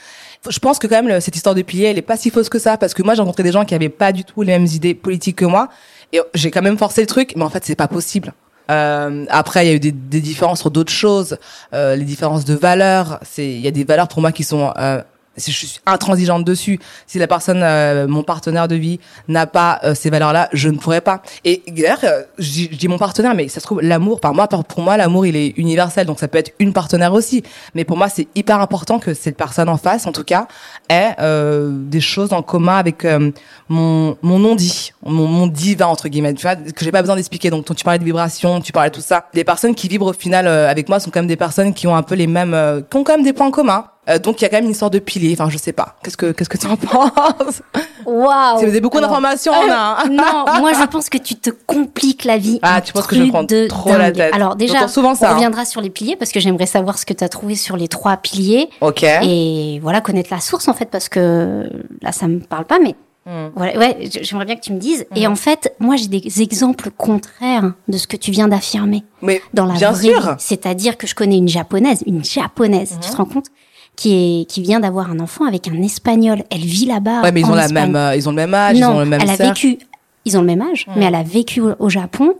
Je 0.48 0.58
pense 0.58 0.78
que 0.78 0.86
quand 0.86 1.02
même 1.02 1.20
cette 1.20 1.36
histoire 1.36 1.54
de 1.54 1.62
pilier 1.62 1.86
elle 1.86 1.98
est 1.98 2.02
pas 2.02 2.16
si 2.16 2.30
fausse 2.30 2.48
que 2.48 2.58
ça 2.58 2.76
parce 2.76 2.94
que 2.94 3.02
moi 3.02 3.14
j'ai 3.14 3.20
rencontré 3.20 3.42
des 3.42 3.52
gens 3.52 3.64
qui 3.64 3.74
avaient 3.74 3.88
pas 3.88 4.12
du 4.12 4.24
tout 4.24 4.42
les 4.42 4.52
mêmes 4.52 4.66
idées 4.66 4.94
politiques 4.94 5.36
que 5.36 5.44
moi 5.44 5.68
et 6.12 6.20
j'ai 6.34 6.50
quand 6.50 6.62
même 6.62 6.78
forcé 6.78 7.02
le 7.02 7.06
truc 7.06 7.34
mais 7.36 7.44
en 7.44 7.50
fait 7.50 7.64
c'est 7.64 7.76
pas 7.76 7.88
possible. 7.88 8.32
Euh, 8.70 9.26
après, 9.28 9.64
il 9.64 9.68
y 9.68 9.72
a 9.72 9.74
eu 9.74 9.80
des, 9.80 9.92
des 9.92 10.20
différences 10.20 10.60
sur 10.60 10.70
d'autres 10.70 10.92
choses, 10.92 11.38
euh, 11.72 11.96
les 11.96 12.04
différences 12.04 12.44
de 12.44 12.54
valeurs. 12.54 13.18
C'est, 13.22 13.46
il 13.46 13.60
y 13.60 13.68
a 13.68 13.70
des 13.70 13.84
valeurs 13.84 14.08
pour 14.08 14.20
moi 14.20 14.32
qui 14.32 14.44
sont, 14.44 14.72
euh, 14.78 15.02
je 15.36 15.50
suis 15.50 15.80
intransigeante 15.86 16.44
dessus. 16.44 16.78
Si 17.06 17.18
la 17.18 17.26
personne, 17.26 17.60
euh, 17.62 18.06
mon 18.08 18.22
partenaire 18.22 18.68
de 18.68 18.74
vie, 18.74 19.00
n'a 19.28 19.46
pas 19.46 19.80
euh, 19.84 19.94
ces 19.94 20.10
valeurs-là, 20.10 20.48
je 20.52 20.68
ne 20.68 20.78
pourrais 20.78 21.00
pas. 21.00 21.22
Et 21.44 21.62
d'ailleurs, 21.68 21.98
euh, 22.04 22.22
je 22.38 22.66
dis 22.66 22.88
mon 22.88 22.98
partenaire, 22.98 23.34
mais 23.34 23.48
ça 23.48 23.60
se 23.60 23.66
trouve 23.66 23.80
l'amour. 23.82 24.18
Enfin 24.22 24.32
moi, 24.32 24.48
pour 24.48 24.82
moi, 24.82 24.96
l'amour, 24.96 25.26
il 25.26 25.36
est 25.36 25.48
universel, 25.56 26.06
donc 26.06 26.18
ça 26.18 26.28
peut 26.28 26.38
être 26.38 26.52
une 26.58 26.72
partenaire 26.72 27.12
aussi. 27.12 27.42
Mais 27.74 27.84
pour 27.84 27.96
moi, 27.96 28.08
c'est 28.08 28.28
hyper 28.34 28.60
important 28.60 28.98
que 28.98 29.14
cette 29.14 29.36
personne 29.36 29.68
en 29.68 29.76
face, 29.76 30.06
en 30.06 30.12
tout 30.12 30.24
cas, 30.24 30.48
ait 30.88 31.14
euh, 31.20 31.70
des 31.72 32.00
choses 32.00 32.32
en 32.32 32.42
commun 32.42 32.76
avec 32.76 33.04
euh, 33.04 33.30
mon 33.68 34.16
mon 34.22 34.38
non 34.38 34.54
dit, 34.54 34.92
mon, 35.04 35.26
mon 35.26 35.46
divin 35.46 35.86
entre 35.86 36.08
guillemets. 36.08 36.34
Tu 36.34 36.42
vois, 36.42 36.56
que 36.56 36.84
j'ai 36.84 36.92
pas 36.92 37.02
besoin 37.02 37.16
d'expliquer. 37.16 37.50
Donc 37.50 37.64
tu 37.74 37.84
parlais 37.84 37.98
de 37.98 38.04
vibration, 38.04 38.60
tu 38.60 38.72
parlais 38.72 38.90
de 38.90 38.94
tout 38.94 39.00
ça. 39.00 39.26
Les 39.34 39.44
personnes 39.44 39.74
qui 39.74 39.88
vibrent 39.88 40.06
au 40.06 40.12
final 40.12 40.46
avec 40.46 40.88
moi 40.88 41.00
sont 41.00 41.10
quand 41.10 41.20
même 41.20 41.26
des 41.26 41.36
personnes 41.36 41.74
qui 41.74 41.86
ont 41.86 41.96
un 41.96 42.02
peu 42.02 42.14
les 42.14 42.26
mêmes, 42.26 42.84
qui 42.90 42.96
ont 42.96 43.04
quand 43.04 43.14
même 43.14 43.24
des 43.24 43.32
points 43.32 43.50
communs. 43.50 43.86
Euh, 44.08 44.18
donc 44.18 44.40
il 44.40 44.44
y 44.44 44.46
a 44.46 44.48
quand 44.48 44.56
même 44.56 44.64
une 44.66 44.70
histoire 44.70 44.90
de 44.90 44.98
pilier. 44.98 45.32
Enfin, 45.38 45.50
je 45.50 45.58
sais 45.58 45.72
pas. 45.72 45.96
Qu'est-ce 46.02 46.16
que 46.16 46.32
qu'est-ce 46.32 46.48
que 46.48 46.58
tu 46.58 46.66
en 46.66 46.76
penses 46.76 47.62
Waouh 48.04 48.60
C'est 48.60 48.80
beaucoup 48.80 49.00
d'informations 49.00 49.52
en 49.52 49.68
a. 49.70 49.98
hein. 50.04 50.08
Non, 50.10 50.60
moi 50.60 50.72
je 50.72 50.86
pense 50.86 51.08
que 51.08 51.18
tu 51.18 51.34
te 51.34 51.50
compliques 51.50 52.24
la 52.24 52.38
vie. 52.38 52.58
Ah, 52.62 52.76
un 52.76 52.80
tu 52.80 52.92
penses 52.92 53.06
que 53.06 53.16
je 53.16 53.24
prends 53.28 53.42
de 53.44 53.66
trop 53.66 53.90
la 53.96 54.12
tête. 54.12 54.32
Alors 54.34 54.54
déjà, 54.56 54.86
souvent 54.88 55.14
ça, 55.14 55.26
on 55.26 55.30
hein. 55.30 55.34
reviendra 55.34 55.64
sur 55.64 55.80
les 55.80 55.90
piliers 55.90 56.16
parce 56.16 56.30
que 56.32 56.40
j'aimerais 56.40 56.66
savoir 56.66 56.98
ce 56.98 57.06
que 57.06 57.12
tu 57.14 57.24
as 57.24 57.28
trouvé 57.28 57.54
sur 57.56 57.76
les 57.76 57.88
trois 57.88 58.16
piliers 58.16 58.68
Ok. 58.80 59.02
et 59.02 59.80
voilà 59.82 60.00
connaître 60.00 60.28
la 60.32 60.40
source 60.40 60.68
en 60.68 60.74
fait 60.74 60.86
parce 60.90 61.08
que 61.08 61.68
là 62.02 62.12
ça 62.12 62.28
me 62.28 62.40
parle 62.40 62.64
pas 62.64 62.78
mais 62.78 62.94
Hmm. 63.28 63.48
voilà 63.56 63.76
ouais 63.76 64.08
j'aimerais 64.22 64.44
bien 64.44 64.54
que 64.54 64.60
tu 64.60 64.72
me 64.72 64.78
dises 64.78 65.04
et 65.16 65.26
Mhm. 65.26 65.32
en 65.32 65.34
fait 65.34 65.74
moi 65.80 65.96
j'ai 65.96 66.06
des 66.06 66.42
exemples 66.42 66.92
contraires 66.92 67.72
de 67.88 67.98
ce 67.98 68.06
que 68.06 68.16
tu 68.16 68.30
viens 68.30 68.46
d'affirmer 68.46 69.02
Mais 69.20 69.42
dans 69.52 69.66
la 69.66 69.74
bien 69.74 69.90
vraie 69.90 70.00
sûr. 70.12 70.36
C'est-à-dire 70.38 70.96
que 70.96 71.08
je 71.08 71.16
connais 71.16 71.36
une 71.36 71.48
japonaise, 71.48 72.04
une 72.06 72.22
japonaise, 72.24 72.96
tu 73.02 73.10
te 73.10 73.16
rends 73.16 73.24
compte, 73.24 73.46
qui 73.96 74.12
est 74.40 74.44
qui 74.44 74.62
vient 74.62 74.80
d'avoir 74.80 75.10
un 75.10 75.18
enfant 75.20 75.44
avec 75.46 75.68
un 75.68 75.82
espagnol. 75.82 76.42
Elle 76.50 76.60
vit 76.60 76.86
là-bas. 76.86 77.22
Ouais, 77.22 77.32
mais 77.32 77.40
ils 77.40 77.46
en 77.46 77.52
ont 77.52 77.54
la 77.54 77.64
Espagne. 77.64 77.86
même, 77.92 77.96
euh, 77.96 78.16
ils 78.16 78.28
ont 78.28 78.32
le 78.32 78.36
même 78.36 78.54
âge, 78.54 78.76
ils 78.76 78.80
non, 78.80 78.90
ont 78.96 78.98
le 79.00 79.06
même 79.06 79.20
elle 79.22 79.30
a 79.30 79.36
vécu. 79.36 79.78
Ils 80.24 80.36
ont 80.36 80.40
le 80.40 80.46
même 80.46 80.62
âge, 80.62 80.86
mais 80.96 81.04
elle 81.06 81.14
a 81.14 81.22
vécu 81.22 81.62
au 81.78 81.88
Japon. 81.88 82.34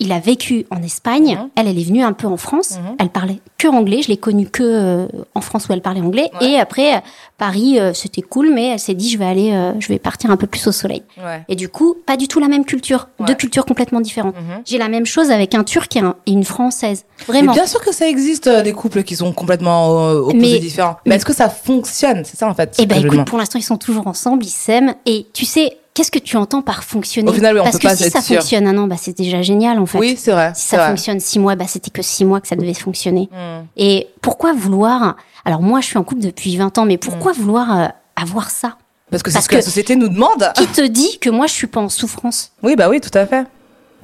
Il 0.00 0.10
a 0.12 0.18
vécu 0.18 0.66
en 0.70 0.82
Espagne. 0.82 1.36
Mhm. 1.40 1.48
Elle, 1.56 1.68
elle 1.68 1.78
est 1.78 1.84
venue 1.84 2.02
un 2.02 2.12
peu 2.12 2.26
en 2.26 2.36
France. 2.36 2.72
Mhm. 2.78 2.96
Elle 2.98 3.08
parlait 3.10 3.40
que 3.58 3.68
anglais. 3.68 4.02
Je 4.02 4.08
l'ai 4.08 4.16
connue 4.16 4.48
que 4.48 4.62
euh, 4.64 5.06
en 5.34 5.40
France 5.40 5.68
où 5.68 5.72
elle 5.72 5.82
parlait 5.82 6.00
anglais. 6.00 6.30
Ouais. 6.40 6.50
Et 6.52 6.58
après, 6.58 7.02
Paris, 7.36 7.78
euh, 7.78 7.92
c'était 7.94 8.22
cool, 8.22 8.50
mais 8.52 8.68
elle 8.70 8.78
s'est 8.80 8.94
dit, 8.94 9.08
je 9.08 9.18
vais 9.18 9.24
aller, 9.24 9.52
euh, 9.52 9.72
je 9.78 9.88
vais 9.88 9.98
partir 10.00 10.30
un 10.32 10.36
peu 10.36 10.48
plus 10.48 10.66
au 10.66 10.72
soleil. 10.72 11.02
Ouais. 11.16 11.44
Et 11.48 11.54
du 11.54 11.68
coup, 11.68 11.94
pas 12.06 12.16
du 12.16 12.26
tout 12.26 12.40
la 12.40 12.48
même 12.48 12.64
culture. 12.64 13.08
Ouais. 13.20 13.26
Deux 13.26 13.34
cultures 13.34 13.64
complètement 13.64 14.00
différentes. 14.00 14.34
Mhm. 14.36 14.62
J'ai 14.64 14.78
la 14.78 14.88
même 14.88 15.06
chose 15.06 15.30
avec 15.30 15.54
un 15.54 15.62
Turc 15.62 15.94
et, 15.96 16.00
un- 16.00 16.16
et 16.26 16.32
une 16.32 16.44
Française. 16.44 17.04
Mais 17.20 17.34
Vraiment. 17.34 17.52
bien 17.52 17.66
sûr 17.66 17.80
que 17.80 17.92
ça 17.94 18.08
existe 18.08 18.48
euh, 18.48 18.62
des 18.62 18.72
couples 18.72 19.04
qui 19.04 19.14
sont 19.14 19.32
complètement 19.32 20.08
euh, 20.08 20.18
opposés 20.20 20.38
Mais- 20.54 20.58
différents. 20.58 20.96
Mais 21.06 21.14
est-ce 21.16 21.24
que 21.24 21.34
ça 21.34 21.48
fonctionne? 21.48 22.22
C'est 22.24 22.36
ça 22.36 22.48
en 22.48 22.54
fait. 22.54 22.74
Eh 22.78 22.86
ben 22.86 23.04
écoute, 23.04 23.24
pour 23.26 23.38
l'instant, 23.38 23.58
ils 23.58 23.62
sont 23.62 23.76
toujours 23.78 24.06
ensemble, 24.08 24.44
ils 24.44 24.48
s'aiment. 24.48 24.94
Et 25.06 25.26
tu 25.32 25.44
sais, 25.44 25.76
qu'est-ce 25.98 26.12
que 26.12 26.20
tu 26.20 26.36
entends 26.36 26.62
par 26.62 26.84
fonctionner 26.84 27.28
Au 27.28 27.32
final, 27.32 27.56
oui, 27.56 27.60
on 27.60 27.64
Parce 27.64 27.76
peut 27.76 27.80
que 27.80 27.88
pas 27.88 27.96
si 27.96 28.04
être 28.04 28.12
ça 28.12 28.20
sûr. 28.20 28.36
fonctionne 28.36 28.68
un 28.68 28.78
an, 28.78 28.86
bah, 28.86 28.94
c'est 28.96 29.18
déjà 29.18 29.42
génial 29.42 29.80
en 29.80 29.86
fait. 29.86 29.98
Oui, 29.98 30.16
c'est 30.16 30.30
vrai. 30.30 30.52
Si 30.54 30.68
ça 30.68 30.76
vrai. 30.76 30.88
fonctionne 30.90 31.18
six 31.18 31.40
mois, 31.40 31.56
bah, 31.56 31.64
c'était 31.66 31.90
que 31.90 32.02
six 32.02 32.24
mois 32.24 32.40
que 32.40 32.46
ça 32.46 32.54
devait 32.54 32.72
fonctionner. 32.72 33.28
Hmm. 33.32 33.64
Et 33.76 34.06
pourquoi 34.22 34.52
vouloir 34.52 35.16
Alors 35.44 35.60
moi, 35.60 35.80
je 35.80 35.86
suis 35.86 35.98
en 35.98 36.04
couple 36.04 36.20
depuis 36.20 36.56
20 36.56 36.78
ans, 36.78 36.84
mais 36.84 36.98
pourquoi 36.98 37.32
vouloir 37.32 37.76
euh, 37.76 37.86
avoir 38.14 38.50
ça? 38.50 38.76
Parce 39.10 39.24
que 39.24 39.32
c'est 39.32 39.40
ce 39.40 39.48
que, 39.48 39.56
la 39.56 39.62
société 39.62 39.96
nous 39.96 40.08
demande. 40.08 40.52
Qui 40.54 40.68
te 40.68 40.86
dit 40.86 41.18
que 41.18 41.30
moi, 41.30 41.48
je 41.48 41.52
suis 41.54 41.66
pas 41.66 41.80
en 41.80 41.88
souffrance? 41.88 42.52
Oui, 42.62 42.76
bah 42.76 42.88
oui, 42.88 43.00
tout 43.00 43.16
à 43.18 43.26
fait. 43.26 43.44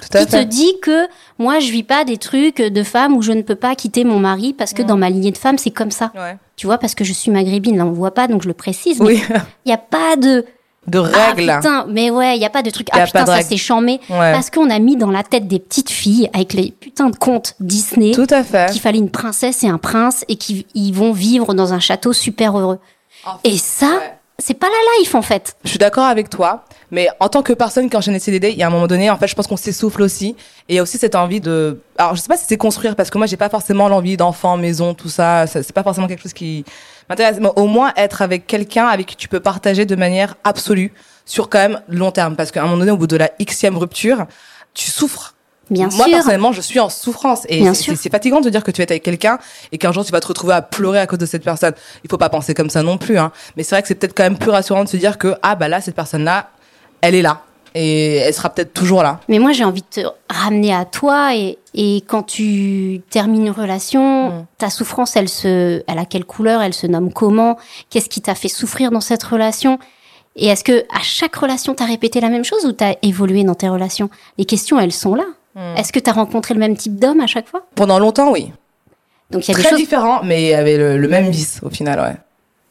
Tout 0.01 0.17
à 0.17 0.25
Qui 0.25 0.31
te 0.33 0.43
dit 0.43 0.73
que 0.81 1.07
moi, 1.39 1.59
je 1.59 1.71
vis 1.71 1.83
pas 1.83 2.03
des 2.03 2.17
trucs 2.17 2.57
de 2.57 2.83
femme 2.83 3.15
où 3.15 3.21
je 3.21 3.31
ne 3.31 3.41
peux 3.41 3.55
pas 3.55 3.73
quitter 3.75 4.03
mon 4.03 4.19
mari 4.19 4.51
parce 4.51 4.73
que 4.73 4.81
dans 4.81 4.97
ma 4.97 5.09
lignée 5.09 5.31
de 5.31 5.37
femme, 5.37 5.57
c'est 5.57 5.71
comme 5.71 5.91
ça. 5.91 6.11
Ouais. 6.13 6.35
Tu 6.57 6.65
vois, 6.67 6.77
parce 6.77 6.93
que 6.93 7.05
je 7.05 7.13
suis 7.13 7.31
maghrébine, 7.31 7.77
là, 7.77 7.85
on 7.85 7.93
voit 7.93 8.13
pas, 8.13 8.27
donc 8.27 8.41
je 8.41 8.49
le 8.49 8.53
précise. 8.53 8.99
Oui, 8.99 9.23
Il 9.65 9.69
y 9.69 9.73
a 9.73 9.77
pas 9.77 10.17
de 10.17 10.43
de 10.87 10.99
Ah, 10.99 11.33
règles. 11.33 11.51
putain, 11.55 11.85
mais 11.89 12.09
ouais, 12.09 12.35
il 12.37 12.41
y 12.41 12.45
a 12.45 12.49
pas 12.49 12.61
de 12.61 12.69
truc. 12.69 12.87
Ah 12.91 13.05
putain, 13.05 13.25
ça 13.25 13.41
c'est 13.41 13.57
chambé. 13.57 13.99
Ouais. 14.09 14.31
Parce 14.33 14.49
qu'on 14.49 14.69
a 14.69 14.79
mis 14.79 14.95
dans 14.97 15.11
la 15.11 15.23
tête 15.23 15.47
des 15.47 15.59
petites 15.59 15.89
filles 15.89 16.29
avec 16.33 16.53
les 16.53 16.71
putains 16.71 17.09
de 17.09 17.15
contes 17.17 17.55
Disney 17.59 18.11
Tout 18.11 18.27
à 18.29 18.43
fait. 18.43 18.71
qu'il 18.71 18.81
fallait 18.81 18.99
une 18.99 19.09
princesse 19.09 19.63
et 19.63 19.67
un 19.67 19.77
prince 19.79 20.23
et 20.27 20.35
qu'ils 20.35 20.65
ils 20.75 20.91
vont 20.93 21.11
vivre 21.11 21.53
dans 21.53 21.73
un 21.73 21.79
château 21.79 22.13
super 22.13 22.57
heureux. 22.57 22.79
Et 23.43 23.57
ça, 23.57 23.87
Ouais. 23.87 24.13
c'est 24.37 24.53
pas 24.53 24.67
la 24.67 24.99
life 25.01 25.15
en 25.15 25.21
fait. 25.23 25.55
Je 25.63 25.69
suis 25.69 25.79
d'accord 25.79 26.05
avec 26.05 26.29
toi, 26.29 26.65
mais 26.91 27.07
en 27.19 27.27
tant 27.29 27.41
que 27.41 27.53
personne 27.53 27.89
qui 27.89 27.97
enchaîne 27.97 28.13
les 28.13 28.19
CDD, 28.19 28.51
il 28.51 28.57
y 28.57 28.61
a 28.63 28.67
un 28.67 28.69
moment 28.69 28.85
donné, 28.85 29.09
en 29.09 29.17
fait, 29.17 29.27
je 29.27 29.33
pense 29.33 29.47
qu'on 29.47 29.57
s'essouffle 29.57 30.03
aussi. 30.03 30.35
Et 30.69 30.73
il 30.73 30.75
y 30.75 30.79
a 30.79 30.83
aussi 30.83 30.97
cette 30.99 31.15
envie 31.15 31.39
de. 31.41 31.79
Alors, 31.97 32.15
je 32.15 32.21
sais 32.21 32.27
pas 32.27 32.37
si 32.37 32.45
c'est 32.47 32.57
construire, 32.57 32.95
parce 32.95 33.09
que 33.09 33.17
moi, 33.17 33.25
j'ai 33.27 33.37
pas 33.37 33.49
forcément 33.49 33.87
l'envie 33.89 34.17
d'enfant, 34.17 34.57
maison, 34.57 34.93
tout 34.93 35.09
ça. 35.09 35.47
ça 35.47 35.63
c'est 35.63 35.73
pas 35.73 35.83
forcément 35.83 36.07
quelque 36.07 36.21
chose 36.21 36.33
qui 36.33 36.63
m'intéresse. 37.09 37.37
Mais 37.39 37.49
au 37.55 37.67
moins, 37.67 37.93
être 37.95 38.21
avec 38.21 38.47
quelqu'un 38.47 38.87
avec 38.87 39.07
qui 39.07 39.15
tu 39.15 39.27
peux 39.27 39.39
partager 39.39 39.85
de 39.85 39.95
manière 39.95 40.35
absolue 40.43 40.91
sur 41.25 41.49
quand 41.49 41.59
même 41.59 41.81
long 41.87 42.11
terme. 42.11 42.35
Parce 42.35 42.51
qu'à 42.51 42.61
un 42.61 42.65
moment 42.65 42.77
donné, 42.77 42.91
au 42.91 42.97
bout 42.97 43.07
de 43.07 43.17
la 43.17 43.29
xème 43.39 43.77
rupture, 43.77 44.25
tu 44.73 44.91
souffres. 44.91 45.33
Bien 45.71 45.89
Moi, 45.93 46.05
sûr. 46.05 46.13
personnellement, 46.13 46.51
je 46.51 46.61
suis 46.61 46.79
en 46.79 46.89
souffrance. 46.89 47.41
Et 47.49 47.73
c'est 47.73 48.11
fatigant 48.11 48.39
de 48.39 48.49
dire 48.49 48.63
que 48.63 48.71
tu 48.71 48.81
es 48.81 48.91
avec 48.91 49.01
quelqu'un 49.01 49.39
et 49.71 49.79
qu'un 49.79 49.91
jour 49.91 50.05
tu 50.05 50.11
vas 50.11 50.19
te 50.19 50.27
retrouver 50.27 50.53
à 50.53 50.61
pleurer 50.61 50.99
à 50.99 51.07
cause 51.07 51.17
de 51.17 51.25
cette 51.25 51.43
personne. 51.43 51.73
Il 52.03 52.09
faut 52.09 52.19
pas 52.19 52.29
penser 52.29 52.53
comme 52.53 52.69
ça 52.69 52.83
non 52.83 52.99
plus, 52.99 53.17
hein. 53.17 53.31
Mais 53.57 53.63
c'est 53.63 53.73
vrai 53.75 53.81
que 53.81 53.87
c'est 53.87 53.95
peut-être 53.95 54.15
quand 54.15 54.23
même 54.23 54.37
plus 54.37 54.51
rassurant 54.51 54.83
de 54.83 54.89
se 54.89 54.97
dire 54.97 55.17
que, 55.17 55.35
ah, 55.41 55.55
bah 55.55 55.67
là, 55.67 55.81
cette 55.81 55.95
personne-là, 55.95 56.51
elle 57.01 57.15
est 57.15 57.23
là. 57.23 57.41
Et 57.77 58.15
elle 58.15 58.33
sera 58.33 58.49
peut-être 58.49 58.73
toujours 58.73 59.03
là. 59.03 59.19
Mais 59.27 59.37
moi, 59.37 59.51
j'ai 59.51 59.65
envie 59.65 59.81
de 59.81 60.01
te 60.01 60.07
ramener 60.29 60.73
à 60.73 60.85
toi 60.85 61.35
et, 61.35 61.57
et 61.73 61.97
quand 62.07 62.23
tu 62.23 63.01
termines 63.09 63.47
une 63.47 63.51
relation, 63.51 64.29
Mm. 64.29 64.45
ta 64.57 64.69
souffrance, 64.69 65.17
elle 65.17 65.27
se, 65.27 65.83
elle 65.85 65.99
a 65.99 66.05
quelle 66.05 66.23
couleur, 66.23 66.61
elle 66.61 66.73
se 66.73 66.87
nomme 66.87 67.11
comment, 67.11 67.57
qu'est-ce 67.89 68.07
qui 68.07 68.21
t'a 68.21 68.33
fait 68.33 68.47
souffrir 68.47 68.91
dans 68.91 69.01
cette 69.01 69.23
relation? 69.23 69.77
Et 70.37 70.47
est-ce 70.47 70.63
que 70.63 70.85
à 70.93 71.01
chaque 71.01 71.35
relation, 71.35 71.73
t'as 71.75 71.85
répété 71.85 72.21
la 72.21 72.29
même 72.29 72.45
chose 72.45 72.65
ou 72.65 72.71
t'as 72.71 72.93
évolué 73.01 73.43
dans 73.43 73.55
tes 73.55 73.67
relations? 73.67 74.09
Les 74.37 74.45
questions, 74.45 74.79
elles 74.79 74.93
sont 74.93 75.13
là. 75.15 75.25
Mm. 75.55 75.77
Est-ce 75.77 75.91
que 75.91 75.99
t'as 75.99 76.13
rencontré 76.13 76.53
le 76.53 76.61
même 76.61 76.77
type 76.77 76.95
d'homme 76.97 77.19
à 77.19 77.27
chaque 77.27 77.47
fois? 77.49 77.65
Pendant 77.75 77.99
longtemps, 77.99 78.31
oui. 78.31 78.53
Donc 79.31 79.47
il 79.47 79.51
y 79.51 79.53
a 79.53 79.57
des 79.57 79.61
Très 79.63 79.71
choses. 79.71 79.79
différent, 79.79 80.21
mais 80.23 80.53
avec 80.53 80.77
le, 80.77 80.97
le 80.97 81.07
même 81.09 81.29
vice, 81.29 81.59
au 81.61 81.69
final, 81.69 81.99
ouais. 81.99 82.15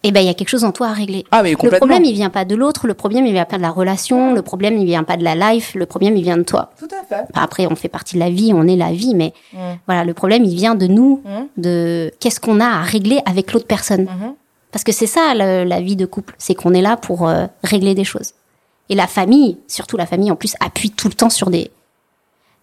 Eh 0.07 0.13
ben, 0.13 0.21
il 0.21 0.27
y 0.27 0.29
a 0.29 0.35
quelque 0.35 0.51
chose 0.51 0.65
en 0.65 0.71
toi 0.71 0.89
à 0.89 0.93
régler. 0.93 1.25
Ah, 1.31 1.43
mais 1.43 1.53
Le 1.61 1.71
problème, 1.71 2.05
il 2.05 2.13
vient 2.13 2.29
pas 2.31 2.45
de 2.45 2.55
l'autre. 2.55 2.87
Le 2.87 2.93
problème, 2.95 3.25
il 3.27 3.33
vient 3.33 3.47
pas 3.47 3.57
de 3.57 3.63
la 3.63 3.71
relation. 3.71 4.35
Le 4.35 4.43
problème, 4.43 4.77
il 4.77 4.85
vient 4.85 5.03
pas 5.03 5.17
de 5.17 5.25
la 5.25 5.35
life. 5.35 5.75
Le 5.75 5.87
problème, 5.87 6.17
il 6.17 6.23
vient 6.23 6.37
de 6.37 6.43
toi. 6.43 6.71
Tout 6.79 6.89
à 6.93 7.03
fait. 7.05 7.25
Après, 7.35 7.67
on 7.67 7.75
fait 7.75 7.89
partie 7.89 8.15
de 8.17 8.21
la 8.21 8.29
vie, 8.31 8.53
on 8.55 8.69
est 8.69 8.77
la 8.77 8.93
vie, 8.93 9.15
mais 9.15 9.33
Mm. 9.55 9.57
voilà, 9.87 10.05
le 10.05 10.13
problème, 10.13 10.45
il 10.45 10.55
vient 10.55 10.75
de 10.75 10.87
nous, 10.87 11.23
Mm. 11.25 11.61
de 11.63 12.13
qu'est-ce 12.21 12.39
qu'on 12.39 12.61
a 12.61 12.67
à 12.67 12.83
régler 12.83 13.21
avec 13.25 13.53
l'autre 13.55 13.67
personne. 13.67 14.03
Mhm. 14.03 14.35
Parce 14.73 14.85
que 14.85 14.93
c'est 14.93 15.07
ça, 15.07 15.35
le- 15.35 15.65
la 15.65 15.81
vie 15.81 15.97
de 15.97 16.05
couple, 16.05 16.35
c'est 16.37 16.55
qu'on 16.55 16.75
est 16.75 16.83
là 16.83 16.97
pour 16.97 17.27
euh, 17.29 17.47
régler 17.63 17.95
des 17.95 18.05
choses. 18.05 18.33
Et 18.91 18.95
la 18.95 19.07
famille, 19.07 19.57
surtout 19.69 19.97
la 19.97 20.05
famille, 20.05 20.31
en 20.31 20.37
plus, 20.37 20.55
appuie 20.61 20.91
tout 20.91 21.09
le 21.09 21.15
temps 21.15 21.31
sur 21.31 21.49
des 21.49 21.71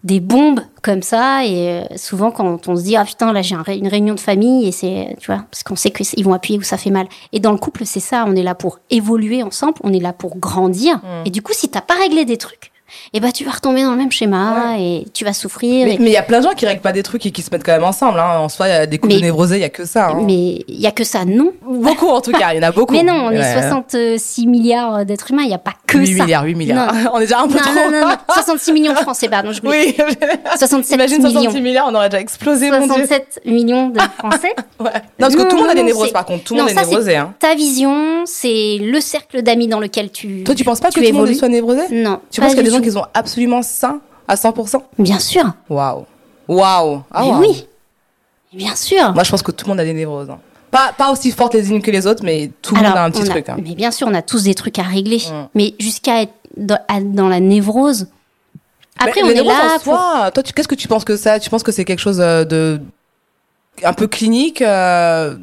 des 0.04 0.20
bombes 0.20 0.62
comme 0.82 1.02
ça. 1.02 1.46
Et 1.46 1.70
euh, 1.70 1.84
souvent, 1.96 2.32
quand 2.32 2.68
on 2.68 2.76
se 2.76 2.84
dit 2.84 2.96
ah 2.96 3.06
putain, 3.06 3.32
là 3.34 3.42
j'ai 3.42 3.56
une 3.56 3.88
réunion 3.88 4.16
de 4.16 4.20
famille 4.20 4.68
et 4.68 4.72
c'est 4.72 5.16
tu 5.20 5.28
vois 5.32 5.46
parce 5.52 5.64
qu'on 5.64 5.76
sait 5.76 5.92
que 5.92 6.04
c'est- 6.04 6.18
ils 6.18 6.24
vont 6.26 6.34
appuyer 6.34 6.58
où 6.60 6.64
ça 6.64 6.78
fait 6.78 6.90
mal. 6.90 7.08
Et 7.34 7.40
dans 7.40 7.52
le 7.52 7.58
couple, 7.58 7.86
c'est 7.86 8.00
ça. 8.00 8.26
On 8.28 8.36
est 8.36 8.44
là 8.44 8.56
pour 8.56 8.80
évoluer 8.90 9.44
ensemble, 9.44 9.76
on 9.84 9.94
est 9.94 10.00
là 10.00 10.14
pour 10.14 10.38
grandir. 10.38 10.98
Mm. 10.98 11.28
Et 11.28 11.30
du 11.30 11.42
coup, 11.42 11.54
si 11.54 11.70
t'as 11.70 11.82
pas 11.82 11.96
réglé 11.96 12.26
des 12.26 12.38
trucs, 12.38 12.71
et 13.14 13.20
ben 13.20 13.32
tu 13.32 13.44
vas 13.44 13.52
retomber 13.52 13.84
dans 13.84 13.92
le 13.92 13.98
même 13.98 14.12
schéma 14.12 14.76
et 14.80 15.06
tu 15.14 15.26
vas 15.26 15.34
souffrir. 15.34 15.86
Mais 15.86 15.96
et- 15.96 16.00
il 16.02 16.08
y 16.10 16.18
a 16.18 16.24
plein 16.24 16.40
de 16.40 16.44
gens 16.46 16.54
qui 16.54 16.66
règlent 16.66 16.82
pas 16.82 16.92
des 16.92 17.04
trucs 17.04 17.26
et 17.26 17.32
qui 17.32 17.42
se 17.42 17.50
mettent 17.52 17.64
quand 17.66 17.72
même 17.74 17.84
ensemble. 17.84 18.20
Hein. 18.20 18.40
En 18.40 18.50
soi, 18.50 18.68
il 18.68 18.72
y 18.72 18.74
a 18.74 18.86
des 18.86 18.98
couples 18.98 19.14
Mais- 19.14 19.20
de 19.20 19.26
névrosés, 19.26 19.58
il 19.58 19.62
y 19.62 19.66
a 19.66 19.70
que 19.70 19.86
ça. 19.86 20.10
Hein. 20.10 20.22
Mais 20.26 20.64
il 20.68 20.80
y 20.80 20.88
a 20.88 20.92
que 20.92 21.04
ça, 21.04 21.26
non. 21.26 21.52
Beaucoup, 21.66 22.08
en 22.08 22.22
tout 22.22 22.32
cas. 22.32 22.54
Il 22.54 22.58
y 22.58 22.60
en 22.60 22.68
a 22.68 22.72
beaucoup. 22.72 22.94
Mais 22.94 23.04
non, 23.04 23.14
on 23.26 23.32
est 23.32 23.40
Ouais. 23.40 23.54
66 23.54 24.48
milliards 24.48 25.06
d'êtres 25.06 25.32
humains, 25.32 25.44
il 25.44 25.50
n'y 25.50 25.54
a 25.54 25.58
pas 25.60 25.74
que 25.88 25.98
8 25.98 26.18
ça. 26.18 26.24
milliards, 26.24 26.44
8 26.46 26.56
milliards. 26.56 26.94
Non. 26.94 27.10
on 27.14 27.18
est 27.18 27.22
déjà 27.22 27.40
un 27.40 27.48
peu 27.48 27.54
Non, 27.56 27.60
trop. 27.60 27.74
non, 27.74 27.92
non, 28.02 28.08
non, 28.10 28.16
66 28.34 28.72
millions 28.74 28.94
de 28.94 28.98
Français, 29.00 29.28
pardon, 29.30 29.52
je. 29.52 29.62
Oui. 29.72 29.96
67 30.58 30.96
Imagine 30.96 31.22
66 31.22 31.48
millions. 31.48 31.62
milliards, 31.62 31.88
on 31.90 31.96
aurait 31.96 32.10
déjà 32.10 32.22
explosé, 32.22 32.70
mon 32.72 32.80
dieu. 32.80 32.88
67 33.06 33.42
millions 33.46 33.90
de 33.90 34.00
Français. 34.18 34.54
Ouais. 34.80 34.90
Non, 34.94 35.28
parce 35.28 35.36
que 35.36 35.44
tout 35.44 35.56
le 35.58 35.62
monde 35.62 35.70
a 35.72 35.76
des 35.76 35.84
névroses, 35.84 36.12
par 36.12 36.26
contre. 36.26 36.44
Tout 36.44 36.56
le 36.56 36.62
monde 36.62 36.70
est 36.72 36.74
névrosé, 36.74 37.16
hein. 37.16 37.36
Ta 37.40 37.54
vision, 37.54 38.24
c'est 38.26 38.80
le 38.82 39.00
cercle 39.00 39.44
d'amis 39.44 39.68
dans 39.68 39.80
lequel 39.80 40.10
tu. 40.12 40.44
Toi, 40.44 40.56
tu 40.56 40.64
penses 40.64 40.80
pas 40.80 40.90
que 40.90 40.96
tout 40.96 41.02
le 41.02 41.12
monde 41.12 41.32
soit 41.36 41.50
névrosé? 41.50 41.82
Non. 41.92 42.20
Tu 42.32 42.42
penses 42.42 42.50
qu'il 42.56 42.58
y 42.58 42.60
a 42.62 42.64
du 42.64 42.70
des 42.70 42.76
gens 42.76 42.81
tout. 42.82 42.88
qui 42.88 42.92
sont 42.92 43.06
absolument 43.14 43.62
sains 43.62 44.00
à 44.28 44.36
100% 44.36 44.82
Bien 45.00 45.20
sûr. 45.20 45.44
Waouh. 45.70 46.06
Waouh. 46.48 47.04
Ah, 47.12 47.22
Mais 47.24 47.30
waouh. 47.30 47.40
oui. 47.42 47.68
Bien 48.54 48.76
sûr. 48.76 49.14
Moi, 49.14 49.24
je 49.24 49.32
pense 49.32 49.42
que 49.42 49.52
tout 49.52 49.66
le 49.66 49.70
monde 49.70 49.80
a 49.80 49.86
des 49.86 49.94
névroses. 49.94 50.30
hein. 50.30 50.40
Pas, 50.72 50.94
pas 50.98 51.12
aussi 51.12 51.32
fortes 51.32 51.54
les 51.54 51.70
unes 51.70 51.82
que 51.82 51.92
les 51.92 52.08
autres, 52.08 52.24
mais 52.24 52.50
tout 52.62 52.76
le 52.76 52.82
monde 52.82 52.96
a 52.98 53.04
un 53.04 53.12
petit 53.12 53.24
truc. 53.26 53.48
hein. 53.50 53.58
Mais 53.62 53.76
bien 53.76 53.92
sûr, 53.92 54.08
on 54.10 54.14
a 54.14 54.22
tous 54.22 54.44
des 54.44 54.56
trucs 54.56 54.80
à 54.80 54.84
régler. 54.84 55.18
Mm. 55.18 55.48
Mais 55.56 55.74
jusqu'à 55.80 56.22
être 56.22 56.34
dans, 56.58 56.80
à- 56.88 57.02
dans 57.02 57.28
la 57.28 57.40
névrose. 57.40 58.08
Après, 59.00 59.22
Mais 59.24 59.24
on 59.24 59.30
est 59.32 59.44
là 59.44 59.76
en 59.76 59.80
pour... 59.80 59.96
soi, 59.96 60.32
toi, 60.34 60.44
qu'est-ce 60.44 60.68
que 60.68 60.76
tu 60.76 60.88
penses 60.88 61.04
que 61.06 61.18
ça? 61.18 61.40
Tu 61.40 61.50
penses 61.50 61.64
que 61.64 61.72
c'est 61.72 61.86
quelque 61.86 62.00
chose 62.00 62.20
euh, 62.22 62.44
de 62.46 62.80
un 63.84 63.94
peu 63.94 64.08
clinique 64.08 64.62
euh, 64.62 65.36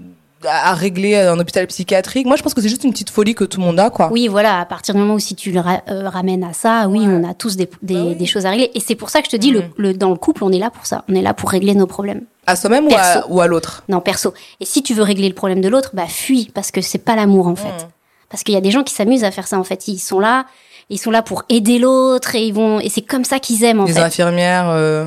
à 0.47 0.75
régler 0.75 1.29
en 1.29 1.39
hôpital 1.39 1.67
psychiatrique 1.67 2.27
Moi, 2.27 2.37
je 2.37 2.43
pense 2.43 2.55
que 2.55 2.61
c'est 2.61 2.69
juste 2.69 2.85
une 2.85 2.93
petite 2.93 3.11
folie 3.11 3.35
que 3.35 3.45
tout 3.45 3.61
le 3.61 3.67
monde 3.67 3.81
a, 3.81 3.91
quoi. 3.91 4.09
Oui, 4.13 4.29
voilà, 4.29 4.61
à 4.61 4.65
partir 4.65 4.95
du 4.95 5.01
moment 5.01 5.15
où 5.15 5.19
si 5.19 5.35
tu 5.35 5.51
le 5.51 5.61
ra- 5.61 5.83
euh, 5.91 6.09
ramènes 6.09 6.45
à 6.45 6.53
ça, 6.53 6.87
oui, 6.89 7.01
Ouais. 7.01 7.07
on 7.09 7.29
a 7.29 7.35
tous 7.35 7.57
des, 7.57 7.69
des, 7.83 7.95
Bah 7.95 8.01
oui. 8.09 8.15
des 8.17 8.27
choses 8.27 8.47
à 8.47 8.51
régler. 8.51 8.71
Et 8.75 8.81
c'est 8.81 8.95
pour 8.95 9.11
ça 9.11 9.21
que 9.21 9.27
je 9.27 9.31
te 9.31 9.37
dis, 9.37 9.51
le, 9.51 9.61
Mhm. 9.63 9.69
le- 9.77 9.95
dans 9.95 10.11
le 10.11 10.17
couple, 10.17 10.45
on 10.45 10.53
est 10.53 10.59
là 10.59 10.71
pour 10.71 10.87
ça. 10.87 11.05
On 11.09 11.15
est 11.15 11.23
là 11.23 11.35
pour 11.35 11.51
régler 11.51 11.75
nos 11.75 11.87
problèmes. 11.87 12.23
À 12.47 12.57
soi-même 12.57 12.87
ou 13.29 13.41
à, 13.41 13.47
l'autre? 13.47 13.83
Non, 13.89 14.01
perso. 14.01 14.33
Et 14.61 14.65
si 14.65 14.83
tu 14.83 14.95
veux 14.95 15.03
régler 15.03 15.29
le 15.29 15.35
problème 15.35 15.61
de 15.61 15.69
l'autre, 15.69 15.91
bah 15.95 16.07
fuis, 16.07 16.51
parce 16.55 16.71
que 16.71 16.81
c'est 16.81 16.99
pas 16.99 17.17
l'amour, 17.17 17.47
en 17.49 17.57
fait. 17.57 17.69
Mhm. 17.69 17.89
Parce 18.31 18.43
qu'il 18.43 18.55
y 18.55 18.59
a 18.59 18.61
des 18.61 18.71
gens 18.71 18.83
qui 18.85 18.95
s'amusent 18.95 19.25
à 19.25 19.31
faire 19.31 19.47
ça, 19.49 19.59
en 19.59 19.65
fait. 19.65 19.89
Ils 19.89 19.99
sont 19.99 20.21
là, 20.21 20.45
ils 20.91 20.99
sont 20.99 21.11
là 21.11 21.23
pour 21.23 21.43
aider 21.49 21.79
l'autre, 21.79 22.35
et 22.35 22.47
ils 22.47 22.55
vont, 22.55 22.81
et 22.81 22.89
c'est 22.89 23.03
comme 23.03 23.25
ça 23.25 23.39
qu'ils 23.39 23.63
aiment, 23.65 23.81
en 23.81 23.85
Les 23.85 23.93
fait. 23.93 24.01
infirmières, 24.01 24.69
euh, 24.71 25.07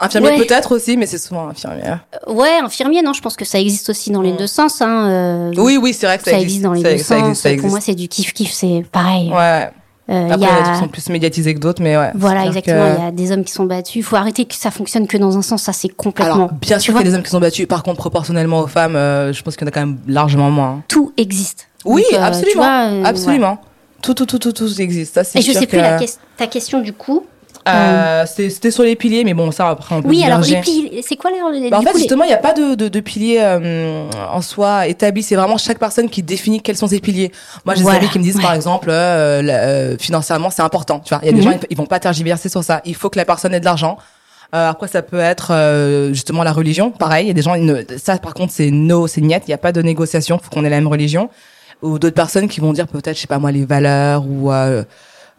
infirmières 0.00 0.32
Ouais. 0.38 0.44
peut-être 0.46 0.72
aussi, 0.72 0.96
mais 0.96 1.06
c'est 1.06 1.18
souvent 1.18 1.48
infirmières. 1.48 2.00
Euh, 2.28 2.32
Ouais, 2.32 2.58
infirmier, 2.62 3.02
non, 3.02 3.12
je 3.14 3.20
pense 3.22 3.36
que 3.36 3.44
ça 3.44 3.58
existe 3.58 3.88
aussi 3.90 4.10
dans 4.10 4.20
les 4.22 4.32
Mhm. 4.32 4.36
deux 4.38 4.46
sens, 4.46 4.80
hein. 4.82 5.08
euh, 5.08 5.52
Oui, 5.56 5.78
oui, 5.80 5.94
c'est 5.94 6.06
vrai 6.06 6.18
que 6.18 6.24
ça, 6.24 6.32
ça 6.32 6.38
existe 6.40 6.62
dans 6.62 6.72
les 6.74 6.82
ça, 6.82 6.90
deux 6.92 6.98
ça 6.98 7.18
sens. 7.18 7.44
existe, 7.46 7.60
Pour 7.62 7.70
moi, 7.70 7.80
c'est 7.80 7.94
du 7.94 8.08
kiff-kiff, 8.08 8.50
c'est 8.52 8.84
pareil. 8.92 9.30
Ouais. 9.30 9.70
Euh, 10.10 10.26
Après, 10.28 10.36
y 10.36 10.40
il 10.40 10.42
y 10.42 10.44
a 10.46 10.48
des 10.48 10.58
a... 10.58 10.62
trucs 10.64 10.74
qui 10.74 10.80
sont 10.80 10.88
plus 10.88 11.08
médiatisés 11.08 11.54
que 11.54 11.60
d'autres, 11.60 11.80
mais 11.80 11.96
ouais. 11.96 12.10
Voilà, 12.14 12.44
exactement. 12.44 12.92
que- 12.94 12.98
Il 13.00 13.04
y 13.04 13.06
a 13.06 13.10
des 13.12 13.32
hommes 13.32 13.44
qui 13.44 13.52
sont 13.52 13.64
battus. 13.64 13.96
Il 13.96 14.02
faut 14.02 14.16
arrêter 14.16 14.44
que 14.44 14.54
ça 14.54 14.70
fonctionne 14.70 15.06
que 15.06 15.16
dans 15.16 15.38
un 15.38 15.42
sens. 15.42 15.62
Ça, 15.62 15.72
c'est 15.72 15.88
complètement. 15.88 16.34
Alors, 16.34 16.52
bien 16.52 16.78
sûr 16.80 16.92
qu'il 16.92 17.04
y 17.04 17.06
a 17.06 17.10
des 17.10 17.16
hommes 17.16 17.22
qui 17.22 17.30
sont 17.30 17.40
battus. 17.40 17.66
Par 17.66 17.82
contre, 17.84 17.98
proportionnellement 17.98 18.58
aux 18.60 18.66
femmes, 18.66 18.94
je 18.94 19.42
pense 19.42 19.56
qu'il 19.56 19.64
y 19.64 19.68
en 19.68 19.68
a 19.68 19.70
quand 19.70 19.80
même 19.86 19.98
largement 20.08 20.50
moins. 20.50 20.82
Tout 20.88 21.12
existe. 21.16 21.68
Oui, 21.84 22.04
Donc, 22.10 22.20
absolument. 22.20 22.62
vois, 23.00 23.08
absolument. 23.08 23.58
Tout, 24.02 24.14
tout, 24.14 24.26
tout, 24.26 24.38
tout, 24.38 24.52
tout 24.52 24.80
existe. 24.80 25.14
Ça, 25.22 25.38
Et 25.38 25.42
je 25.42 25.52
sûr 25.52 25.60
sais 25.60 25.66
plus 25.66 25.78
que- 25.78 25.82
la 25.82 25.98
ques- 25.98 26.18
ta 26.36 26.46
question 26.46 26.80
du 26.80 26.92
coup. 26.92 27.24
Euh, 27.68 28.24
c'était 28.26 28.50
c'était 28.50 28.70
sur 28.72 28.82
les 28.82 28.96
piliers, 28.96 29.22
mais 29.22 29.34
bon, 29.34 29.52
ça, 29.52 29.68
après, 29.68 29.94
on 29.94 30.02
peut 30.02 30.08
Oui, 30.08 30.24
alors 30.24 30.40
les 30.40 30.60
piliers, 30.60 31.00
c'est 31.06 31.14
quoi 31.14 31.30
les, 31.30 31.70
Bah, 31.70 31.78
en 31.78 31.82
fait, 31.82 31.92
coup, 31.92 31.98
justement, 31.98 32.24
il 32.24 32.28
n'y 32.28 32.32
a 32.34 32.38
pas 32.38 32.52
de, 32.54 32.74
de, 32.74 32.88
de 32.88 33.00
piliers 33.00 33.38
euh, 33.40 34.10
en 34.32 34.40
soi 34.42 34.88
établis. 34.88 35.22
C'est 35.22 35.36
vraiment 35.36 35.58
chaque 35.58 35.78
personne 35.78 36.08
qui 36.10 36.24
définit 36.24 36.60
quels 36.60 36.76
sont 36.76 36.88
ses 36.88 36.98
piliers. 36.98 37.30
Moi, 37.64 37.76
j'ai 37.76 37.82
Voilà, 37.82 38.00
des 38.00 38.06
amis 38.06 38.12
qui 38.12 38.18
me 38.18 38.24
disent, 38.24 38.36
ouais. 38.36 38.42
par 38.42 38.54
exemple, 38.54 38.90
euh, 38.90 39.42
euh, 39.44 39.96
financièrement, 39.96 40.50
c'est 40.50 40.62
important. 40.62 40.98
Tu 40.98 41.10
vois, 41.14 41.20
il 41.22 41.26
y 41.26 41.28
a 41.28 41.32
des 41.32 41.38
Mhm. 41.38 41.44
gens, 41.44 41.50
ils, 41.52 41.66
ils 41.70 41.76
vont 41.76 41.86
pas 41.86 42.00
tergiverser 42.00 42.48
sur 42.48 42.64
ça. 42.64 42.80
Il 42.84 42.96
faut 42.96 43.10
que 43.10 43.18
la 43.18 43.24
personne 43.24 43.54
ait 43.54 43.60
de 43.60 43.64
l'argent. 43.64 43.96
Euh, 44.56 44.68
après, 44.70 44.88
ça 44.88 45.00
peut 45.02 45.20
être 45.20 45.52
euh, 45.52 46.08
justement 46.12 46.42
la 46.42 46.52
religion. 46.52 46.90
Pareil, 46.90 47.26
il 47.26 47.28
y 47.28 47.30
a 47.30 47.34
des 47.34 47.42
gens, 47.42 47.54
ils 47.54 47.64
ne- 47.64 47.84
ça, 48.02 48.18
par 48.18 48.34
contre, 48.34 48.52
c'est 48.52 48.72
no, 48.72 49.06
c'est 49.06 49.20
niet. 49.20 49.36
Il 49.46 49.50
n'y 49.50 49.54
a 49.54 49.58
pas 49.58 49.70
de 49.70 49.80
négociation. 49.82 50.40
faut 50.42 50.50
qu'on 50.50 50.64
ait 50.64 50.70
la 50.70 50.76
même 50.80 50.88
religion. 50.88 51.30
Ou 51.82 51.98
d'autres 51.98 52.14
personnes 52.14 52.48
qui 52.48 52.60
vont 52.60 52.72
dire 52.72 52.86
peut-être, 52.88 53.16
je 53.16 53.20
sais 53.22 53.26
pas 53.26 53.38
moi, 53.38 53.50
les 53.52 53.64
valeurs 53.64 54.24
ou 54.26 54.52
euh, 54.52 54.84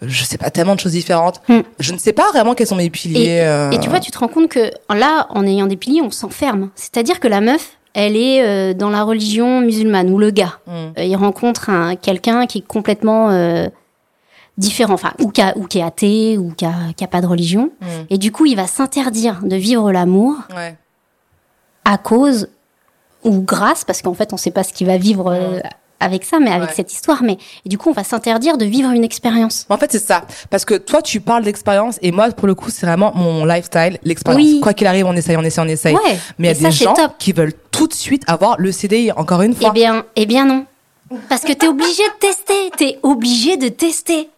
je 0.01 0.23
sais 0.25 0.37
pas 0.37 0.49
tellement 0.51 0.75
de 0.75 0.79
choses 0.81 0.91
différentes. 0.91 1.41
Mm. 1.47 1.59
Je 1.79 1.93
ne 1.93 1.97
sais 1.97 2.13
pas 2.13 2.29
vraiment 2.31 2.53
quels 2.53 2.67
sont 2.67 2.75
mes 2.75 2.89
piliers. 2.89 3.39
euh, 3.41 3.71
Et 3.71 3.79
tu 3.79 3.89
vois, 3.89 3.99
tu 3.99 4.11
te 4.11 4.17
rends 4.19 4.27
compte 4.27 4.49
que 4.49 4.69
là, 4.93 5.27
en 5.29 5.45
ayant 5.47 5.67
des 5.67 5.77
piliers, 5.77 6.01
on 6.01 6.11
s'enferme. 6.11 6.69
C'est-à-dire 6.75 7.19
que 7.21 7.27
la 7.29 7.39
meuf, 7.41 7.77
elle 7.93 8.17
est 8.17 8.43
euh, 8.43 8.73
dans 8.73 8.89
la 8.89 9.03
religion 9.03 9.61
musulmane 9.61 10.09
ou 10.09 10.17
le 10.19 10.31
gars, 10.31 10.59
Mm. 10.67 10.71
euh, 10.97 11.03
il 11.03 11.15
rencontre 11.15 11.69
un 11.69 11.95
quelqu'un 11.95 12.45
qui 12.45 12.57
est 12.57 12.67
complètement 12.67 13.29
euh, 13.29 13.67
différent, 14.57 14.93
enfin, 14.95 15.13
ou 15.19 15.29
qui, 15.31 15.41
a- 15.41 15.57
ou 15.57 15.65
qui 15.65 15.79
est 15.79 15.83
athée 15.83 16.37
ou 16.37 16.51
qui 16.51 16.65
a, 16.65 16.73
qui 16.97 17.03
a 17.03 17.07
pas 17.07 17.21
de 17.21 17.27
religion. 17.27 17.71
Mm. 17.81 17.85
Et 18.09 18.17
du 18.17 18.31
coup, 18.31 18.45
il 18.45 18.55
va 18.55 18.67
s'interdire 18.67 19.39
de 19.43 19.55
vivre 19.55 19.91
l'amour 19.91 20.35
Ouais. 20.55 20.75
à 21.85 21.97
cause 21.97 22.49
ou 23.23 23.39
grâce, 23.41 23.85
parce 23.85 24.01
qu'en 24.01 24.13
fait, 24.13 24.33
on 24.33 24.37
sait 24.37 24.51
pas 24.51 24.63
ce 24.63 24.73
qu'il 24.73 24.87
va 24.87 24.97
vivre 24.97 25.31
euh, 25.31 25.59
avec 26.03 26.23
ça, 26.25 26.39
mais 26.39 26.51
avec 26.51 26.69
Ouais. 26.69 26.75
cette 26.75 26.91
histoire. 26.93 27.23
Mais 27.23 27.37
et 27.65 27.69
du 27.69 27.77
coup, 27.77 27.89
on 27.89 27.93
va 27.93 28.03
s'interdire 28.03 28.57
de 28.57 28.65
vivre 28.65 28.91
une 28.91 29.03
expérience. 29.03 29.65
En 29.69 29.77
fait, 29.77 29.91
c'est 29.91 30.05
ça. 30.05 30.25
Parce 30.49 30.65
que 30.65 30.75
toi, 30.75 31.01
tu 31.01 31.19
parles 31.21 31.43
d'expérience 31.43 31.97
et 32.01 32.11
moi, 32.11 32.29
pour 32.31 32.47
le 32.47 32.55
coup, 32.55 32.69
c'est 32.69 32.85
vraiment 32.85 33.11
mon 33.15 33.45
lifestyle, 33.45 33.97
l'expérience. 34.03 34.41
Oui. 34.43 34.59
Quoi 34.61 34.73
qu'il 34.73 34.87
arrive, 34.87 35.05
on 35.05 35.13
essaye, 35.13 35.37
on 35.37 35.41
essaye, 35.43 35.63
on 35.63 35.67
essaye. 35.67 35.95
Ouais. 35.95 36.17
Mais 36.37 36.49
il 36.49 36.51
y 36.51 36.51
a 36.51 36.55
ça, 36.55 36.69
des 36.69 36.71
gens 36.85 36.93
top. 36.93 37.13
qui 37.17 37.31
veulent 37.33 37.53
tout 37.71 37.87
de 37.87 37.93
suite 37.93 38.23
avoir 38.27 38.55
le 38.59 38.71
CDI, 38.71 39.11
encore 39.13 39.41
une 39.41 39.53
Eh 39.53 39.61
fois. 39.61 39.71
bien, 39.71 40.05
eh 40.15 40.25
bien 40.25 40.45
non. 40.45 40.65
Parce 41.29 41.41
que 41.41 41.53
t'es 41.53 41.67
obligé 41.67 42.03
de 42.03 42.19
tester. 42.19 42.71
T'es 42.77 42.99
obligé 43.03 43.57
de 43.57 43.67
tester. 43.69 44.29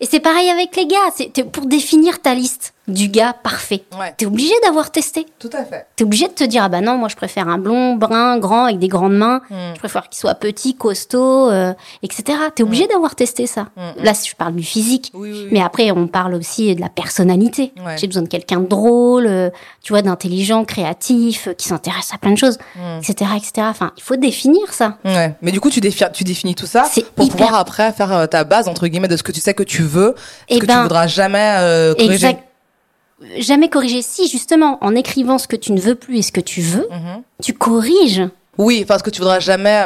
Et 0.00 0.06
c'est 0.06 0.20
pareil 0.20 0.50
avec 0.50 0.74
les 0.76 0.86
gars. 0.86 0.96
C'est 1.16 1.30
pour 1.50 1.66
définir 1.66 2.20
ta 2.20 2.34
liste 2.34 2.73
du 2.86 3.08
gars 3.08 3.32
parfait. 3.32 3.84
Ouais. 3.98 4.12
T'es 4.16 4.26
obligé 4.26 4.52
d'avoir 4.62 4.90
testé. 4.90 5.26
Tout 5.38 5.50
à 5.52 5.64
fait. 5.64 5.86
T'es 5.96 6.04
obligé 6.04 6.28
de 6.28 6.32
te 6.32 6.44
dire 6.44 6.62
ah 6.64 6.68
bah 6.68 6.80
non 6.80 6.96
moi 6.96 7.08
je 7.08 7.16
préfère 7.16 7.48
un 7.48 7.58
blond 7.58 7.94
brun 7.96 8.38
grand 8.38 8.64
avec 8.64 8.78
des 8.78 8.88
grandes 8.88 9.16
mains. 9.16 9.40
Mm. 9.50 9.54
Je 9.74 9.78
préfère 9.78 10.08
qu'il 10.08 10.18
soit 10.18 10.34
petit, 10.34 10.74
costaud, 10.74 11.50
euh, 11.50 11.72
etc. 12.02 12.38
T'es 12.54 12.62
obligé 12.62 12.86
d'avoir 12.86 13.14
testé 13.14 13.46
ça. 13.46 13.68
Mm. 13.76 14.04
Là 14.04 14.12
je 14.12 14.34
parle 14.34 14.54
du 14.54 14.62
physique. 14.62 15.10
Oui, 15.14 15.30
oui, 15.32 15.40
oui. 15.44 15.48
Mais 15.50 15.62
après, 15.62 15.90
on 15.92 16.06
parle 16.06 16.34
aussi 16.34 16.74
de 16.74 16.80
la 16.80 16.88
personnalité. 16.88 17.72
Ouais. 17.84 17.96
J'ai 17.96 18.06
besoin 18.06 18.22
de 18.22 18.28
quelqu'un 18.28 18.60
de 18.60 18.66
drôle, 18.66 19.26
euh, 19.26 19.50
tu 19.82 19.92
vois, 19.92 20.02
d'intelligent, 20.02 20.64
créatif, 20.64 21.48
euh, 21.48 21.52
qui 21.54 21.68
s'intéresse 21.68 22.10
à 22.14 22.18
plein 22.18 22.32
de 22.32 22.38
choses, 22.38 22.58
etc., 22.98 23.30
etc. 23.36 23.52
Enfin, 23.70 23.92
il 23.96 24.02
faut 24.02 24.16
définir 24.16 24.72
ça. 24.72 24.98
Ouais. 25.04 25.34
Mais 25.42 25.52
du 25.52 25.60
coup, 25.60 25.70
tu, 25.70 25.80
défi- 25.80 26.10
tu 26.12 26.24
définis 26.24 26.54
tout 26.54 26.66
ça 26.66 26.84
pour 27.14 27.26
hyper- 27.26 27.36
pouvoir 27.36 27.54
après 27.60 27.92
faire 27.92 28.12
euh, 28.12 28.26
ta 28.26 28.44
base, 28.44 28.68
entre 28.68 28.86
guillemets, 28.88 29.08
de 29.08 29.16
ce 29.16 29.22
que 29.22 29.32
tu 29.32 29.40
sais 29.40 29.54
que 29.54 29.62
tu 29.62 29.82
veux, 29.82 30.14
ce 30.16 30.22
Eh 30.48 30.54
que 30.56 30.60
tu 30.62 30.66
ben, 30.66 30.82
voudras 30.82 31.06
jamais 31.06 31.56
euh, 31.58 31.94
corriger. 31.94 32.14
Exact. 32.14 32.44
Jamais 33.38 33.68
corriger. 33.68 34.02
Si, 34.02 34.28
justement, 34.28 34.78
en 34.80 34.94
écrivant 34.94 35.38
ce 35.38 35.48
que 35.48 35.56
tu 35.56 35.72
ne 35.72 35.80
veux 35.80 35.94
plus 35.94 36.18
et 36.18 36.22
ce 36.22 36.32
que 36.32 36.40
tu 36.40 36.60
veux, 36.60 36.86
Mhm. 36.90 37.22
tu 37.42 37.52
corriges. 37.54 38.22
Oui, 38.58 38.84
parce 38.86 39.02
que 39.02 39.10
tu 39.10 39.20
voudras 39.20 39.40
jamais 39.40 39.84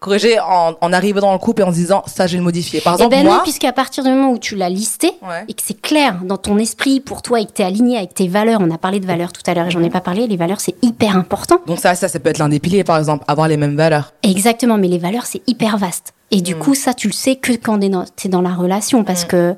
corriger 0.00 0.38
en, 0.38 0.74
en 0.80 0.92
arrivant 0.92 1.20
dans 1.22 1.32
le 1.32 1.38
couple 1.38 1.62
et 1.62 1.64
en 1.64 1.70
se 1.70 1.76
disant, 1.76 2.02
ça, 2.06 2.26
je 2.26 2.32
vais 2.32 2.38
le 2.38 2.44
modifier. 2.44 2.80
Par 2.82 2.92
Eh 2.92 2.96
exemple, 2.96 3.16
ben 3.16 3.24
moi... 3.24 3.36
non, 3.36 3.42
puisqu'à 3.42 3.72
partir 3.72 4.04
du 4.04 4.10
moment 4.10 4.32
où 4.32 4.38
tu 4.38 4.54
l'as 4.54 4.68
listé, 4.68 5.12
Ouais. 5.22 5.44
et 5.48 5.54
que 5.54 5.62
c'est 5.64 5.80
clair 5.80 6.20
dans 6.24 6.36
ton 6.36 6.58
esprit 6.58 7.00
pour 7.00 7.22
toi 7.22 7.40
et 7.40 7.46
que 7.46 7.52
tu 7.52 7.62
es 7.62 7.64
aligné 7.64 7.96
avec 7.96 8.12
tes 8.12 8.28
valeurs, 8.28 8.60
on 8.62 8.70
a 8.70 8.76
parlé 8.76 9.00
de 9.00 9.06
valeurs 9.06 9.32
tout 9.32 9.40
à 9.46 9.54
l'heure 9.54 9.66
et 9.68 9.70
j'en 9.70 9.82
ai 9.82 9.88
pas 9.88 10.02
parlé, 10.02 10.26
les 10.26 10.36
valeurs 10.36 10.60
c'est 10.60 10.74
hyper 10.82 11.16
important. 11.16 11.58
Donc 11.66 11.78
ça, 11.78 11.94
ça, 11.94 12.08
ça 12.08 12.18
peut 12.18 12.28
être 12.28 12.38
l'un 12.38 12.50
des 12.50 12.60
piliers, 12.60 12.84
par 12.84 12.98
exemple, 12.98 13.24
avoir 13.28 13.48
les 13.48 13.56
mêmes 13.56 13.76
valeurs. 13.76 14.12
Exactement, 14.22 14.76
mais 14.76 14.88
les 14.88 14.98
valeurs, 14.98 15.24
c'est 15.24 15.42
hyper 15.46 15.78
vaste. 15.78 16.12
Et 16.30 16.38
Mm. 16.38 16.42
du 16.42 16.56
coup, 16.56 16.74
ça, 16.74 16.92
tu 16.92 17.06
le 17.06 17.14
sais 17.14 17.36
que 17.36 17.52
quand 17.52 17.78
t'es 17.78 17.88
dans, 17.88 18.04
t'es 18.04 18.28
dans 18.28 18.42
la 18.42 18.52
relation, 18.54 19.04
parce 19.04 19.24
que 19.24 19.54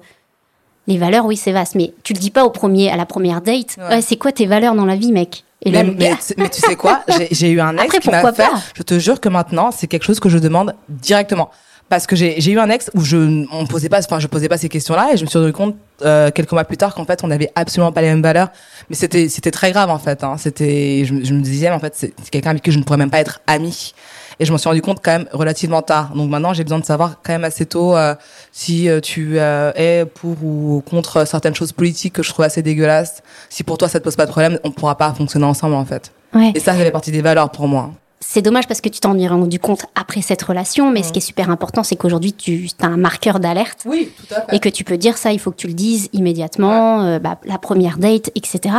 les 0.87 0.99
valeurs, 0.99 1.25
oui, 1.27 1.37
c'est 1.37 1.53
vaste. 1.53 1.75
Mais 1.75 1.93
tu 2.03 2.13
le 2.13 2.19
dis 2.19 2.31
pas 2.31 2.45
au 2.45 2.51
premier, 2.51 2.91
à 2.91 2.97
la 2.97 3.07
première 3.07 3.41
date. 3.41 3.77
Ouais. 3.79 3.97
Ouais, 3.97 4.01
c'est 4.03 4.17
quoi 4.17 4.33
tes 4.33 4.47
valeurs 4.47 4.75
dans 4.75 4.85
la 4.87 4.97
vie, 4.97 5.13
mec? 5.13 5.45
Et 5.63 5.71
là, 5.71 5.83
mais, 5.83 5.93
mais 5.99 6.11
tu- 6.17 6.35
mais 6.37 6.49
tu 6.49 6.61
sais 6.61 6.77
quoi? 6.77 7.03
J'ai 7.31 7.51
eu 7.51 7.61
un 7.61 7.73
ex 7.75 7.85
Après, 7.85 7.99
qui 7.99 8.11
m'a 8.11 8.21
pourquoi 8.21 8.33
fait. 8.45 8.51
pas? 8.51 8.61
Je 8.75 8.83
te 8.83 8.99
jure 8.99 9.21
que 9.21 9.29
maintenant, 9.29 9.71
c'est 9.73 9.87
quelque 9.87 10.05
chose 10.05 10.21
que 10.21 10.29
je 10.29 10.39
demande 10.39 10.75
directement. 10.89 11.51
Parce 11.89 12.09
que 12.09 12.17
j'ai 12.17 12.51
eu 12.51 12.59
un 12.59 12.69
ex 12.69 12.91
où 12.95 13.03
je 13.03 13.45
on 13.53 13.65
posait 13.65 13.89
pas, 13.89 14.01
enfin 14.01 14.19
je 14.19 14.27
posais 14.27 14.49
pas 14.49 14.59
ces 14.59 14.69
questions-là 14.69 15.11
et 15.13 15.17
je 15.17 15.23
me 15.25 15.29
suis 15.31 15.39
rendu 15.39 15.53
compte 15.53 15.77
euh, 16.03 16.33
quelques 16.33 16.51
mois 16.51 16.65
plus 16.65 16.77
tard 16.77 16.93
qu'en 16.97 17.05
fait 17.05 17.21
on 17.23 17.31
avait 17.31 17.53
absolument 17.55 17.93
pas 17.93 18.01
les 18.03 18.09
mêmes 18.09 18.23
valeurs. 18.23 18.49
Mais 18.91 18.97
c'était 18.97 19.29
c'était 19.29 19.53
très 19.53 19.71
grave 19.71 19.89
en 19.89 20.01
fait. 20.01 20.25
Hein. 20.25 20.35
C'était 20.37 21.05
je, 21.05 21.15
me- 21.15 21.25
je 21.25 21.33
me 21.33 21.41
disais 21.41 21.71
en 21.71 21.79
fait 21.79 21.93
c'est 21.95 22.13
c'est 22.21 22.31
quelqu'un 22.31 22.51
avec 22.51 22.65
qui 22.65 22.73
je 22.73 22.79
ne 22.79 22.83
pourrais 22.83 22.99
même 22.99 23.11
pas 23.11 23.21
être 23.21 23.41
amie. 23.47 23.95
Et 24.39 24.45
je 24.45 24.53
m'en 24.53 24.59
suis 24.59 24.69
rendu 24.69 24.83
compte 24.83 25.01
quand 25.03 25.13
même 25.13 25.27
relativement 25.33 25.83
tard. 25.83 26.13
Donc 26.15 26.31
maintenant 26.31 26.53
j'ai 26.53 26.63
besoin 26.63 26.79
de 26.79 26.85
savoir 26.85 27.21
quand 27.23 27.33
même 27.33 27.45
assez 27.45 27.67
tôt 27.67 27.97
euh, 27.97 28.15
si 28.53 28.89
euh, 28.89 29.01
tu 29.01 29.39
euh, 29.39 29.73
es 29.75 30.05
pour 30.05 30.37
ou 30.45 30.83
contre 30.89 31.27
certaines 31.27 31.55
choses 31.55 31.73
politiques 31.73 32.15
que 32.15 32.23
je 32.23 32.31
trouve 32.31 32.45
assez 32.45 32.63
dégueulasses. 32.63 33.23
Si 33.49 33.65
pour 33.65 33.79
toi 33.79 33.89
ça 33.89 33.99
te 33.99 34.05
pose 34.05 34.17
pas 34.17 34.27
de 34.27 34.31
problème, 34.31 34.59
on 34.65 34.71
pourra 34.71 34.97
pas 34.97 35.13
fonctionner 35.15 35.47
ensemble 35.47 35.75
en 35.75 35.85
fait. 35.85 36.13
ouais. 36.35 36.53
Et 36.55 36.61
ça, 36.61 36.73
ça 36.73 36.79
fait 36.79 36.91
partie 36.91 37.11
des 37.11 37.23
valeurs 37.23 37.51
pour 37.51 37.67
moi. 37.69 37.93
C'est 38.21 38.43
dommage 38.43 38.67
parce 38.67 38.81
que 38.81 38.89
tu 38.89 38.99
t'en 39.01 39.17
es 39.19 39.29
rendu 39.29 39.59
compte 39.59 39.87
après 39.95 40.23
cette 40.23 40.43
relation, 40.43 40.91
mais 40.91 41.03
ce 41.03 41.13
qui 41.13 41.19
est 41.19 41.23
super 41.23 41.51
important, 41.51 41.83
c'est 41.85 41.97
qu'aujourd'hui, 41.97 42.33
tu 42.33 42.69
as 42.81 42.87
un 42.87 42.97
marqueur 42.97 43.41
d'alerte. 43.41 43.83
Oui, 43.85 44.11
tout 44.17 44.35
à 44.35 44.55
Et 44.55 44.59
que 44.59 44.69
tu 44.69 44.85
peux 44.85 44.97
dire 44.97 45.17
ça, 45.19 45.33
il 45.33 45.39
faut 45.39 45.51
que 45.51 45.57
tu 45.57 45.67
le 45.69 45.75
dises 45.75 46.09
immédiatement, 46.13 47.03
euh, 47.03 47.19
bah, 47.19 47.39
la 47.45 47.59
première 47.59 47.99
date, 47.99 48.31
etc. 48.35 48.75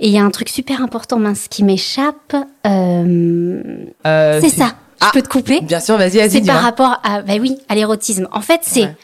Et 0.00 0.08
il 0.08 0.12
y 0.12 0.18
a 0.18 0.22
un 0.24 0.30
truc 0.30 0.48
super 0.48 0.82
important, 0.82 1.18
mince, 1.18 1.46
qui 1.48 1.62
m'échappe. 1.64 2.34
euh, 2.66 3.62
Euh, 4.06 4.40
c'est 4.40 4.48
ça. 4.50 4.74
Ah. 5.00 5.06
Je 5.08 5.12
peux 5.20 5.22
te 5.22 5.28
couper? 5.28 5.60
Bien 5.60 5.80
sûr, 5.80 5.96
vas-y, 5.96 6.18
vas-y, 6.18 6.30
C'est 6.30 6.40
par 6.46 6.62
rapport 6.62 7.00
à, 7.04 7.22
bah 7.22 7.34
oui, 7.40 7.58
à 7.68 7.74
l'érotisme. 7.74 8.28
En 8.32 8.40
fait, 8.40 8.60
c'est 8.62 8.82
Ouais. 8.84 8.96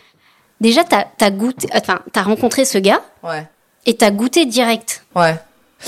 déjà 0.61 0.83
t'as 0.85 1.05
as 1.21 1.31
goûté, 1.31 1.69
enfin 1.75 2.01
t'as 2.13 2.23
rencontré 2.23 2.65
ce 2.65 2.79
gars 2.79 3.01
Ouais, 3.23 3.47
et 3.87 3.95
t'as 3.97 4.11
goûté 4.11 4.47
direct. 4.47 5.05
ouais. 5.15 5.37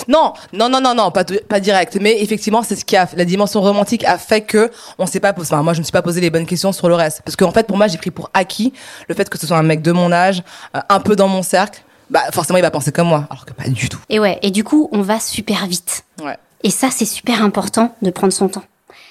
Non, 0.09 0.33
non, 0.53 0.69
non, 0.69 0.81
non, 0.81 0.95
non, 0.95 1.11
pas, 1.11 1.25
pas 1.25 1.61
direct. 1.61 1.99
Mais 2.01 2.23
effectivement, 2.23 2.63
c'est 2.63 2.77
ce 2.77 2.85
qui 2.85 2.97
a, 2.97 3.09
la 3.17 3.25
dimension 3.25 3.61
romantique 3.61 4.05
a 4.05 4.19
fait 4.19 4.43
que 4.43 4.71
on 4.99 5.07
s'est 5.07 5.21
pas 5.21 5.33
posé, 5.33 5.53
enfin, 5.53 5.63
moi, 5.63 5.75
je 5.75 5.79
me 5.79 5.85
suis 5.85 5.93
pas 5.93 6.03
posé 6.03 6.21
les 6.21 6.31
bonnes 6.31 6.47
questions 6.47 6.73
sur 6.73 6.89
le 6.89 6.95
reste. 6.95 7.23
Parce 7.25 7.37
qu'en 7.37 7.51
fait, 7.51 7.67
pour 7.67 7.77
moi, 7.77 7.87
j'ai 7.89 7.99
pris 7.99 8.11
pour 8.11 8.31
acquis 8.35 8.73
le 9.09 9.15
fait 9.15 9.29
que 9.29 9.39
ce 9.39 9.47
soit 9.47 9.57
un 9.57 9.63
mec 9.63 9.83
de 9.83 9.93
mon 9.93 10.13
âge, 10.13 10.43
euh, 10.77 10.81
un 10.89 11.01
peu 11.01 11.17
dans 11.17 11.29
mon 11.29 11.43
cercle. 11.43 11.83
Bah, 12.11 12.21
forcément, 12.33 12.59
il 12.59 12.63
va 12.63 12.71
penser 12.71 12.93
comme 12.93 13.09
moi. 13.09 13.27
Alors 13.31 13.47
que 13.47 13.53
pas 13.53 13.69
du 13.69 13.89
tout. 13.89 14.01
Et 14.09 14.19
ouais. 14.19 14.39
Et 14.43 14.51
du 14.51 14.65
coup, 14.65 14.89
on 14.93 15.03
va 15.03 15.21
super 15.21 15.67
vite. 15.67 16.05
Ouais. 16.23 16.37
Et 16.63 16.71
ça, 16.71 16.89
c'est 16.91 17.07
super 17.07 17.43
important 17.43 17.95
de 18.03 18.11
prendre 18.11 18.33
son 18.33 18.49
temps. 18.49 18.65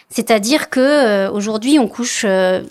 C'est-à-dire 0.09 0.69
que 0.69 0.79
euh, 0.79 1.31
aujourd'hui, 1.31 1.79
on 1.79 1.87
couche 1.87 2.25
euh, 2.25 2.63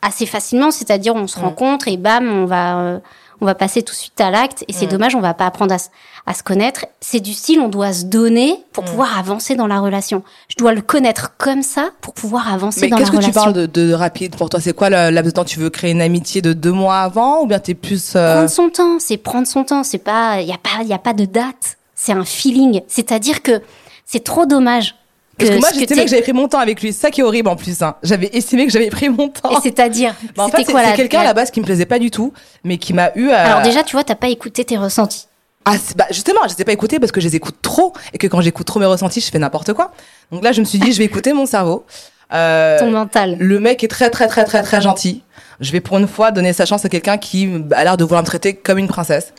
assez 0.00 0.26
facilement. 0.26 0.70
C'est-à-dire, 0.70 1.14
on 1.14 1.26
se 1.26 1.38
rencontre 1.38 1.88
et 1.88 1.96
bam, 1.96 2.28
on 2.28 2.46
va, 2.46 3.00
on 3.40 3.46
va 3.46 3.54
passer 3.54 3.82
tout 3.82 3.92
de 3.92 3.98
suite 3.98 4.20
à 4.20 4.30
l'acte 4.30 4.64
et 4.68 4.72
c'est 4.72 4.86
Mm. 4.86 4.90
dommage, 4.90 5.14
on 5.14 5.20
va 5.20 5.34
pas 5.34 5.46
apprendre 5.46 5.72
à, 5.74 5.78
se- 5.78 5.88
à 6.26 6.34
se 6.34 6.42
connaître. 6.42 6.86
C'est 7.00 7.20
du 7.20 7.32
style, 7.34 7.60
on 7.60 7.68
doit 7.68 7.92
se 7.92 8.04
donner 8.04 8.64
pour 8.72 8.84
Mm. 8.84 8.86
pouvoir 8.86 9.18
avancer 9.18 9.54
dans 9.56 9.66
la 9.66 9.80
relation. 9.80 10.22
Je 10.48 10.56
dois 10.56 10.72
le 10.72 10.80
connaître 10.82 11.32
comme 11.38 11.62
ça 11.62 11.90
pour 12.00 12.14
pouvoir 12.14 12.52
avancer 12.52 12.82
Mais 12.82 12.88
dans 12.88 12.96
la 12.96 13.00
qu'est-ce 13.02 13.10
que 13.10 13.16
tu 13.16 13.22
relation. 13.22 13.40
parles 13.42 13.54
de, 13.54 13.66
de 13.66 13.92
rapide 13.92 14.36
pour 14.36 14.48
toi? 14.48 14.60
C'est 14.60 14.72
quoi 14.72 14.88
le 14.90 15.10
laps 15.10 15.32
de 15.32 15.36
temps 15.36 15.44
Tu 15.44 15.58
veux 15.58 15.70
créer 15.70 15.90
une 15.90 16.00
amitié 16.02 16.40
de 16.42 16.52
deux 16.52 16.72
mois 16.72 16.98
avant 17.00 17.42
ou 17.42 17.46
bien 17.46 17.58
t'es 17.58 17.74
plus 17.74 18.14
euh, 18.16 18.34
Prendre 18.34 18.50
son 18.50 18.68
temps, 18.70 18.98
c'est 18.98 19.16
prendre 19.16 19.46
son 19.46 19.64
temps. 19.64 19.82
C'est 19.82 19.98
pas, 19.98 20.40
il 20.40 20.48
y 20.48 20.52
a 20.52 20.58
pas, 20.58 20.82
il 20.82 20.88
y 20.88 20.94
a 20.94 20.98
pas 20.98 21.12
de 21.12 21.24
date. 21.24 21.76
C'est 21.94 22.12
un 22.12 22.24
feeling. 22.24 22.80
C'est-à-dire 22.88 23.42
que 23.42 23.60
c'est 24.06 24.22
trop 24.24 24.46
dommage. 24.46 24.94
Parce 25.38 25.50
que 25.50 25.58
moi, 25.58 25.68
ce 25.72 25.78
j'estimais 25.78 26.04
que 26.04 26.10
j'avais 26.10 26.22
pris 26.22 26.32
mon 26.32 26.48
temps 26.48 26.58
avec 26.60 26.80
lui. 26.82 26.92
C'est 26.92 27.00
ça 27.02 27.10
qui 27.10 27.20
est 27.20 27.24
horrible 27.24 27.48
en 27.48 27.56
plus. 27.56 27.82
Hein. 27.82 27.96
J'avais 28.02 28.30
estimé 28.32 28.66
que 28.66 28.72
j'avais 28.72 28.90
pris 28.90 29.08
mon 29.08 29.28
temps. 29.28 29.60
C'est-à-dire, 29.62 30.14
Bah, 30.36 30.44
en 30.44 30.48
fait, 30.48 30.64
c'est 30.64 30.94
quelqu'un 30.96 31.20
à 31.20 31.24
la- 31.24 31.34
base 31.34 31.50
qui 31.50 31.60
me 31.60 31.64
plaisait 31.64 31.86
pas 31.86 31.98
du 31.98 32.10
tout, 32.10 32.32
mais 32.62 32.78
qui 32.78 32.92
m'a 32.92 33.10
eu. 33.16 33.28
euh, 33.30 33.34
Alors 33.36 33.62
déjà, 33.62 33.82
tu 33.82 33.96
vois, 33.96 34.04
t'as 34.04 34.14
pas 34.14 34.28
écouté 34.28 34.64
tes 34.64 34.76
ressentis. 34.76 35.26
Ah, 35.64 35.76
bah, 35.96 36.04
justement, 36.10 36.40
je 36.48 36.54
les 36.54 36.60
ai 36.62 36.64
pas 36.64 36.72
écoutés 36.72 36.98
parce 37.00 37.10
que 37.10 37.20
je 37.20 37.26
les 37.28 37.36
écoute 37.36 37.56
trop 37.62 37.92
et 38.12 38.18
que 38.18 38.26
quand 38.26 38.40
j'écoute 38.42 38.66
trop 38.66 38.80
mes 38.80 38.86
ressentis, 38.86 39.20
je 39.20 39.30
fais 39.30 39.38
n'importe 39.38 39.72
quoi. 39.72 39.92
Donc 40.30 40.44
là, 40.44 40.52
je 40.52 40.60
me 40.60 40.64
suis 40.66 40.78
dit, 40.78 40.92
je 40.92 40.98
vais 40.98 41.04
écouter 41.04 41.32
mon 41.32 41.46
cerveau. 41.46 41.84
Euh, 42.32 42.78
Ton 42.78 42.90
mental. 42.90 43.36
le 43.38 43.60
mec 43.60 43.82
est 43.84 43.88
très 43.88 44.10
très 44.10 44.26
très 44.28 44.44
très 44.44 44.62
très 44.62 44.80
gentil. 44.80 45.22
Je 45.60 45.70
vais 45.72 45.80
pour 45.80 45.98
une 45.98 46.08
fois 46.08 46.32
donner 46.32 46.52
sa 46.52 46.66
chance 46.66 46.84
à 46.84 46.88
quelqu'un 46.88 47.16
qui 47.16 47.48
a 47.72 47.84
l'air 47.84 47.96
de 47.96 48.04
vouloir 48.04 48.22
me 48.22 48.26
traiter 48.26 48.54
comme 48.54 48.78
une 48.78 48.88
princesse. 48.88 49.32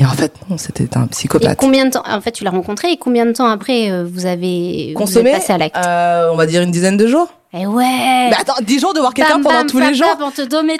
Et 0.00 0.04
en 0.06 0.08
fait, 0.10 0.32
non, 0.48 0.56
c'était 0.56 0.96
un 0.96 1.04
Et 1.04 1.08
psychopathe. 1.08 1.58
combien 1.58 1.84
de 1.84 1.90
temps 1.90 2.02
En 2.08 2.20
fait, 2.22 2.32
tu 2.32 2.42
l'as 2.42 2.50
rencontré 2.50 2.90
et 2.92 2.96
combien 2.96 3.26
de 3.26 3.32
temps 3.32 3.46
après 3.46 3.90
euh, 3.90 4.04
vous 4.10 4.24
avez 4.26 4.94
Consommé, 4.96 5.30
passé 5.32 5.52
à 5.52 5.58
l'acte 5.58 5.76
euh, 5.76 6.30
on 6.32 6.36
va 6.36 6.46
dire 6.46 6.62
une 6.62 6.70
dizaine 6.70 6.96
de 6.96 7.06
jours. 7.06 7.28
Eh 7.52 7.66
ouais. 7.66 8.28
Mais 8.30 8.36
attends, 8.38 8.54
10 8.62 8.78
jours 8.80 8.94
de 8.94 9.00
voir 9.00 9.12
quelqu'un 9.12 9.40
pendant 9.42 9.58
bam, 9.58 9.66
tous 9.66 9.78
les 9.78 9.92
jours. 9.94 10.06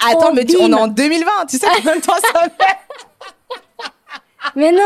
Attends, 0.09 0.33
mais 0.33 0.45
tu- 0.45 0.57
on 0.59 0.69
est 0.69 0.73
en 0.73 0.87
2020, 0.87 1.25
tu 1.49 1.57
sais 1.57 1.67
combien 1.75 1.97
de 1.97 2.01
temps 2.01 2.13
ça 2.33 2.41
fait 2.43 2.49
Mais 4.55 4.71
non. 4.71 4.79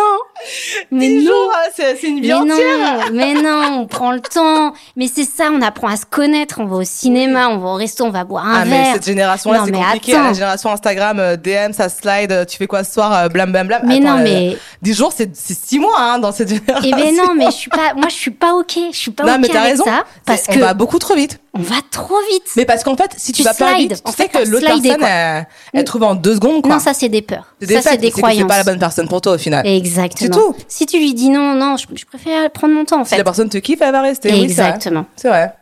Mais 0.91 1.07
10 1.09 1.25
non. 1.25 1.31
hein, 1.53 1.69
c'est 1.75 2.03
une 2.03 2.19
vie 2.21 2.27
Mais 2.27 2.33
entière. 2.33 2.57
non, 2.57 3.03
mais 3.13 3.33
non, 3.33 3.79
on 3.81 3.87
prend 3.87 4.11
le 4.11 4.19
temps. 4.19 4.73
Mais 4.95 5.07
c'est 5.13 5.23
ça, 5.23 5.45
on 5.51 5.61
apprend 5.61 5.87
à 5.87 5.95
se 5.97 6.05
connaître. 6.05 6.59
On 6.59 6.65
va 6.65 6.77
au 6.77 6.83
cinéma, 6.83 7.47
on 7.49 7.57
va 7.59 7.69
au 7.69 7.73
resto, 7.75 8.03
on 8.03 8.09
va 8.09 8.23
boire 8.25 8.45
un 8.45 8.61
Ah 8.61 8.65
mais 8.65 8.81
verre. 8.83 8.93
cette 8.95 9.05
génération-là, 9.05 9.61
c'est 9.65 9.71
mais 9.71 9.77
compliqué. 9.79 10.13
attends. 10.13 10.23
La 10.25 10.33
génération 10.33 10.71
Instagram, 10.71 11.19
euh, 11.19 11.35
DM, 11.37 11.71
ça 11.71 11.89
slide, 11.89 12.31
euh, 12.31 12.45
tu 12.45 12.57
fais 12.57 12.67
quoi 12.67 12.83
ce 12.83 12.93
soir, 12.93 13.13
euh, 13.13 13.27
blam 13.29 13.51
blam 13.51 13.67
blam. 13.67 13.81
Mais 13.85 13.95
Attends, 13.97 14.15
non, 14.15 14.19
euh, 14.19 14.23
mais 14.23 14.57
10 14.81 14.93
jours, 14.93 15.13
c'est 15.15 15.35
6 15.35 15.79
mois 15.79 15.95
hein, 15.99 16.19
dans 16.19 16.31
cette 16.31 16.49
génération. 16.49 16.81
eh 16.83 16.91
ben 16.91 17.15
non, 17.15 17.33
mais 17.35 17.45
je 17.45 17.51
suis 17.51 17.69
pas, 17.69 17.93
moi 17.95 18.07
je 18.09 18.15
suis 18.15 18.31
pas 18.31 18.53
ok, 18.55 18.77
je 18.91 18.97
suis 18.97 19.11
pas 19.11 19.23
Non, 19.23 19.33
ok 19.33 19.39
mais 19.41 19.47
t'as 19.47 19.59
avec 19.61 19.71
raison. 19.71 19.85
ça 19.85 20.03
parce 20.25 20.43
que 20.43 20.57
on 20.57 20.59
va 20.59 20.73
beaucoup 20.73 20.99
trop 20.99 21.15
vite. 21.15 21.39
On 21.57 21.61
va 21.61 21.75
trop 21.89 22.17
vite. 22.31 22.43
Mais 22.57 22.65
parce 22.65 22.83
qu'en 22.83 22.95
fait, 22.97 23.11
si 23.17 23.31
tu, 23.31 23.37
Tu 23.37 23.43
vas 23.43 23.53
pas 23.53 23.75
vite, 23.75 23.93
tu 23.95 24.01
En 24.03 24.11
sais 24.11 24.23
fait, 24.23 24.29
que 24.29 24.37
l'autre 24.49 24.65
personne, 24.65 25.03
elle, 25.03 25.47
elle 25.73 25.83
trouve 25.85 26.03
en 26.03 26.13
deux 26.15 26.35
secondes, 26.35 26.61
quoi. 26.61 26.73
Non, 26.73 26.79
ça 26.79 26.93
c'est 26.93 27.09
des 27.09 27.21
peurs. 27.21 27.55
c'est 27.61 27.67
Ça 27.67 27.73
des 27.75 27.81
c'est 27.81 27.89
faits, 27.89 28.01
des 28.01 28.07
c'est 28.07 28.11
que 28.11 28.15
c'est 28.17 28.21
croyances. 28.21 28.47
pas 28.47 28.57
la 28.57 28.63
bonne 28.63 28.79
personne 28.79 29.07
pour 29.07 29.21
toi 29.21 29.33
au 29.33 29.37
final. 29.37 29.65
Exactement. 29.65 30.15
C'est 30.33 30.39
tout. 30.39 30.55
Si 30.67 30.85
tu 30.85 30.97
lui 30.97 31.13
dis 31.13 31.29
non, 31.29 31.53
non, 31.55 31.77
je, 31.77 31.85
je 31.95 32.05
préfère 32.05 32.49
prendre 32.51 32.73
mon 32.73 32.85
temps 32.85 33.01
en 33.01 33.03
Si 33.05 33.11
fait. 33.11 33.17
la 33.17 33.23
personne 33.23 33.49
te 33.49 33.57
kiffe, 33.57 33.81
elle 33.81 33.91
va 33.91 34.01
rester. 34.01 34.31
Oui, 34.31 34.47
c'est 34.49 34.55
vrai. 34.61 34.65
Exactement. 34.69 35.05
C'est 35.15 35.29
vrai. 35.29 35.53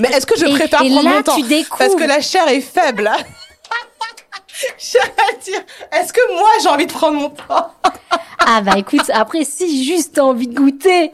Mais 0.00 0.08
est-ce 0.10 0.26
que 0.26 0.38
je 0.38 0.46
Et- 0.46 0.50
préfère 0.50 0.82
et 0.82 0.88
prendre 0.90 1.02
là, 1.04 1.10
mon 1.16 1.22
temps 1.22 1.34
tu 1.36 1.42
découvres. 1.42 1.76
Parce 1.78 1.94
que 1.94 2.04
la 2.04 2.20
chair 2.20 2.46
est 2.48 2.60
faible. 2.60 3.06
hein. 3.12 3.16
J'allais 4.78 5.38
dire, 5.44 5.60
est-ce 5.92 6.12
que 6.12 6.34
moi 6.34 6.48
j'ai 6.62 6.68
envie 6.68 6.86
de 6.86 6.92
prendre 6.92 7.18
mon 7.18 7.30
temps 7.30 7.72
Ah 8.46 8.60
bah 8.60 8.72
écoute, 8.76 9.10
après 9.12 9.44
si 9.44 9.84
juste 9.84 10.14
t'as 10.14 10.22
envie 10.22 10.48
de 10.48 10.54
goûter 10.54 11.12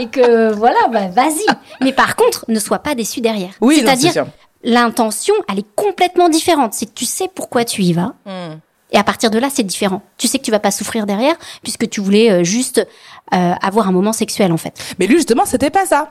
et 0.00 0.08
que 0.08 0.52
voilà, 0.52 0.88
bah 0.90 1.08
vas-y. 1.08 1.46
Mais 1.80 1.92
par 1.92 2.16
contre, 2.16 2.44
ne 2.48 2.58
sois 2.58 2.80
pas 2.80 2.94
déçu 2.94 3.20
derrière. 3.20 3.50
Oui, 3.60 3.80
C'est-à-dire 3.80 4.26
l'intention, 4.64 5.34
elle 5.48 5.60
est 5.60 5.74
complètement 5.74 6.28
différente. 6.28 6.74
C'est 6.74 6.86
que 6.86 6.94
tu 6.94 7.04
sais 7.06 7.28
pourquoi 7.32 7.64
tu 7.64 7.82
y 7.82 7.92
vas. 7.92 8.14
Hmm. 8.26 8.56
Et 8.92 8.98
à 8.98 9.04
partir 9.04 9.30
de 9.30 9.38
là, 9.38 9.48
c'est 9.52 9.62
différent. 9.62 10.02
Tu 10.16 10.28
sais 10.28 10.38
que 10.38 10.44
tu 10.44 10.50
vas 10.50 10.60
pas 10.60 10.70
souffrir 10.70 11.06
derrière, 11.06 11.34
puisque 11.62 11.88
tu 11.88 12.00
voulais 12.00 12.30
euh, 12.30 12.44
juste 12.44 12.86
euh, 13.34 13.52
avoir 13.60 13.88
un 13.88 13.92
moment 13.92 14.12
sexuel 14.12 14.52
en 14.52 14.56
fait. 14.56 14.74
Mais 14.98 15.06
lui 15.06 15.16
justement, 15.16 15.44
c'était 15.44 15.70
pas 15.70 15.86
ça. 15.86 16.10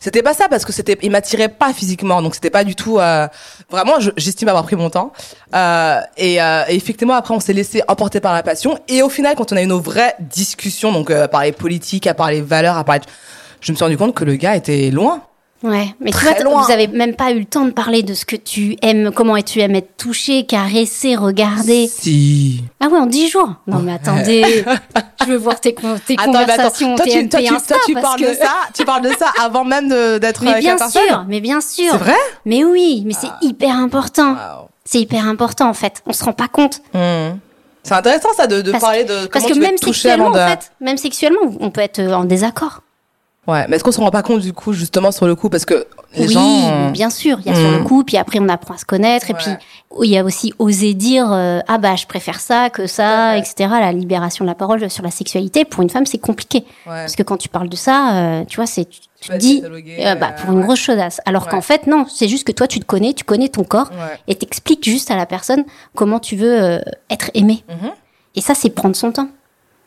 C'était 0.00 0.22
pas 0.22 0.34
ça 0.34 0.48
parce 0.48 0.64
que 0.64 0.72
c'était, 0.72 0.98
il 1.02 1.10
m'attirait 1.10 1.48
pas 1.48 1.72
physiquement, 1.72 2.22
donc 2.22 2.34
c'était 2.34 2.50
pas 2.50 2.64
du 2.64 2.74
tout. 2.74 2.98
euh, 2.98 3.26
vraiment, 3.70 4.00
je- 4.00 4.10
j'estime 4.16 4.48
avoir 4.48 4.64
pris 4.64 4.76
mon 4.76 4.90
temps. 4.90 5.12
Euh, 5.54 6.00
et, 6.16 6.42
euh, 6.42 6.64
et 6.68 6.74
effectivement, 6.76 7.14
après, 7.14 7.34
on 7.34 7.40
s'est 7.40 7.52
laissé 7.52 7.82
emporter 7.88 8.20
par 8.20 8.32
la 8.34 8.42
passion. 8.42 8.78
Et 8.88 9.02
au 9.02 9.08
final, 9.08 9.34
quand 9.36 9.52
on 9.52 9.56
a 9.56 9.62
eu 9.62 9.66
nos 9.66 9.80
vraies 9.80 10.14
discussions, 10.20 10.92
donc 10.92 11.10
euh, 11.10 11.24
à 11.24 11.28
parler 11.28 11.52
politique, 11.52 12.06
à 12.06 12.14
parler 12.14 12.40
valeurs, 12.40 12.76
à 12.76 12.84
parler, 12.84 13.02
je 13.60 13.72
me 13.72 13.76
suis 13.76 13.84
rendu 13.84 13.96
compte 13.96 14.14
que 14.14 14.24
le 14.24 14.34
gars 14.36 14.56
était 14.56 14.90
loin. 14.90 15.22
Ouais, 15.62 15.94
mais 16.00 16.10
tu 16.10 16.16
Très 16.16 16.26
vois, 16.30 16.34
t- 16.38 16.42
loin. 16.44 16.62
vous 16.62 16.72
avez 16.72 16.88
même 16.88 17.14
pas 17.14 17.30
eu 17.30 17.38
le 17.38 17.44
temps 17.44 17.64
de 17.64 17.70
parler 17.70 18.02
de 18.02 18.14
ce 18.14 18.24
que 18.24 18.34
tu 18.36 18.76
aimes, 18.82 19.12
comment 19.14 19.40
tu 19.42 19.60
aimes 19.60 19.76
être 19.76 19.96
touché, 19.96 20.44
caressé, 20.44 21.14
regardé. 21.14 21.86
Si. 21.86 22.64
Ah 22.80 22.88
ouais, 22.88 22.98
en 22.98 23.06
10 23.06 23.28
jours. 23.28 23.54
Non 23.68 23.78
mais 23.78 23.92
attendez, 23.92 24.64
je 25.20 25.26
veux 25.30 25.36
voir 25.36 25.60
tes, 25.60 25.72
con- 25.74 25.98
tes 26.04 26.14
Attends, 26.18 26.32
conversations 26.32 26.96
Toi, 26.96 27.04
tu, 27.08 27.28
toi, 27.28 27.40
tu, 27.40 27.54
Insta, 27.54 27.74
toi, 27.74 27.82
tu 27.86 27.92
parce 27.94 28.04
parles 28.06 28.20
que... 28.20 28.30
de 28.30 28.34
ça, 28.34 28.52
tu 28.74 28.84
parles 28.84 29.02
de 29.02 29.12
ça 29.16 29.32
avant 29.40 29.64
même 29.64 29.88
de- 29.88 30.18
d'être 30.18 30.42
avec 30.46 30.58
bien 30.60 30.72
la 30.72 30.78
personne. 30.78 31.02
sûr, 31.06 31.24
mais 31.28 31.40
bien 31.40 31.60
sûr. 31.60 31.92
C'est 31.92 31.98
vrai? 31.98 32.16
Mais 32.44 32.64
oui, 32.64 33.04
mais 33.06 33.14
c'est 33.14 33.30
hyper 33.46 33.76
important. 33.76 34.36
C'est 34.84 34.98
hyper 35.00 35.26
important 35.28 35.68
en 35.68 35.74
fait. 35.74 36.02
On 36.06 36.12
se 36.12 36.24
rend 36.24 36.32
pas 36.32 36.48
compte. 36.48 36.80
Hmm. 36.92 37.36
C'est 37.84 37.94
intéressant 37.94 38.32
ça 38.36 38.46
de, 38.48 38.62
de 38.62 38.70
Parce- 38.72 38.82
parler 38.82 39.04
de 39.04 39.26
Parce 39.26 39.44
comment 39.44 39.48
que 39.48 39.52
tu 39.54 39.60
même 39.60 39.76
sexuellement, 39.76 40.26
avant 40.26 40.34
de. 40.36 40.40
en 40.40 40.48
fait, 40.48 40.72
même 40.80 40.96
sexuellement, 40.96 41.40
on 41.60 41.70
peut 41.70 41.80
être 41.80 41.98
euh, 42.00 42.14
en 42.14 42.24
désaccord. 42.24 42.82
Ouais, 43.48 43.66
mais 43.68 43.74
est-ce 43.74 43.82
qu'on 43.82 43.90
se 43.90 44.00
rend 44.00 44.12
pas 44.12 44.22
compte 44.22 44.40
du 44.40 44.52
coup 44.52 44.72
justement 44.72 45.10
sur 45.10 45.26
le 45.26 45.34
coup 45.34 45.48
parce 45.48 45.64
que 45.64 45.84
les 46.14 46.28
oui, 46.28 46.32
gens. 46.32 46.90
bien 46.92 47.10
sûr, 47.10 47.38
il 47.40 47.46
y 47.46 47.50
a 47.50 47.56
sur 47.56 47.70
Hmm. 47.70 47.78
le 47.78 47.82
coup, 47.82 48.04
puis 48.04 48.16
après 48.16 48.38
on 48.40 48.48
apprend 48.48 48.74
à 48.74 48.78
se 48.78 48.84
connaître, 48.84 49.30
et 49.30 49.34
puis 49.34 49.50
il 50.02 50.10
y 50.10 50.16
a 50.16 50.22
aussi 50.22 50.54
oser 50.60 50.94
dire 50.94 51.32
euh, 51.32 51.58
ah 51.66 51.78
bah 51.78 51.96
je 51.96 52.06
préfère 52.06 52.38
ça 52.38 52.70
que 52.70 52.86
ça, 52.86 53.36
etc. 53.38 53.54
La 53.80 53.90
libération 53.92 54.44
de 54.44 54.48
la 54.48 54.54
parole 54.54 54.88
sur 54.88 55.02
la 55.02 55.10
sexualité 55.10 55.64
pour 55.64 55.82
une 55.82 55.90
femme 55.90 56.06
c'est 56.06 56.18
compliqué 56.18 56.58
Ouais. 56.86 57.02
parce 57.02 57.16
que 57.16 57.24
quand 57.24 57.36
tu 57.36 57.48
parles 57.48 57.68
de 57.68 57.74
ça, 57.74 58.14
euh, 58.14 58.44
tu 58.44 58.56
vois 58.56 58.66
c'est 58.66 58.84
tu, 58.88 59.00
te 59.28 59.36
dis 59.36 59.62
euh, 59.64 60.14
bah, 60.14 60.30
pour 60.32 60.52
une 60.52 60.60
grosse 60.62 60.78
chaudasse, 60.80 61.20
alors 61.26 61.48
qu'en 61.48 61.62
fait 61.62 61.88
non, 61.88 62.06
c'est 62.08 62.28
juste 62.28 62.46
que 62.46 62.52
toi 62.52 62.68
tu 62.68 62.78
te 62.78 62.84
connais, 62.86 63.12
tu 63.12 63.24
connais 63.24 63.48
ton 63.48 63.64
corps 63.64 63.90
et 64.28 64.36
t'expliques 64.36 64.84
juste 64.84 65.10
à 65.10 65.16
la 65.16 65.26
personne 65.26 65.64
comment 65.96 66.20
tu 66.20 66.36
veux 66.36 66.80
être 67.10 67.30
aimé. 67.34 67.64
Mhm. 67.68 67.90
Et 68.34 68.40
ça, 68.40 68.54
c'est 68.54 68.70
prendre 68.70 68.96
son 68.96 69.12
temps. 69.12 69.28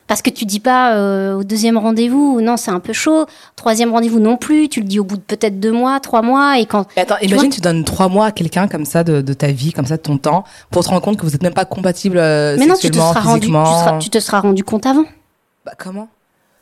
Parce 0.07 0.21
que 0.21 0.29
tu 0.29 0.45
dis 0.45 0.59
pas 0.59 0.93
euh, 0.95 1.33
au 1.35 1.43
deuxième 1.43 1.77
rendez-vous, 1.79 2.39
non, 2.39 2.57
c'est 2.57 2.69
un 2.69 2.79
peu 2.79 2.93
chaud. 2.93 3.25
Troisième 3.55 3.91
rendez-vous 3.91 4.19
non 4.19 4.37
plus. 4.37 4.69
Tu 4.69 4.81
le 4.81 4.85
dis 4.85 4.99
au 4.99 5.03
bout 5.03 5.15
de 5.17 5.21
peut-être 5.21 5.59
deux 5.59 5.71
mois, 5.71 5.99
trois 5.99 6.21
mois, 6.21 6.59
et 6.59 6.67
quand 6.67 6.85
Mais 6.95 7.01
attends, 7.01 7.17
imagine 7.23 7.49
tu 7.49 7.59
donnes 7.59 7.83
trois 7.83 8.07
mois 8.07 8.27
à 8.27 8.31
quelqu'un 8.31 8.67
comme 8.67 8.85
ça 8.85 9.03
de, 9.03 9.21
de 9.21 9.33
ta 9.33 9.47
vie, 9.47 9.73
comme 9.73 9.87
ça 9.87 9.97
de 9.97 10.01
ton 10.03 10.17
temps, 10.19 10.43
pour 10.69 10.83
te 10.83 10.89
rendre 10.89 11.01
compte 11.01 11.17
que 11.17 11.25
vous 11.25 11.33
êtes 11.33 11.41
même 11.41 11.55
pas 11.55 11.65
compatible 11.65 12.17
euh, 12.19 12.55
mais 12.59 12.67
non, 12.67 12.75
tu 12.79 12.91
te 12.91 12.97
seras 12.97 13.19
rendu, 13.19 13.47
tu, 13.47 13.53
seras- 13.53 13.97
tu 13.99 14.09
te 14.11 14.19
seras 14.19 14.39
rendu 14.41 14.63
compte 14.63 14.85
avant. 14.85 15.05
Bah 15.65 15.73
comment? 15.77 16.07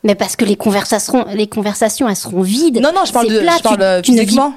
Mais 0.05 0.15
parce 0.15 0.37
que 0.37 0.45
les 0.45 0.55
conversations, 0.55 1.25
les 1.33 1.47
conversations, 1.47 2.07
elles 2.07 2.15
seront 2.15 2.41
vides. 2.41 2.79
Non, 2.81 2.91
non, 2.95 3.01
je 3.05 3.11
parle 3.11 3.27
de, 3.27 3.39
plat, 3.39 3.53
je 3.57 3.63
parle 3.63 4.01
tu- 4.01 4.11
tu 4.11 4.11
vis- 4.13 4.19
physiquement. 4.25 4.53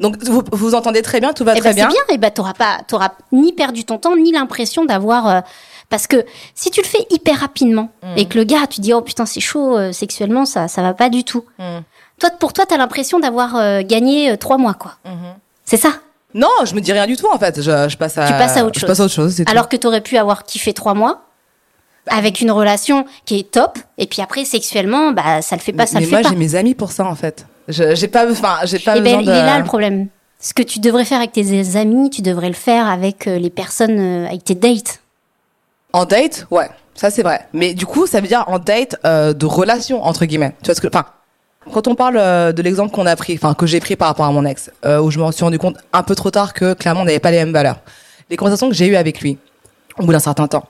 Donc 0.00 0.22
vous 0.22 0.42
vous 0.52 0.74
entendez 0.74 1.00
très 1.00 1.18
bien, 1.18 1.32
tout 1.32 1.44
va 1.44 1.54
Eh 1.56 1.60
très 1.60 1.70
ben, 1.70 1.74
bien. 1.76 1.88
c'est 1.90 1.94
bien. 2.06 2.14
Et 2.14 2.18
ben 2.18 2.30
t'auras 2.30 2.52
pas, 2.52 2.78
t'auras 2.86 3.12
ni 3.32 3.54
perdu 3.54 3.84
ton 3.84 3.96
temps, 3.96 4.16
ni 4.16 4.32
l'impression 4.32 4.84
d'avoir. 4.84 5.26
euh, 5.28 5.40
parce 5.90 6.06
que 6.06 6.24
si 6.54 6.70
tu 6.70 6.80
le 6.82 6.86
fais 6.86 7.06
hyper 7.10 7.38
rapidement 7.40 7.90
Mm. 8.02 8.18
et 8.18 8.24
que 8.26 8.38
le 8.38 8.44
gars, 8.44 8.66
tu 8.68 8.80
dis 8.80 8.92
oh 8.92 9.00
putain 9.02 9.26
c'est 9.26 9.40
chaud 9.40 9.76
euh, 9.76 9.92
sexuellement, 9.92 10.44
ça, 10.44 10.68
ça 10.68 10.82
va 10.82 10.94
pas 10.94 11.08
du 11.08 11.24
tout. 11.24 11.44
Mm. 11.58 11.78
Toi, 12.20 12.30
pour 12.38 12.52
toi, 12.52 12.64
t'as 12.66 12.76
l'impression 12.76 13.20
d'avoir 13.20 13.56
euh, 13.56 13.82
gagné 13.82 14.32
euh, 14.32 14.36
trois 14.36 14.58
mois, 14.58 14.74
quoi. 14.74 14.96
Mhm. 15.04 15.34
C'est 15.64 15.76
ça? 15.76 15.92
Non, 16.34 16.48
je 16.64 16.74
me 16.74 16.80
dis 16.80 16.92
rien 16.92 17.06
du 17.06 17.16
tout 17.16 17.28
en 17.32 17.38
fait. 17.38 17.60
Je, 17.62 17.88
je 17.88 17.96
passe 17.96 18.18
à. 18.18 18.26
Tu 18.26 18.32
passes 18.32 18.56
à 18.56 18.64
autre 18.64 18.74
je 18.74 18.80
chose. 18.80 18.88
passe 18.88 19.00
à 19.00 19.04
autre 19.04 19.14
chose. 19.14 19.34
c'est 19.34 19.44
tout. 19.44 19.50
Alors 19.52 19.68
que 19.68 19.76
t'aurais 19.76 20.00
pu 20.00 20.16
avoir 20.18 20.44
kiffé 20.44 20.72
trois 20.72 20.94
mois 20.94 21.22
avec 22.10 22.40
une 22.40 22.50
relation 22.50 23.04
qui 23.26 23.38
est 23.38 23.50
top, 23.50 23.78
et 23.98 24.06
puis 24.06 24.22
après 24.22 24.44
sexuellement, 24.46 25.12
bah 25.12 25.42
ça 25.42 25.56
le 25.56 25.60
fait 25.60 25.72
pas, 25.74 25.86
ça 25.86 25.98
mais 25.98 26.06
le 26.06 26.10
moi 26.10 26.18
fait 26.18 26.24
pas. 26.24 26.28
j'ai 26.30 26.36
mes 26.36 26.54
amis 26.54 26.74
pour 26.74 26.90
ça 26.92 27.04
en 27.06 27.14
fait. 27.14 27.46
J'ai 27.68 28.08
pas, 28.08 28.30
enfin 28.30 28.56
j'ai 28.64 28.78
pas 28.78 28.96
Et 28.96 29.00
besoin 29.02 29.18
ben, 29.18 29.24
de. 29.26 29.30
il 29.30 29.34
est 29.36 29.44
là 29.44 29.58
le 29.58 29.64
problème. 29.64 30.08
Ce 30.40 30.54
que 30.54 30.62
tu 30.62 30.78
devrais 30.80 31.04
faire 31.04 31.18
avec 31.18 31.32
tes 31.32 31.76
amis, 31.76 32.08
tu 32.10 32.22
devrais 32.22 32.48
le 32.48 32.54
faire 32.54 32.88
avec 32.88 33.26
les 33.26 33.50
personnes, 33.50 34.26
avec 34.26 34.42
tes 34.44 34.54
dates. 34.54 35.00
En 35.92 36.04
date, 36.04 36.46
ouais, 36.50 36.68
ça 36.94 37.10
c'est 37.10 37.22
vrai. 37.22 37.46
Mais 37.52 37.74
du 37.74 37.86
coup, 37.86 38.06
ça 38.06 38.20
veut 38.20 38.28
dire 38.28 38.44
en 38.46 38.58
date 38.58 38.96
euh, 39.04 39.32
de 39.32 39.46
relation 39.46 40.04
entre 40.04 40.24
guillemets. 40.24 40.54
Tu 40.62 40.66
vois 40.66 40.74
ce 40.74 40.80
que, 40.80 40.88
enfin, 40.88 41.06
quand 41.72 41.88
on 41.88 41.94
parle 41.94 42.16
euh, 42.18 42.52
de 42.52 42.62
l'exemple 42.62 42.92
qu'on 42.94 43.06
a 43.06 43.16
pris, 43.16 43.34
enfin 43.34 43.54
que 43.54 43.66
j'ai 43.66 43.80
pris 43.80 43.96
par 43.96 44.08
rapport 44.08 44.26
à 44.26 44.32
mon 44.32 44.44
ex, 44.44 44.70
euh, 44.84 45.00
où 45.00 45.10
je 45.10 45.18
me 45.18 45.30
suis 45.32 45.44
rendu 45.44 45.58
compte 45.58 45.76
un 45.92 46.02
peu 46.02 46.14
trop 46.14 46.30
tard 46.30 46.54
que 46.54 46.74
clairement 46.74 47.02
on 47.02 47.04
n'avait 47.04 47.18
pas 47.18 47.30
les 47.30 47.38
mêmes 47.38 47.52
valeurs. 47.52 47.80
Les 48.30 48.36
conversations 48.36 48.68
que 48.68 48.74
j'ai 48.74 48.86
eues 48.86 48.96
avec 48.96 49.20
lui, 49.20 49.38
au 49.98 50.04
bout 50.04 50.12
d'un 50.12 50.18
certain 50.18 50.46
temps, 50.46 50.68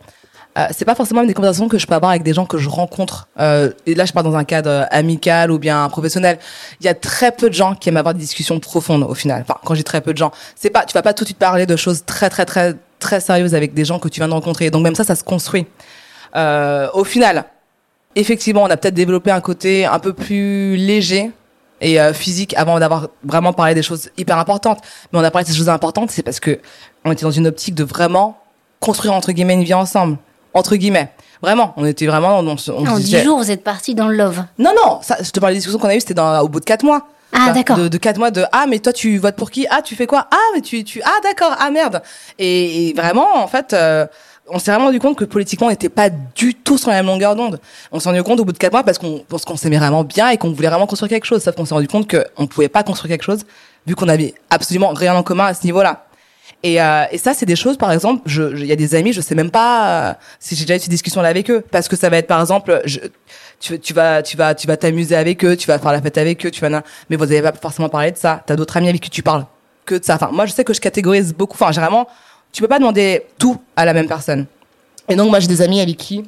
euh, 0.58 0.66
c'est 0.76 0.84
pas 0.84 0.94
forcément 0.94 1.22
des 1.22 1.34
conversations 1.34 1.68
que 1.68 1.78
je 1.78 1.86
peux 1.86 1.94
avoir 1.94 2.10
avec 2.10 2.24
des 2.24 2.34
gens 2.34 2.46
que 2.46 2.58
je 2.58 2.68
rencontre. 2.68 3.28
Euh, 3.38 3.70
et 3.86 3.94
là, 3.94 4.06
je 4.06 4.12
parle 4.12 4.26
dans 4.26 4.34
un 4.34 4.44
cadre 4.44 4.70
euh, 4.70 4.84
amical 4.90 5.52
ou 5.52 5.58
bien 5.58 5.88
professionnel. 5.88 6.38
Il 6.80 6.86
y 6.86 6.88
a 6.88 6.94
très 6.94 7.30
peu 7.30 7.48
de 7.48 7.54
gens 7.54 7.74
qui 7.74 7.88
aiment 7.88 7.96
avoir 7.96 8.14
des 8.14 8.20
discussions 8.20 8.58
profondes 8.58 9.04
au 9.04 9.14
final. 9.14 9.42
Enfin, 9.42 9.60
quand 9.64 9.74
j'ai 9.74 9.84
très 9.84 10.00
peu 10.00 10.12
de 10.12 10.18
gens, 10.18 10.32
c'est 10.56 10.70
pas, 10.70 10.84
tu 10.84 10.94
vas 10.94 11.02
pas 11.02 11.14
tout 11.14 11.22
de 11.22 11.28
suite 11.28 11.38
parler 11.38 11.66
de 11.66 11.76
choses 11.76 12.04
très 12.06 12.28
très 12.28 12.44
très 12.44 12.74
très 13.08 13.20
sérieuses 13.20 13.54
avec 13.54 13.72
des 13.72 13.86
gens 13.86 13.98
que 13.98 14.08
tu 14.08 14.20
viens 14.20 14.28
de 14.28 14.34
rencontrer. 14.34 14.70
Donc 14.70 14.82
même 14.82 14.94
ça, 14.94 15.04
ça 15.04 15.14
se 15.14 15.24
construit. 15.24 15.66
Euh, 16.36 16.88
au 16.92 17.04
final, 17.04 17.44
effectivement, 18.14 18.62
on 18.64 18.70
a 18.70 18.76
peut-être 18.76 18.94
développé 18.94 19.30
un 19.30 19.40
côté 19.40 19.86
un 19.86 19.98
peu 19.98 20.12
plus 20.12 20.76
léger 20.76 21.30
et 21.80 21.98
euh, 21.98 22.12
physique 22.12 22.54
avant 22.56 22.78
d'avoir 22.78 23.08
vraiment 23.24 23.54
parlé 23.54 23.74
des 23.74 23.82
choses 23.82 24.10
hyper 24.18 24.38
importantes. 24.38 24.80
Mais 25.10 25.18
on 25.18 25.24
a 25.24 25.30
parlé 25.30 25.44
de 25.46 25.50
ces 25.50 25.56
choses 25.56 25.70
importantes, 25.70 26.10
c'est 26.10 26.22
parce 26.22 26.38
que 26.38 26.60
on 27.06 27.12
était 27.12 27.22
dans 27.22 27.30
une 27.30 27.46
optique 27.46 27.74
de 27.74 27.84
vraiment 27.84 28.36
construire 28.78 29.14
entre 29.14 29.32
guillemets 29.32 29.54
une 29.54 29.64
vie 29.64 29.74
ensemble. 29.74 30.18
entre 30.52 30.76
guillemets. 30.76 31.10
Vraiment, 31.40 31.72
on 31.76 31.86
était 31.86 32.06
vraiment, 32.06 32.40
on, 32.40 32.48
En 32.48 32.98
10 32.98 33.22
jours, 33.22 33.38
vous 33.38 33.50
êtes 33.50 33.62
partis 33.62 33.94
dans 33.94 34.08
le 34.08 34.16
love. 34.16 34.42
Non, 34.58 34.72
non, 34.74 34.98
ça, 35.02 35.16
je 35.22 35.30
te 35.30 35.38
parle 35.38 35.52
des 35.52 35.58
discussions 35.60 35.78
qu'on 35.78 35.88
a 35.88 35.94
eues, 35.94 36.00
c'était 36.00 36.20
au 36.20 36.48
bout 36.48 36.58
de 36.60 36.64
quatre 36.64 36.84
mois. 36.84 37.06
Ah, 37.32 37.38
Enfin, 37.42 37.52
d'accord. 37.52 37.76
De, 37.76 37.88
de 37.88 37.98
quatre 37.98 38.18
mois 38.18 38.30
de 38.30 38.44
ah 38.52 38.64
mais 38.68 38.78
toi 38.78 38.92
tu 38.92 39.18
votes 39.18 39.36
pour 39.36 39.50
qui? 39.50 39.66
Ah 39.70 39.82
tu 39.82 39.94
fais 39.94 40.06
quoi? 40.06 40.26
Ah 40.30 40.36
mais 40.54 40.60
tu 40.62 40.82
tu 40.84 41.02
ah 41.04 41.16
d'accord 41.22 41.54
ah 41.58 41.70
merde. 41.70 42.02
Et, 42.38 42.88
et 42.88 42.92
vraiment 42.94 43.36
en 43.36 43.46
fait 43.46 43.72
euh, 43.74 44.06
on 44.48 44.58
s'est 44.58 44.70
vraiment 44.70 44.86
rendu 44.86 44.98
compte 44.98 45.16
que 45.18 45.26
politiquement 45.26 45.66
on 45.66 45.70
n'était 45.70 45.90
pas 45.90 46.08
du 46.08 46.54
tout 46.54 46.78
sur 46.78 46.88
la 46.88 46.96
même 46.96 47.06
longueur 47.06 47.36
d'onde. 47.36 47.60
On 47.92 48.00
s'est 48.00 48.08
rendu 48.08 48.22
compte 48.22 48.40
au 48.40 48.44
bout 48.46 48.52
de 48.52 48.58
quatre 48.58 48.72
mois 48.72 48.82
parce 48.82 48.96
qu'on 48.98 49.24
parce 49.28 49.44
qu'on 49.44 49.56
s'aimait 49.56 49.78
vraiment 49.78 50.04
bien 50.04 50.30
et 50.30 50.38
qu'on 50.38 50.52
voulait 50.52 50.68
vraiment 50.68 50.86
construire 50.86 51.10
quelque 51.10 51.26
chose. 51.26 51.42
Sauf 51.42 51.54
qu'on 51.54 51.66
s'est 51.66 51.74
rendu 51.74 51.88
compte 51.88 52.06
que 52.08 52.24
on 52.38 52.46
pouvait 52.46 52.68
pas 52.70 52.82
construire 52.82 53.10
quelque 53.12 53.24
chose 53.24 53.44
vu 53.86 53.94
qu'on 53.94 54.08
avait 54.08 54.34
absolument 54.50 54.88
rien 54.94 55.14
en 55.14 55.22
commun 55.22 55.44
à 55.46 55.54
ce 55.54 55.64
niveau 55.64 55.82
là 55.82 56.06
et, 56.62 56.82
euh, 56.82 57.04
et 57.12 57.18
ça, 57.18 57.34
c'est 57.34 57.46
des 57.46 57.56
choses, 57.56 57.76
par 57.76 57.92
exemple, 57.92 58.22
il 58.26 58.66
y 58.66 58.72
a 58.72 58.76
des 58.76 58.94
amis, 58.94 59.12
je 59.12 59.20
sais 59.20 59.34
même 59.34 59.50
pas 59.50 60.10
euh, 60.10 60.14
si 60.40 60.56
j'ai 60.56 60.64
déjà 60.64 60.76
eu 60.76 60.80
cette 60.80 60.90
discussion-là 60.90 61.28
avec 61.28 61.50
eux, 61.50 61.62
parce 61.70 61.88
que 61.88 61.96
ça 61.96 62.08
va 62.08 62.18
être, 62.18 62.26
par 62.26 62.40
exemple, 62.40 62.82
tu, 63.60 63.92
vas, 63.94 64.22
tu 64.22 64.36
vas, 64.36 64.54
tu 64.54 64.66
vas 64.66 64.76
t'amuser 64.76 65.14
avec 65.14 65.44
eux, 65.44 65.56
tu 65.56 65.68
vas 65.68 65.78
faire 65.78 65.92
la 65.92 66.02
fête 66.02 66.18
avec 66.18 66.44
eux, 66.44 66.50
tu 66.50 66.60
vas, 66.60 66.82
mais 67.08 67.16
vous 67.16 67.26
n'avez 67.26 67.42
pas 67.42 67.52
forcément 67.52 67.88
parlé 67.88 68.10
de 68.10 68.16
ça. 68.16 68.42
T'as 68.44 68.56
d'autres 68.56 68.76
amis 68.76 68.88
avec 68.88 69.00
qui 69.00 69.10
tu 69.10 69.22
parles 69.22 69.46
que 69.84 69.94
de 69.94 70.04
ça. 70.04 70.16
Enfin, 70.16 70.30
moi, 70.32 70.46
je 70.46 70.52
sais 70.52 70.64
que 70.64 70.74
je 70.74 70.80
catégorise 70.80 71.32
beaucoup. 71.32 71.54
Enfin, 71.54 71.70
généralement, 71.70 72.08
tu 72.52 72.60
peux 72.60 72.68
pas 72.68 72.78
demander 72.78 73.24
tout 73.38 73.60
à 73.76 73.84
la 73.84 73.94
même 73.94 74.08
personne. 74.08 74.46
Et 75.08 75.14
donc, 75.14 75.30
moi, 75.30 75.38
j'ai 75.40 75.48
des 75.48 75.62
amis 75.62 75.80
avec 75.80 75.96
qui 75.96 76.24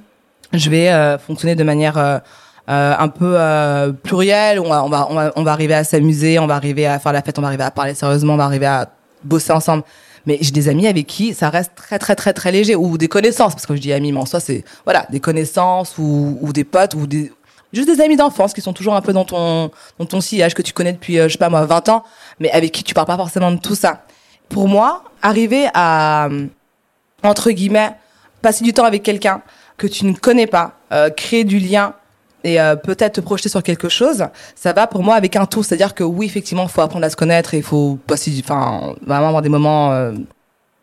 je 0.52 0.70
vais 0.70 0.90
euh, 0.90 1.18
fonctionner 1.18 1.54
de 1.54 1.62
manière 1.62 2.20
un 2.68 3.08
peu 3.08 3.34
euh, 3.36 3.92
on 4.12 4.68
va, 4.68 4.84
on 4.84 4.88
va, 4.88 5.32
on 5.34 5.42
va 5.42 5.52
arriver 5.52 5.74
à 5.74 5.82
s'amuser, 5.82 6.38
on 6.38 6.46
va 6.46 6.54
arriver 6.54 6.86
à 6.86 6.98
faire 7.00 7.12
la 7.12 7.22
fête, 7.22 7.38
on 7.38 7.42
va 7.42 7.48
arriver 7.48 7.64
à 7.64 7.70
parler 7.70 7.94
sérieusement, 7.94 8.34
on 8.34 8.36
va 8.36 8.44
arriver 8.44 8.66
à 8.66 8.88
bosser 9.24 9.52
ensemble. 9.52 9.82
Mais 10.26 10.38
j'ai 10.40 10.50
des 10.50 10.68
amis 10.68 10.86
avec 10.86 11.06
qui 11.06 11.34
ça 11.34 11.50
reste 11.50 11.72
très 11.74 11.98
très 11.98 12.14
très 12.14 12.32
très 12.32 12.52
léger 12.52 12.76
ou 12.76 12.98
des 12.98 13.08
connaissances 13.08 13.54
parce 13.54 13.66
que 13.66 13.74
je 13.74 13.80
dis 13.80 13.92
amis, 13.92 14.12
mais 14.12 14.20
en 14.20 14.26
soi 14.26 14.40
c'est 14.40 14.64
voilà 14.84 15.06
des 15.10 15.20
connaissances 15.20 15.96
ou, 15.98 16.38
ou 16.40 16.52
des 16.52 16.64
potes 16.64 16.94
ou 16.94 17.06
des 17.06 17.32
juste 17.72 17.88
des 17.88 18.02
amis 18.02 18.16
d'enfance 18.16 18.52
qui 18.52 18.60
sont 18.60 18.72
toujours 18.72 18.94
un 18.94 19.00
peu 19.00 19.12
dans 19.12 19.24
ton 19.24 19.70
dans 19.98 20.06
ton 20.06 20.20
sillage 20.20 20.54
que 20.54 20.62
tu 20.62 20.72
connais 20.72 20.92
depuis 20.92 21.18
euh, 21.18 21.28
je 21.28 21.32
sais 21.32 21.38
pas 21.38 21.48
moi 21.48 21.64
20 21.64 21.88
ans, 21.88 22.04
mais 22.38 22.50
avec 22.50 22.72
qui 22.72 22.84
tu 22.84 22.94
parles 22.94 23.06
pas 23.06 23.16
forcément 23.16 23.50
de 23.50 23.58
tout 23.58 23.74
ça. 23.74 24.04
Pour 24.48 24.68
moi, 24.68 25.04
arriver 25.22 25.68
à 25.74 26.28
entre 27.22 27.50
guillemets, 27.50 27.92
passer 28.42 28.64
du 28.64 28.72
temps 28.72 28.84
avec 28.84 29.02
quelqu'un 29.02 29.42
que 29.76 29.86
tu 29.86 30.06
ne 30.06 30.12
connais 30.12 30.46
pas, 30.46 30.78
euh, 30.92 31.10
créer 31.10 31.44
du 31.44 31.58
lien 31.58 31.94
et 32.44 32.60
euh, 32.60 32.76
peut-être 32.76 33.14
te 33.14 33.20
projeter 33.20 33.48
sur 33.48 33.62
quelque 33.62 33.88
chose, 33.88 34.26
ça 34.54 34.72
va 34.72 34.86
pour 34.86 35.02
moi 35.02 35.14
avec 35.14 35.36
un 35.36 35.46
tout. 35.46 35.62
C'est-à-dire 35.62 35.94
que 35.94 36.04
oui, 36.04 36.26
effectivement, 36.26 36.64
il 36.64 36.68
faut 36.68 36.80
apprendre 36.80 37.04
à 37.04 37.10
se 37.10 37.16
connaître 37.16 37.54
et 37.54 37.58
il 37.58 37.62
faut 37.62 37.98
passer, 38.06 38.32
enfin, 38.42 38.94
vraiment 39.06 39.28
avoir 39.28 39.42
des 39.42 39.48
moments. 39.48 39.92
euh, 39.92 40.12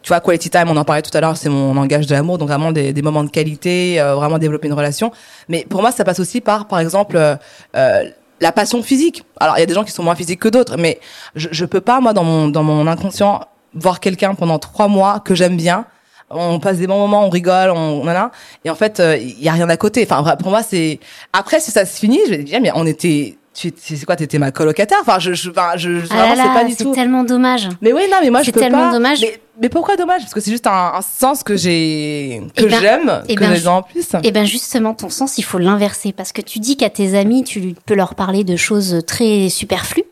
tu 0.03 0.09
vois, 0.13 0.21
quality 0.21 0.49
time, 0.49 0.69
on 0.69 0.77
en 0.77 0.85
parlait 0.85 1.01
tout 1.01 1.15
à 1.17 1.19
l'heure, 1.19 1.35
c'est 1.35 1.49
mon 1.49 1.73
langage 1.73 2.07
de 2.07 2.13
l'amour, 2.13 2.37
donc 2.37 2.47
vraiment 2.47 2.71
des, 2.71 2.93
des 2.93 3.01
moments 3.01 3.25
de 3.25 3.29
qualité, 3.29 3.99
euh, 3.99 4.15
vraiment 4.15 4.37
développer 4.37 4.67
une 4.67 4.73
relation. 4.73 5.11
Mais 5.49 5.65
pour 5.69 5.81
moi, 5.81 5.91
ça 5.91 6.05
passe 6.05 6.19
aussi 6.21 6.39
par, 6.39 6.67
par 6.67 6.79
exemple, 6.79 7.17
euh, 7.17 7.35
euh, 7.75 8.03
la 8.39 8.51
passion 8.53 8.81
physique. 8.81 9.25
Alors, 9.39 9.57
il 9.57 9.59
y 9.59 9.63
a 9.63 9.65
des 9.65 9.73
gens 9.73 9.83
qui 9.83 9.91
sont 9.91 10.03
moins 10.03 10.15
physiques 10.15 10.39
que 10.39 10.47
d'autres, 10.47 10.77
mais 10.77 10.99
je, 11.35 11.49
je 11.51 11.65
peux 11.65 11.81
pas, 11.81 11.99
moi, 11.99 12.13
dans 12.13 12.23
mon, 12.23 12.47
dans 12.47 12.63
mon 12.63 12.87
inconscient, 12.87 13.41
voir 13.73 13.99
quelqu'un 13.99 14.33
pendant 14.33 14.59
trois 14.59 14.87
mois 14.87 15.19
que 15.19 15.35
j'aime 15.35 15.57
bien. 15.57 15.85
On 16.29 16.59
passe 16.59 16.77
des 16.77 16.87
bons 16.87 16.97
moments, 16.99 17.25
on 17.25 17.29
rigole, 17.29 17.69
on, 17.71 18.01
voilà. 18.01 18.31
Et 18.65 18.69
en 18.69 18.75
fait, 18.75 18.99
euh, 18.99 19.15
il 19.17 19.41
y 19.41 19.47
a 19.47 19.53
rien 19.53 19.69
à 19.69 19.77
côté. 19.77 20.05
Enfin, 20.09 20.35
pour 20.35 20.49
moi, 20.51 20.61
c'est. 20.61 20.99
Après, 21.31 21.59
si 21.61 21.71
ça 21.71 21.85
se 21.85 21.97
finit, 21.99 22.19
je 22.25 22.31
vais 22.31 22.43
dire, 22.43 22.59
mais 22.61 22.71
on 22.75 22.85
était. 22.85 23.37
Tu, 23.53 23.73
c'est 23.75 24.05
quoi, 24.05 24.15
t'étais 24.15 24.37
ma 24.37 24.51
colocataire? 24.51 24.99
Enfin, 25.01 25.17
je, 25.17 25.33
je, 25.33 25.49
enfin, 25.49 25.71
je, 25.77 26.01
je- 26.01 26.07
Ah 26.11 26.33
c'est 26.35 26.43
pas 26.43 26.63
du 26.63 26.73
c'est 26.75 26.83
tout. 26.83 26.93
tellement 26.93 27.23
dommage. 27.23 27.69
Mais 27.81 27.91
oui, 27.91 28.03
non, 28.11 28.17
mais 28.21 28.29
moi, 28.29 28.41
je 28.41 28.47
C'est 28.47 28.51
peux 28.51 28.59
tellement 28.59 28.89
pas. 28.89 28.91
dommage. 28.91 29.19
Mais, 29.21 29.39
mais 29.61 29.69
pourquoi 29.69 29.95
dommage? 29.95 30.21
Parce 30.21 30.33
que 30.35 30.41
c'est 30.41 30.51
juste 30.51 30.67
un, 30.67 30.91
un 30.95 31.01
sens 31.01 31.41
que 31.41 31.55
j'ai, 31.57 32.43
que 32.55 32.65
Eh 32.65 32.67
ben- 32.67 32.79
j'aime, 32.79 33.23
eh 33.27 33.33
que 33.33 33.39
ben, 33.43 33.55
gens 33.55 33.77
en 33.77 33.81
plus. 33.81 34.05
Et 34.21 34.31
ben 34.31 34.45
justement, 34.45 34.93
ton 34.93 35.09
sens, 35.09 35.39
il 35.39 35.41
faut 35.43 35.57
l'inverser 35.57 36.11
parce 36.13 36.33
que 36.33 36.41
tu 36.41 36.59
dis 36.59 36.77
qu'à 36.77 36.91
tes 36.91 37.17
amis, 37.17 37.43
tu 37.43 37.73
peux 37.87 37.95
leur 37.95 38.13
parler 38.13 38.43
de 38.43 38.55
choses 38.57 39.01
très 39.07 39.49
superflues. 39.49 40.03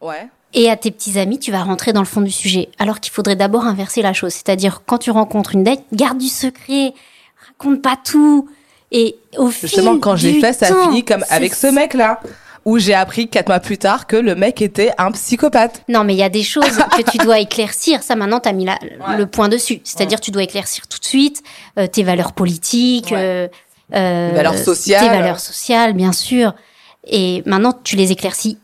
Ouais. 0.00 0.26
Et 0.54 0.70
à 0.70 0.76
tes 0.76 0.90
petits 0.90 1.18
amis, 1.18 1.38
tu 1.38 1.52
vas 1.52 1.62
rentrer 1.62 1.92
dans 1.92 2.00
le 2.00 2.06
fond 2.06 2.20
du 2.22 2.30
sujet. 2.30 2.68
Alors 2.78 3.00
qu'il 3.00 3.12
faudrait 3.12 3.36
d'abord 3.36 3.64
inverser 3.66 4.00
la 4.02 4.12
chose. 4.14 4.32
C'est-à-dire, 4.32 4.82
quand 4.86 4.98
tu 4.98 5.10
rencontres 5.10 5.54
une 5.54 5.62
date, 5.64 5.80
garde 5.92 6.18
du 6.18 6.28
secret, 6.28 6.94
raconte 7.46 7.82
pas 7.82 7.96
tout. 8.02 8.48
Et 8.90 9.16
au 9.36 9.50
Justement, 9.50 9.92
fil 9.92 10.00
quand 10.00 10.14
du 10.14 10.40
fait, 10.40 10.52
ça 10.54 10.66
a 10.66 10.68
temps, 10.70 10.82
fini 10.88 11.04
comme 11.04 11.22
avec 11.28 11.54
ce 11.54 11.66
mec-là, 11.66 12.20
où 12.64 12.78
j'ai 12.78 12.94
appris 12.94 13.28
quatre 13.28 13.48
mois 13.48 13.60
plus 13.60 13.76
tard 13.76 14.06
que 14.06 14.16
le 14.16 14.34
mec 14.34 14.62
était 14.62 14.90
un 14.96 15.10
psychopathe. 15.12 15.82
Non, 15.88 16.04
mais 16.04 16.14
il 16.14 16.18
y 16.18 16.22
a 16.22 16.30
des 16.30 16.42
choses 16.42 16.64
que 16.96 17.02
tu 17.10 17.18
dois 17.18 17.38
éclaircir. 17.40 18.02
Ça, 18.02 18.16
maintenant, 18.16 18.40
tu 18.40 18.48
as 18.48 18.52
mis 18.54 18.64
la- 18.64 18.78
Ouais. 19.06 19.16
le 19.18 19.26
point 19.26 19.48
dessus. 19.50 19.80
C'est-à-dire, 19.84 20.18
tu 20.20 20.30
dois 20.30 20.42
éclaircir 20.44 20.86
tout 20.86 20.98
de 20.98 21.04
suite 21.04 21.42
euh, 21.78 21.86
tes 21.86 22.02
valeurs 22.02 22.32
politiques, 22.32 23.10
Ouais. 23.10 23.18
euh, 23.18 23.48
euh, 23.94 24.30
valeurs 24.34 24.56
sociales. 24.56 25.02
tes 25.02 25.08
valeurs 25.08 25.40
sociales, 25.40 25.92
bien 25.92 26.12
sûr. 26.12 26.54
Et 27.06 27.42
maintenant, 27.44 27.74
tu 27.84 27.96
les 27.96 28.12
éclaircis 28.12 28.56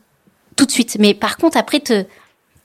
tout 0.55 0.65
de 0.65 0.71
suite. 0.71 0.97
Mais 0.99 1.13
par 1.13 1.37
contre, 1.37 1.57
après, 1.57 1.79
te, 1.79 2.05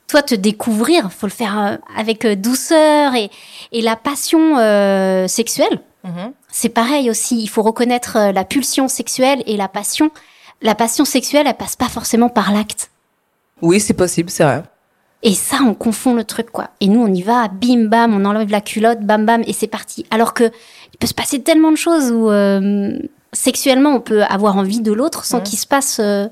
toi, 0.07 0.23
te 0.23 0.35
découvrir, 0.35 1.11
faut 1.13 1.27
le 1.27 1.33
faire 1.33 1.59
euh, 1.59 1.77
avec 1.97 2.25
euh, 2.25 2.35
douceur 2.37 3.15
et, 3.15 3.31
et 3.73 3.83
la 3.83 3.97
passion 3.97 4.59
euh, 4.59 5.27
sexuelle. 5.29 5.81
Mhm. 6.05 6.33
C'est 6.51 6.69
pareil 6.71 7.11
aussi. 7.11 7.41
Il 7.41 7.49
faut 7.49 7.63
reconnaître 7.63 8.17
euh, 8.17 8.33
la 8.33 8.45
pulsion 8.45 8.89
sexuelle 8.89 9.43
et 9.47 9.57
la 9.57 9.69
passion. 9.69 10.11
La 10.63 10.75
passion 10.75 11.05
sexuelle, 11.05 11.47
elle 11.47 11.57
passe 11.57 11.77
pas 11.77 11.89
forcément 11.89 12.29
par 12.29 12.53
l'acte. 12.53 12.91
Oui, 13.63 13.81
c'est 13.81 13.95
possible, 13.95 14.31
c'est 14.31 14.45
vrai. 14.45 14.63
Et 15.23 15.35
ça, 15.35 15.59
on 15.63 15.75
confond 15.75 16.15
le 16.15 16.25
truc, 16.25 16.51
quoi. 16.51 16.71
Et 16.81 16.89
nous, 16.89 17.03
on 17.03 17.13
y 17.13 17.21
va, 17.23 17.49
bim, 17.49 17.85
bam, 17.89 18.15
on 18.15 18.25
enlève 18.25 18.51
la 18.51 18.63
culotte, 18.63 19.01
bam, 19.01 19.27
bam, 19.27 19.43
et 19.47 19.53
c'est 19.53 19.67
parti. 19.67 20.07
Alors 20.11 20.33
que 20.33 20.45
il 20.45 20.99
peut 20.99 21.07
se 21.07 21.13
passer 21.15 21.43
tellement 21.43 21.71
de 21.71 21.77
choses 21.77 22.11
où 22.11 22.31
euh, 22.31 22.99
sexuellement, 23.33 23.91
on 23.91 24.01
peut 24.01 24.23
avoir 24.23 24.57
envie 24.57 24.81
de 24.81 24.93
l'autre 24.93 25.25
sans 25.27 25.39
Mhm. 25.39 25.45
qu'il 25.45 25.59
se 25.59 25.67
passe. 25.67 25.99
euh, 26.01 26.27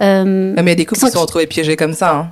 euh, 0.00 0.24
Non, 0.24 0.62
mais 0.62 0.62
il 0.62 0.68
y 0.68 0.70
a 0.72 0.74
des 0.74 0.86
couples 0.86 1.00
qui 1.00 1.06
se 1.06 1.12
sont 1.12 1.20
retrouvés 1.20 1.46
piégés 1.46 1.76
comme 1.76 1.94
ça. 1.94 2.12
Hein. 2.14 2.30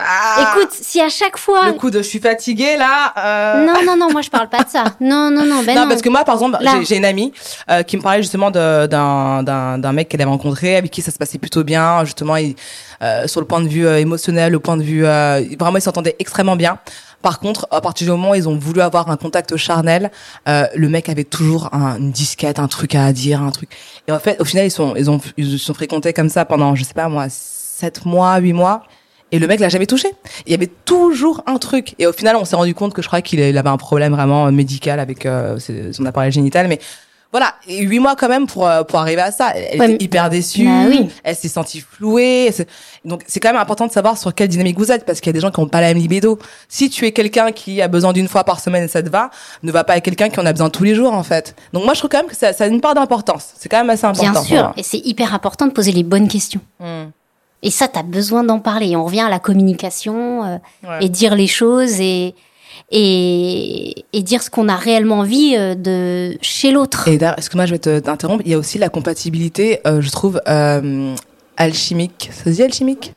Ah 0.00 0.54
Écoute, 0.56 0.68
si 0.70 1.00
à 1.00 1.08
chaque 1.08 1.36
fois. 1.36 1.66
le 1.66 1.72
coup 1.72 1.90
de 1.90 1.98
je 1.98 2.06
suis 2.06 2.20
fatiguée 2.20 2.76
là. 2.76 3.12
euh, 3.16 3.66
Non, 3.66 3.84
non, 3.84 3.96
non, 3.96 4.12
moi 4.12 4.22
je 4.22 4.30
parle 4.30 4.48
pas 4.48 4.62
de 4.62 4.68
ça. 4.68 4.84
Non, 5.00 5.28
non, 5.28 5.44
non, 5.44 5.64
ben 5.64 5.74
non, 5.74 5.82
non. 5.82 5.88
parce 5.88 6.02
que 6.02 6.08
moi, 6.08 6.22
par 6.24 6.36
exemple, 6.36 6.56
j'ai- 6.60 6.84
j'ai 6.84 6.96
une 6.98 7.04
amie 7.04 7.32
euh, 7.68 7.82
qui 7.82 7.96
me 7.96 8.02
parlait 8.02 8.22
justement 8.22 8.52
de- 8.52 8.86
d'un 8.86 9.42
d'un 9.42 9.76
d'un 9.78 9.92
mec 9.92 10.08
qu'elle 10.08 10.20
avait 10.22 10.30
rencontré, 10.30 10.76
avec 10.76 10.92
qui 10.92 11.02
ça 11.02 11.10
se 11.10 11.18
passait 11.18 11.38
plutôt 11.38 11.64
bien. 11.64 12.04
Justement, 12.04 12.36
il, 12.36 12.54
euh, 13.02 13.26
sur 13.26 13.40
le 13.40 13.46
point 13.48 13.60
de 13.60 13.66
vue 13.66 13.88
euh, 13.88 13.98
émotionnel, 13.98 14.52
le 14.52 14.60
point 14.60 14.76
de 14.76 14.84
vue 14.84 15.04
euh, 15.04 15.42
vraiment, 15.58 15.78
ils 15.78 15.82
s'entendaient 15.82 16.14
extrêmement 16.20 16.54
bien. 16.54 16.78
Par 17.22 17.40
contre, 17.40 17.66
à 17.70 17.80
partir 17.80 18.06
du 18.06 18.10
moment 18.12 18.30
où 18.30 18.34
ils 18.34 18.48
ont 18.48 18.56
voulu 18.56 18.80
avoir 18.80 19.10
un 19.10 19.16
contact 19.16 19.56
charnel, 19.56 20.10
euh, 20.48 20.66
le 20.74 20.88
mec 20.88 21.08
avait 21.08 21.24
toujours 21.24 21.68
un, 21.74 21.98
une 21.98 22.12
disquette, 22.12 22.58
un 22.58 22.68
truc 22.68 22.94
à 22.94 23.12
dire, 23.12 23.42
un 23.42 23.50
truc. 23.50 23.70
Et 24.06 24.12
en 24.12 24.20
fait, 24.20 24.40
au 24.40 24.44
final, 24.44 24.66
ils 24.66 24.70
sont 24.70 24.94
ils 24.94 25.10
ont 25.10 25.20
ils 25.36 25.50
se 25.50 25.58
sont 25.58 25.74
fréquentés 25.74 26.12
comme 26.12 26.28
ça 26.28 26.44
pendant, 26.44 26.74
je 26.74 26.84
sais 26.84 26.94
pas 26.94 27.08
moi, 27.08 27.26
sept 27.28 28.04
mois, 28.04 28.38
huit 28.38 28.52
mois. 28.52 28.84
Et 29.30 29.38
le 29.38 29.46
mec 29.46 29.60
l'a 29.60 29.68
jamais 29.68 29.86
touché. 29.86 30.08
Il 30.46 30.52
y 30.52 30.54
avait 30.54 30.70
toujours 30.84 31.42
un 31.46 31.58
truc. 31.58 31.94
Et 31.98 32.06
au 32.06 32.12
final, 32.12 32.36
on 32.36 32.44
s'est 32.44 32.56
rendu 32.56 32.74
compte 32.74 32.94
que 32.94 33.02
je 33.02 33.08
crois 33.08 33.20
qu'il 33.20 33.40
il 33.40 33.58
avait 33.58 33.68
un 33.68 33.76
problème 33.76 34.12
vraiment 34.12 34.50
médical 34.50 35.00
avec 35.00 35.26
euh, 35.26 35.58
son 35.92 36.06
appareil 36.06 36.32
génital. 36.32 36.66
Mais 36.66 36.78
voilà, 37.30 37.54
et 37.66 37.82
huit 37.82 37.98
mois 37.98 38.16
quand 38.16 38.28
même 38.28 38.46
pour 38.46 38.66
euh, 38.66 38.84
pour 38.84 38.98
arriver 38.98 39.20
à 39.20 39.30
ça. 39.30 39.52
Elle, 39.54 39.78
Ouais, 39.78 39.92
était 39.92 40.04
hyper 40.04 40.30
déçue. 40.30 40.64
Bah 40.64 40.84
oui. 40.88 41.10
Elle 41.24 41.36
s'est 41.36 41.48
sentie 41.48 41.80
flouée. 41.80 42.50
Donc 43.04 43.22
c'est 43.26 43.38
quand 43.38 43.50
même 43.52 43.60
important 43.60 43.86
de 43.86 43.92
savoir 43.92 44.16
sur 44.16 44.34
quelle 44.34 44.48
dynamique 44.48 44.78
vous 44.78 44.90
êtes 44.90 45.04
parce 45.04 45.20
qu'il 45.20 45.28
y 45.28 45.30
a 45.30 45.34
des 45.34 45.40
gens 45.40 45.50
qui 45.50 45.60
n'ont 45.60 45.68
pas 45.68 45.82
la 45.82 45.88
même 45.88 45.98
libido. 45.98 46.38
Si 46.68 46.88
tu 46.88 47.04
es 47.06 47.12
quelqu'un 47.12 47.52
qui 47.52 47.82
a 47.82 47.88
besoin 47.88 48.14
d'une 48.14 48.28
fois 48.28 48.44
par 48.44 48.60
semaine 48.60 48.84
et 48.84 48.88
ça 48.88 49.02
te 49.02 49.10
va, 49.10 49.28
ne 49.62 49.70
va 49.70 49.84
pas 49.84 49.92
avec 49.92 50.04
quelqu'un 50.04 50.30
qui 50.30 50.40
en 50.40 50.46
a 50.46 50.52
besoin 50.52 50.70
tous 50.70 50.84
les 50.84 50.94
jours 50.94 51.12
en 51.12 51.22
fait. 51.22 51.54
Donc 51.74 51.84
moi 51.84 51.92
je 51.92 51.98
trouve 51.98 52.10
quand 52.10 52.18
même 52.18 52.28
que 52.30 52.36
ça, 52.36 52.54
ça 52.54 52.64
a 52.64 52.66
une 52.68 52.80
part 52.80 52.94
d'importance. 52.94 53.50
C'est 53.58 53.68
quand 53.68 53.78
même 53.78 53.90
assez 53.90 54.06
important. 54.06 54.32
Bien 54.32 54.42
sûr. 54.42 54.72
Et 54.78 54.82
c'est 54.82 54.98
hyper 55.04 55.34
important 55.34 55.66
de 55.66 55.72
poser 55.72 55.92
les 55.92 56.04
bonnes 56.04 56.28
questions. 56.28 56.60
Mm. 56.80 57.10
Et 57.62 57.70
ça, 57.72 57.88
t'as 57.88 58.04
besoin 58.04 58.44
d'en 58.44 58.60
parler. 58.60 58.90
Et 58.90 58.96
on 58.96 59.04
revient 59.04 59.22
à 59.22 59.28
la 59.28 59.40
communication 59.40 60.44
euh, 60.44 60.56
Ouais. 60.88 60.98
et 61.04 61.08
dire 61.08 61.34
les 61.34 61.48
choses 61.48 62.00
et, 62.00 62.34
et, 62.90 64.04
et 64.12 64.22
dire 64.22 64.42
ce 64.42 64.50
qu'on 64.50 64.68
a 64.68 64.76
réellement 64.76 65.20
envie 65.20 65.54
euh, 65.56 65.74
de 65.74 66.36
chez 66.40 66.70
l'autre. 66.70 67.08
Et 67.08 67.18
d'ailleurs, 67.18 67.38
excuse-moi, 67.38 67.66
je 67.66 67.72
vais 67.72 67.78
te- 67.78 67.98
t'interrompre. 67.98 68.42
Il 68.46 68.50
y 68.50 68.54
a 68.54 68.58
aussi 68.58 68.78
la 68.78 68.88
compatibilité, 68.88 69.80
euh, 69.86 70.00
je 70.00 70.10
trouve, 70.10 70.40
euh, 70.48 71.14
alchimique. 71.56 72.30
Ça 72.32 72.44
se 72.44 72.50
dit 72.50 72.62
alchimique? 72.62 73.12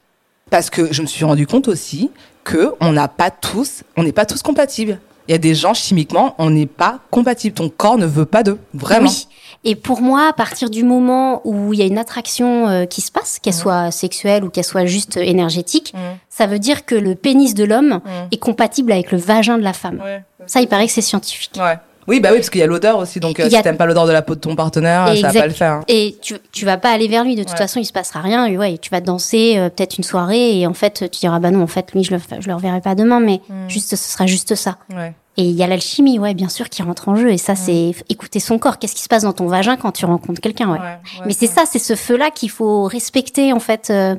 Parce 0.50 0.70
que 0.70 0.92
je 0.92 1.02
me 1.02 1.08
suis 1.08 1.24
rendu 1.24 1.48
compte 1.48 1.68
aussi 1.68 2.10
que 2.44 2.74
on 2.82 2.92
n'a 2.92 3.08
pas 3.08 3.32
tous, 3.32 3.84
on 3.96 4.04
n'est 4.04 4.12
pas 4.12 4.26
tous 4.26 4.42
compatibles. 4.42 5.00
Il 5.28 5.32
y 5.32 5.36
a 5.36 5.38
des 5.38 5.56
gens 5.56 5.74
chimiquement, 5.74 6.36
on 6.40 6.50
n'est 6.50 6.66
pas 6.66 7.00
compatibles. 7.12 7.56
Ton 7.56 7.70
corps 7.70 7.98
ne 7.98 8.06
veut 8.08 8.26
pas 8.26 8.44
d'eux, 8.44 8.58
vraiment. 8.74 9.08
Oui. 9.10 9.28
Et 9.64 9.76
pour 9.76 10.02
moi, 10.02 10.28
à 10.30 10.34
partir 10.34 10.70
du 10.72 10.84
moment 10.84 11.42
où 11.46 11.72
il 11.74 11.80
y 11.80 11.84
a 11.84 11.86
une 11.86 12.00
attraction 12.00 12.68
euh, 12.68 12.86
qui 12.86 13.02
se 13.02 13.12
passe, 13.12 13.38
qu'elle 13.40 13.54
soit 13.54 13.92
sexuelle 13.92 14.44
ou 14.44 14.50
qu'elle 14.50 14.64
soit 14.64 14.86
juste 14.86 15.18
énergétique, 15.18 15.94
Mm. 15.94 15.98
ça 16.30 16.48
veut 16.48 16.58
dire 16.60 16.86
que 16.86 16.96
le 16.96 17.14
pénis 17.16 17.54
de 17.54 17.64
l'homme 17.64 18.02
Mm. 18.04 18.10
est 18.32 18.38
compatible 18.38 18.92
avec 18.92 19.12
le 19.12 19.20
vagin 19.20 19.58
de 19.60 19.64
la 19.64 19.74
femme. 19.74 20.02
Ouais. 20.04 20.24
Ça, 20.48 20.62
il 20.62 20.68
paraît 20.68 20.88
que 20.88 20.92
c'est 20.94 21.02
scientifique. 21.02 21.60
Ouais. 21.60 21.78
Oui, 22.08 22.20
bah 22.20 22.30
oui, 22.32 22.38
parce 22.38 22.50
qu'il 22.50 22.60
y 22.60 22.64
a 22.64 22.68
l'odeur 22.68 22.98
aussi. 22.98 23.20
Donc, 23.20 23.40
euh, 23.40 23.46
a- 23.46 23.50
si 23.52 23.62
t'aimes 23.62 23.78
pas 23.78 23.86
l'odeur 23.86 24.08
de 24.08 24.12
la 24.12 24.24
peau 24.24 24.34
de 24.34 24.40
ton 24.40 24.56
partenaire, 24.56 25.06
ça 25.06 25.12
va 25.14 25.16
Exact. 25.28 25.40
pas 25.40 25.48
le 25.48 25.54
faire. 25.54 25.72
hein. 25.74 25.84
Et 25.88 26.18
tu, 26.20 26.34
tu 26.52 26.66
vas 26.66 26.78
pas 26.78 26.90
aller 26.90 27.08
vers 27.08 27.24
lui. 27.24 27.36
De 27.36 27.44
toute 27.44 27.52
Ouais. 27.52 27.58
façon, 27.58 27.80
il 27.80 27.86
se 27.86 27.94
passera 27.94 28.22
rien. 28.22 28.48
Et 28.48 28.58
ouais, 28.58 28.80
tu 28.80 28.90
vas 28.90 29.02
danser 29.02 29.54
euh, 29.58 29.70
peut-être 29.70 30.00
une 30.00 30.04
soirée 30.04 30.60
et 30.60 30.66
en 30.66 30.74
fait, 30.74 31.08
tu 31.12 31.20
diras 31.20 31.38
bah 31.38 31.52
non, 31.52 31.62
en 31.62 31.68
fait, 31.68 31.92
lui, 31.94 32.04
je 32.04 32.12
le, 32.16 32.20
je 32.40 32.48
le 32.48 32.56
reverrai 32.56 32.82
pas 32.82 32.96
demain, 32.96 33.20
mais 33.20 33.40
Mm. 33.48 33.70
juste, 33.70 33.92
ce 33.92 33.96
sera 34.12 34.26
juste 34.26 34.56
ça. 34.56 34.78
Ouais. 34.96 35.14
Et 35.38 35.44
il 35.44 35.56
y 35.56 35.64
a 35.64 35.68
l'alchimie, 35.68 36.20
ouais, 36.20 36.34
bien 36.34 36.50
sûr, 36.50 36.70
qui 36.70 36.84
rentre 36.84 37.08
en 37.08 37.16
jeu. 37.16 37.32
Et 37.32 37.38
ça, 37.38 37.56
c'est 37.56 37.94
écouter 38.10 38.40
son 38.42 38.60
corps. 38.60 38.80
Qu'est-ce 38.80 38.96
qui 38.96 39.02
se 39.02 39.08
passe 39.08 39.24
dans 39.24 39.32
ton 39.32 39.48
vagin 39.48 39.78
quand 39.78 39.92
tu 39.94 40.06
rencontres 40.06 40.42
quelqu'un, 40.42 40.70
ouais. 40.72 40.80
Mais 41.26 41.34
c'est 41.34 41.48
ça, 41.48 41.64
c'est 41.66 41.80
ce 41.80 41.96
feu-là 41.96 42.32
qu'il 42.32 42.50
faut 42.50 42.84
respecter, 42.84 43.54
en 43.54 43.60
fait. 43.60 43.90
euh, 43.90 44.16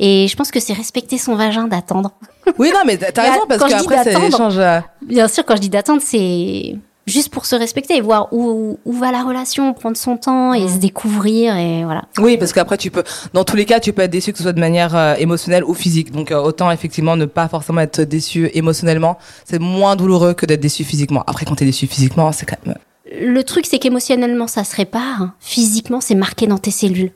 et 0.00 0.26
je 0.26 0.34
pense 0.36 0.50
que 0.50 0.58
c'est 0.58 0.72
respecter 0.72 1.16
son 1.16 1.36
vagin 1.36 1.68
d'attendre. 1.68 2.10
Oui, 2.58 2.70
non, 2.74 2.80
mais 2.84 2.96
t'as 2.96 3.22
raison 3.30 3.44
parce 3.48 3.60
qu'après, 3.68 4.04
l'échange. 4.30 4.58
euh, 4.58 4.80
Bien 5.02 5.28
sûr, 5.28 5.44
quand 5.44 5.54
je 5.54 5.60
dis 5.60 5.68
d'attendre, 5.70 6.02
c'est 6.04 6.74
juste 7.06 7.30
pour 7.30 7.46
se 7.46 7.56
respecter 7.56 7.96
et 7.96 8.00
voir 8.00 8.28
où, 8.32 8.78
où 8.84 8.92
va 8.92 9.10
la 9.12 9.22
relation, 9.22 9.72
prendre 9.74 9.96
son 9.96 10.16
temps 10.16 10.54
et 10.54 10.68
se 10.68 10.76
découvrir 10.78 11.56
et 11.56 11.84
voilà. 11.84 12.04
Oui, 12.18 12.36
parce 12.36 12.52
qu'après, 12.52 12.76
tu 12.78 12.90
peux, 12.90 13.02
dans 13.32 13.44
tous 13.44 13.56
les 13.56 13.64
cas, 13.64 13.80
tu 13.80 13.92
peux 13.92 14.02
être 14.02 14.10
déçu 14.10 14.32
que 14.32 14.38
ce 14.38 14.44
soit 14.44 14.52
de 14.52 14.60
manière 14.60 14.94
euh, 14.94 15.14
émotionnelle 15.16 15.64
ou 15.64 15.74
physique. 15.74 16.12
Donc, 16.12 16.30
euh, 16.30 16.40
autant 16.40 16.70
effectivement 16.70 17.16
ne 17.16 17.24
pas 17.26 17.48
forcément 17.48 17.80
être 17.80 18.02
déçu 18.02 18.50
émotionnellement. 18.54 19.18
C'est 19.44 19.58
moins 19.58 19.96
douloureux 19.96 20.34
que 20.34 20.46
d'être 20.46 20.60
déçu 20.60 20.84
physiquement. 20.84 21.24
Après, 21.26 21.44
quand 21.44 21.56
t'es 21.56 21.64
déçu 21.64 21.86
physiquement, 21.86 22.30
c'est 22.32 22.46
quand 22.46 22.56
même. 22.66 22.76
Le 23.20 23.42
truc, 23.42 23.66
c'est 23.66 23.78
qu'émotionnellement, 23.78 24.46
ça 24.46 24.64
se 24.64 24.74
répare. 24.76 25.30
Physiquement, 25.40 26.00
c'est 26.00 26.14
marqué 26.14 26.46
dans 26.46 26.58
tes 26.58 26.70
cellules. 26.70 27.12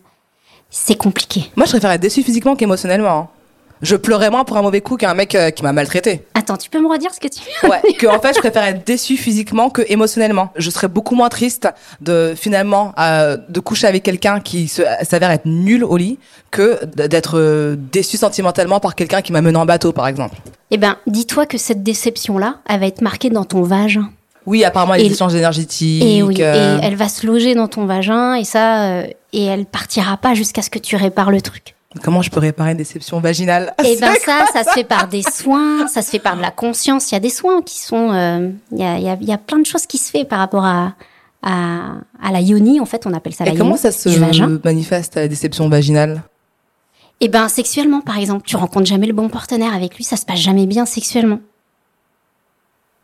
C'est 0.68 0.96
compliqué. 0.96 1.50
Moi, 1.56 1.64
je 1.64 1.70
préfère 1.70 1.92
être 1.92 2.00
déçu 2.00 2.22
physiquement 2.22 2.56
qu'émotionnellement. 2.56 3.18
hein. 3.18 3.28
Je 3.82 3.94
pleurais 3.94 4.30
moins 4.30 4.44
pour 4.44 4.56
un 4.56 4.62
mauvais 4.62 4.80
coup 4.80 4.96
qu'un 4.96 5.14
mec 5.14 5.34
euh, 5.34 5.50
qui 5.50 5.62
m'a 5.62 5.72
maltraité. 5.72 6.22
Attends, 6.34 6.56
tu 6.56 6.70
peux 6.70 6.80
me 6.80 6.88
redire 6.88 7.12
ce 7.12 7.20
que 7.20 7.28
tu... 7.28 7.40
Ouais, 7.68 7.80
que 7.94 8.06
en 8.06 8.20
fait, 8.20 8.34
je 8.34 8.40
préfère 8.40 8.64
être 8.64 8.86
déçu 8.86 9.16
physiquement 9.16 9.68
que 9.68 9.82
émotionnellement. 9.88 10.50
Je 10.56 10.70
serais 10.70 10.88
beaucoup 10.88 11.14
moins 11.14 11.28
triste 11.28 11.68
de 12.00 12.34
finalement 12.36 12.94
euh, 12.98 13.36
de 13.48 13.60
coucher 13.60 13.86
avec 13.86 14.02
quelqu'un 14.02 14.40
qui 14.40 14.68
s'avère 14.68 15.30
être 15.30 15.44
nul 15.44 15.84
au 15.84 15.96
lit 15.96 16.18
que 16.50 16.84
d'être 16.86 17.38
euh, 17.38 17.76
déçu 17.76 18.16
sentimentalement 18.16 18.80
par 18.80 18.94
quelqu'un 18.94 19.20
qui 19.20 19.32
m'a 19.32 19.42
mené 19.42 19.58
en 19.58 19.66
bateau, 19.66 19.92
par 19.92 20.06
exemple. 20.08 20.36
Eh 20.70 20.78
ben, 20.78 20.96
dis-toi 21.06 21.44
que 21.44 21.58
cette 21.58 21.82
déception-là, 21.82 22.56
elle 22.68 22.80
va 22.80 22.86
être 22.86 23.02
marquée 23.02 23.30
dans 23.30 23.44
ton 23.44 23.62
vagin. 23.62 24.10
Oui, 24.46 24.64
apparemment, 24.64 24.94
des 24.94 25.12
échanges 25.12 25.34
énergétiques. 25.34 26.02
Et 26.02 26.22
oui, 26.22 26.40
et 26.40 26.78
elle 26.82 26.94
va 26.94 27.08
se 27.08 27.26
loger 27.26 27.54
dans 27.54 27.68
ton 27.68 27.84
vagin 27.84 28.34
et 28.34 28.44
ça, 28.44 29.02
et 29.32 29.44
elle 29.44 29.66
partira 29.66 30.16
pas 30.16 30.34
jusqu'à 30.34 30.62
ce 30.62 30.70
que 30.70 30.78
tu 30.78 30.94
répares 30.96 31.32
le 31.32 31.40
truc. 31.40 31.75
Comment 32.02 32.22
je 32.22 32.30
peux 32.30 32.40
réparer 32.40 32.72
une 32.72 32.76
déception 32.76 33.20
vaginale 33.20 33.74
Et 33.84 33.96
ben 34.00 34.14
ça, 34.24 34.44
ça 34.52 34.64
se 34.64 34.70
fait 34.70 34.84
par 34.84 35.08
des 35.08 35.22
soins, 35.32 35.86
ça 35.88 36.02
se 36.02 36.10
fait 36.10 36.18
par 36.18 36.36
de 36.36 36.42
la 36.42 36.50
conscience. 36.50 37.10
Il 37.10 37.14
y 37.14 37.16
a 37.16 37.20
des 37.20 37.30
soins 37.30 37.62
qui 37.62 37.78
sont, 37.80 38.12
euh, 38.12 38.50
il 38.72 38.78
y, 38.78 38.84
a, 38.84 38.98
y, 38.98 39.08
a, 39.08 39.16
y 39.20 39.32
a 39.32 39.38
plein 39.38 39.58
de 39.58 39.66
choses 39.66 39.86
qui 39.86 39.98
se 39.98 40.10
fait 40.10 40.24
par 40.24 40.38
rapport 40.38 40.64
à 40.64 40.94
à, 41.42 41.94
à 42.22 42.32
la 42.32 42.40
yoni. 42.40 42.80
En 42.80 42.86
fait, 42.86 43.06
on 43.06 43.12
appelle 43.14 43.34
ça 43.34 43.44
la 43.44 43.52
Et 43.52 43.56
comment 43.56 43.70
yoni 43.70 43.80
ça 43.80 43.92
se 43.92 44.08
vagin. 44.08 44.58
manifeste 44.64 45.14
la 45.14 45.28
déception 45.28 45.68
vaginale? 45.68 46.22
Et 47.20 47.28
ben 47.28 47.48
sexuellement, 47.48 48.00
par 48.02 48.18
exemple, 48.18 48.42
tu 48.46 48.56
rencontres 48.56 48.86
jamais 48.86 49.06
le 49.06 49.14
bon 49.14 49.28
partenaire 49.28 49.74
avec 49.74 49.96
lui, 49.96 50.04
ça 50.04 50.16
se 50.16 50.26
passe 50.26 50.40
jamais 50.40 50.66
bien 50.66 50.84
sexuellement. 50.84 51.38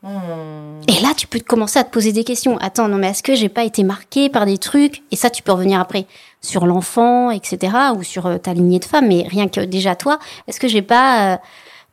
Et 0.04 1.00
là, 1.00 1.14
tu 1.16 1.28
peux 1.28 1.38
te 1.38 1.44
commencer 1.44 1.78
à 1.78 1.84
te 1.84 1.90
poser 1.90 2.12
des 2.12 2.24
questions. 2.24 2.58
Attends, 2.58 2.88
non 2.88 2.96
mais 2.96 3.10
est-ce 3.10 3.22
que 3.22 3.36
j'ai 3.36 3.48
pas 3.48 3.62
été 3.64 3.84
marquée 3.84 4.28
par 4.28 4.46
des 4.46 4.58
trucs? 4.58 5.02
Et 5.12 5.16
ça, 5.16 5.30
tu 5.30 5.42
peux 5.42 5.52
revenir 5.52 5.80
après 5.80 6.06
sur 6.40 6.66
l'enfant, 6.66 7.30
etc., 7.30 7.72
ou 7.96 8.02
sur 8.02 8.26
euh, 8.26 8.38
ta 8.38 8.52
lignée 8.52 8.80
de 8.80 8.84
femme. 8.84 9.06
Mais 9.06 9.24
rien 9.28 9.46
que 9.48 9.60
déjà 9.60 9.94
toi, 9.94 10.18
est-ce 10.48 10.58
que 10.58 10.66
j'ai 10.66 10.82
pas 10.82 11.34
euh, 11.34 11.36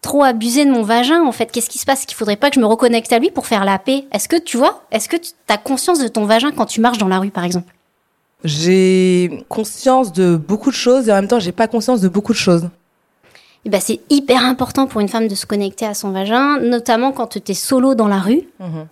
trop 0.01 0.23
abusé 0.23 0.65
de 0.65 0.71
mon 0.71 0.81
vagin 0.81 1.23
En 1.23 1.31
fait, 1.31 1.51
qu'est-ce 1.51 1.69
qui 1.69 1.77
se 1.77 1.85
passe? 1.85 2.05
Qu'il 2.07 2.17
faudrait 2.17 2.35
pas 2.35 2.49
que 2.49 2.55
je 2.55 2.59
me 2.59 2.65
reconnecte 2.65 3.13
à 3.13 3.19
lui 3.19 3.29
pour 3.29 3.45
faire 3.45 3.63
la 3.63 3.77
paix? 3.77 4.05
Est-ce 4.11 4.27
que 4.27 4.37
tu 4.37 4.57
vois 4.57 4.83
Est-ce 4.91 5.07
que 5.07 5.17
tu 5.17 5.31
as 5.47 5.57
conscience 5.57 5.99
de 5.99 6.07
ton 6.07 6.25
vagin 6.25 6.51
quand 6.51 6.65
tu 6.65 6.81
marches 6.81 6.97
dans 6.97 7.07
la 7.07 7.19
rue, 7.19 7.29
par 7.29 7.43
exemple? 7.43 7.71
J'ai 8.43 9.45
conscience 9.49 10.13
de 10.13 10.35
beaucoup 10.35 10.71
de 10.71 10.75
choses 10.75 11.09
et 11.09 11.11
en 11.11 11.15
même 11.15 11.27
temps, 11.27 11.39
j'ai 11.39 11.51
pas 11.51 11.67
conscience 11.67 12.01
de 12.01 12.07
beaucoup 12.07 12.33
de 12.33 12.37
choses. 12.37 12.69
Eh 13.65 13.69
ben, 13.69 13.81
c'est 13.81 13.99
hyper 14.09 14.43
important 14.45 14.87
pour 14.87 15.01
une 15.01 15.09
femme 15.09 15.27
de 15.27 15.35
se 15.35 15.45
connecter 15.45 15.85
à 15.85 15.93
son 15.93 16.11
vagin, 16.11 16.59
notamment 16.59 17.11
quand 17.11 17.27
tu 17.27 17.51
es 17.51 17.53
solo 17.53 17.93
dans 17.93 18.07
la 18.07 18.19
rue 18.19 18.47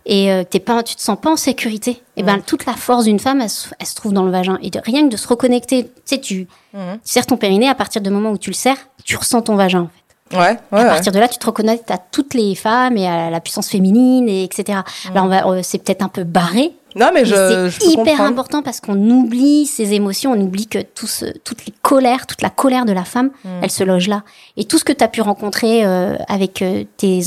et 0.06 0.32
euh, 0.32 0.44
t'es 0.44 0.60
pas, 0.60 0.84
tu 0.84 0.96
te 0.96 1.02
sens 1.02 1.18
pas 1.20 1.32
en 1.32 1.36
sécurité. 1.38 2.02
Et 2.18 2.24
ben 2.24 2.40
toute 2.46 2.66
la 2.66 2.74
force 2.74 3.06
d'une 3.06 3.20
femme, 3.20 3.40
elle, 3.42 3.50
se- 3.50 3.70
elle 3.80 3.86
se 3.88 3.96
trouve 3.96 4.12
dans 4.14 4.24
le 4.24 4.32
vagin. 4.32 4.58
Et 4.62 4.70
de, 4.70 4.80
rien 4.84 5.04
que 5.08 5.12
de 5.12 5.18
se 5.18 5.28
reconnecter, 5.28 5.86
tu 5.86 5.92
sais, 6.06 6.18
tu, 6.20 6.48
tu 6.74 6.78
serres 7.06 7.26
ton 7.26 7.38
périnée, 7.38 7.70
à 7.70 7.76
partir 7.76 8.02
du 8.02 8.10
moment 8.10 8.32
où 8.32 8.38
tu 8.38 8.50
le 8.50 8.56
serres, 8.56 8.78
tu 9.06 9.16
ressens 9.16 9.42
ton 9.44 9.56
vagin. 9.56 9.84
En 9.84 9.88
fait. 9.88 10.38
Ouais, 10.38 10.58
ouais. 10.74 10.80
À 10.82 10.90
partir 10.90 11.14
de 11.14 11.20
là, 11.20 11.30
tu 11.30 11.38
te 11.38 11.46
reconnectes 11.46 11.90
à 11.90 11.98
toutes 11.98 12.34
les 12.34 12.54
femmes 12.54 12.98
et 12.98 13.08
à 13.08 13.30
la 13.30 13.40
puissance 13.40 13.70
féminine, 13.70 14.28
et 14.28 14.44
etc. 14.44 14.80
Là, 15.14 15.24
on 15.24 15.28
va, 15.28 15.48
euh, 15.48 15.62
c'est 15.64 15.78
peut-être 15.78 16.02
un 16.02 16.10
peu 16.10 16.26
barré, 16.26 16.74
Non, 17.00 17.08
mais 17.14 17.22
mais 17.22 17.26
je, 17.26 17.70
je 17.70 17.80
c'est 17.80 17.88
hyper 17.92 18.22
important 18.22 18.62
parce 18.64 18.80
qu'on 18.82 18.98
oublie 19.10 19.66
ses 19.66 19.94
émotions, 19.94 20.32
on 20.34 20.42
oublie 20.42 20.68
que 20.68 20.80
tout 20.80 21.08
ce- 21.08 21.38
toutes 21.44 21.66
les 21.66 21.74
colères, 21.82 22.28
toute 22.28 22.42
la 22.42 22.50
colère 22.50 22.86
de 22.86 22.92
la 22.94 23.04
femme, 23.06 23.32
Mm. 23.44 23.50
elle 23.64 23.72
se 23.72 23.84
loge 23.84 24.08
là. 24.08 24.24
Et 24.58 24.66
tout 24.66 24.78
ce 24.78 24.84
que 24.84 24.94
tu 24.94 25.04
as 25.04 25.08
pu 25.08 25.22
rencontrer 25.22 25.86
euh, 25.86 26.16
avec 26.28 26.62
euh, 26.62 26.84
tes, 26.98 27.20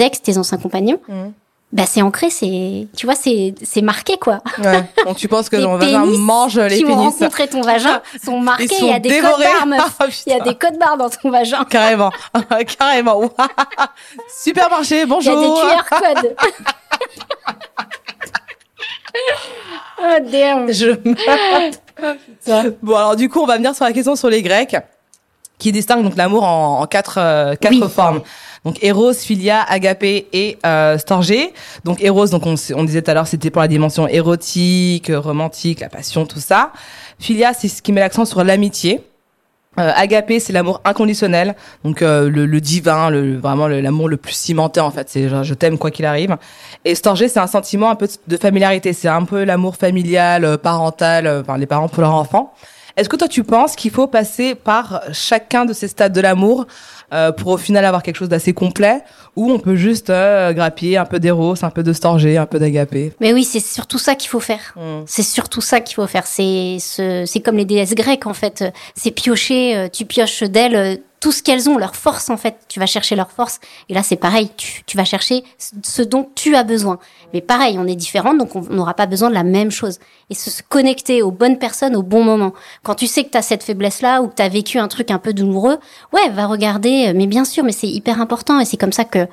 ex, 0.00 0.22
tes 0.22 0.38
anciens 0.38 0.58
compagnons, 0.58 1.00
Mm. 1.08 1.30
bah 1.72 1.84
c'est 1.86 2.02
ancré, 2.02 2.30
c'est 2.30 2.86
tu 2.96 3.06
vois, 3.06 3.14
c'est 3.16 3.54
c'est 3.62 3.82
marqué 3.82 4.16
quoi. 4.18 4.40
Ouais. 4.62 4.84
Donc 5.06 5.16
tu 5.16 5.26
penses 5.28 5.48
que 5.48 5.56
mon 5.66 5.76
vagin 5.76 6.04
mange 6.04 6.58
les 6.58 6.78
qui 6.78 6.84
ont 6.84 6.88
pénis 6.88 7.04
rencontré 7.14 7.48
ton 7.48 7.62
vagin 7.62 8.00
sont 8.24 8.38
marqués, 8.40 8.68
il 8.80 8.86
y 8.86 8.92
a 8.92 8.98
des 9.00 9.20
codes 9.20 9.40
barres, 9.40 9.66
meuf. 9.66 9.96
Ah, 10.00 10.06
Il 10.26 10.32
y 10.32 10.36
a 10.36 10.40
des 10.40 10.54
codes 10.54 10.78
barres 10.78 10.96
dans 10.96 11.08
ton 11.10 11.30
vagin. 11.30 11.64
Carrément, 11.64 12.10
carrément. 12.78 13.22
Supermarché, 14.42 14.96
Il 14.96 14.98
y 15.00 15.02
a 15.02 15.06
bonjour. 15.06 15.40
des 15.40 15.46
QR 15.46 15.84
codes. 15.88 16.36
Oh 20.04 20.18
damn. 20.30 20.70
Je... 20.72 20.90
bon 22.82 22.96
alors 22.96 23.16
du 23.16 23.28
coup 23.28 23.40
on 23.40 23.46
va 23.46 23.56
venir 23.56 23.74
sur 23.74 23.84
la 23.84 23.92
question 23.92 24.16
sur 24.16 24.28
les 24.28 24.42
Grecs 24.42 24.76
qui 25.58 25.72
distinguent 25.72 26.02
donc 26.04 26.16
l'amour 26.16 26.44
en, 26.44 26.80
en 26.80 26.86
quatre 26.86 27.18
euh, 27.18 27.54
quatre 27.54 27.72
Oui. 27.72 27.82
formes. 27.88 28.22
Donc 28.64 28.82
Eros, 28.82 29.12
Philia, 29.12 29.62
Agapé 29.62 30.26
et 30.32 30.58
euh, 30.64 30.96
Storgé. 30.98 31.52
Donc 31.84 32.02
Eros, 32.02 32.26
donc 32.28 32.46
on, 32.46 32.54
on 32.74 32.84
disait 32.84 33.02
tout 33.02 33.10
à 33.10 33.14
l'heure, 33.14 33.26
c'était 33.26 33.50
pour 33.50 33.60
la 33.62 33.68
dimension 33.68 34.08
érotique, 34.08 35.12
romantique, 35.14 35.80
la 35.80 35.88
passion, 35.90 36.24
tout 36.26 36.40
ça. 36.40 36.72
Philia, 37.18 37.52
c'est 37.52 37.68
ce 37.68 37.82
qui 37.82 37.92
met 37.92 38.00
l'accent 38.00 38.24
sur 38.24 38.42
l'amitié. 38.42 39.02
Euh, 39.78 39.90
Agapé, 39.96 40.38
c'est 40.38 40.52
l'amour 40.52 40.80
inconditionnel, 40.84 41.56
donc 41.84 42.00
euh, 42.00 42.30
le, 42.30 42.46
le 42.46 42.60
divin, 42.60 43.10
le, 43.10 43.36
vraiment 43.38 43.66
l'amour 43.66 44.08
le 44.08 44.16
plus 44.16 44.34
cimenté 44.34 44.80
en 44.80 44.90
fait. 44.90 45.08
C'est 45.10 45.28
je 45.28 45.54
t'aime 45.54 45.78
quoi 45.78 45.90
qu'il 45.90 46.04
arrive. 46.04 46.36
Et 46.84 46.94
Storgé, 46.94 47.28
c'est 47.28 47.40
un 47.40 47.46
sentiment 47.46 47.90
un 47.90 47.96
peu 47.96 48.08
de 48.28 48.36
familiarité. 48.36 48.92
C'est 48.92 49.08
un 49.08 49.24
peu 49.24 49.42
l'amour 49.44 49.76
familial, 49.76 50.44
euh, 50.44 50.56
parental, 50.56 51.26
euh, 51.26 51.40
enfin 51.40 51.58
les 51.58 51.66
parents 51.66 51.88
pour 51.88 52.02
leurs 52.02 52.14
enfants. 52.14 52.52
Est-ce 52.96 53.08
que 53.08 53.16
toi 53.16 53.28
tu 53.28 53.42
penses 53.42 53.74
qu'il 53.76 53.90
faut 53.90 54.06
passer 54.06 54.54
par 54.54 55.02
chacun 55.12 55.64
de 55.64 55.72
ces 55.72 55.88
stades 55.88 56.12
de 56.12 56.20
l'amour 56.20 56.66
euh, 57.12 57.32
pour 57.32 57.48
au 57.48 57.56
final 57.56 57.84
avoir 57.84 58.02
quelque 58.02 58.16
chose 58.16 58.28
d'assez 58.28 58.52
complet, 58.52 59.02
ou 59.36 59.50
on 59.50 59.58
peut 59.58 59.76
juste 59.76 60.10
euh, 60.10 60.52
grappiller 60.52 60.96
un 60.96 61.04
peu 61.04 61.18
d'éros, 61.20 61.54
un 61.62 61.70
peu 61.70 61.82
de 61.82 61.92
Storgé, 61.92 62.36
un 62.36 62.46
peu 62.46 62.58
d'Agapé? 62.58 63.12
Mais 63.20 63.32
oui, 63.32 63.44
c'est 63.44 63.60
surtout 63.60 63.98
ça 63.98 64.14
qu'il 64.14 64.30
faut 64.30 64.40
faire. 64.40 64.72
Mm. 64.76 65.02
C'est 65.06 65.22
surtout 65.22 65.60
ça 65.60 65.80
qu'il 65.80 65.94
faut 65.96 66.06
faire. 66.06 66.26
C'est 66.26 66.78
ce, 66.80 67.24
c'est 67.26 67.40
comme 67.40 67.56
les 67.56 67.64
déesses 67.64 67.94
grecques 67.94 68.26
en 68.26 68.34
fait. 68.34 68.64
C'est 68.96 69.10
piocher. 69.10 69.76
euh, 69.76 69.88
Tu 69.92 70.04
pioches 70.06 70.44
d'elles 70.44 70.76
euh, 70.76 70.96
tout 71.24 71.32
ce 71.32 71.42
qu'elles 71.42 71.70
ont, 71.70 71.78
leur 71.78 71.96
force 71.96 72.28
en 72.28 72.36
fait. 72.36 72.56
Tu 72.68 72.78
vas 72.80 72.84
chercher 72.84 73.16
leur 73.16 73.30
force. 73.30 73.58
Et 73.88 73.94
là, 73.94 74.02
c'est 74.02 74.16
pareil. 74.16 74.50
Tu, 74.58 74.82
tu 74.84 74.98
vas 74.98 75.06
chercher 75.06 75.42
ce- 75.82 76.02
dont 76.02 76.28
tu 76.34 76.54
as 76.54 76.64
besoin. 76.64 76.98
Mais 77.32 77.40
pareil, 77.40 77.78
on 77.78 77.86
est 77.86 77.94
différentes, 77.94 78.36
donc 78.36 78.54
on 78.54 78.60
n'aura 78.60 78.92
pas 78.92 79.06
besoin 79.06 79.30
de 79.30 79.34
la 79.34 79.42
même 79.42 79.70
chose. 79.70 80.00
Et 80.28 80.34
se 80.34 80.50
se 80.50 80.62
connecter 80.62 81.22
aux 81.22 81.30
bonnes 81.30 81.58
personnes 81.58 81.96
au 81.96 82.02
bon 82.02 82.22
moment. 82.22 82.52
Quand 82.82 82.94
tu 82.94 83.06
sais 83.06 83.24
que 83.24 83.30
tu 83.30 83.38
as 83.38 83.42
cette 83.42 83.62
faiblesse-là 83.62 84.20
ou 84.20 84.28
que 84.28 84.34
tu 84.34 84.42
as 84.42 84.50
vécu 84.50 84.78
un 84.78 84.86
truc 84.88 85.10
un 85.10 85.18
peu 85.18 85.32
douloureux, 85.32 85.78
ouais, 86.12 86.28
va 86.28 86.44
regarder. 86.46 87.14
Mais 87.14 87.26
bien 87.26 87.46
sûr, 87.46 87.64
mais 87.64 87.72
c'est 87.72 87.88
hyper 87.88 88.20
important. 88.20 88.60
Et 88.60 88.66
c'est 88.66 88.76
comme 88.76 88.92
ça 88.92 89.06
que 89.06 89.26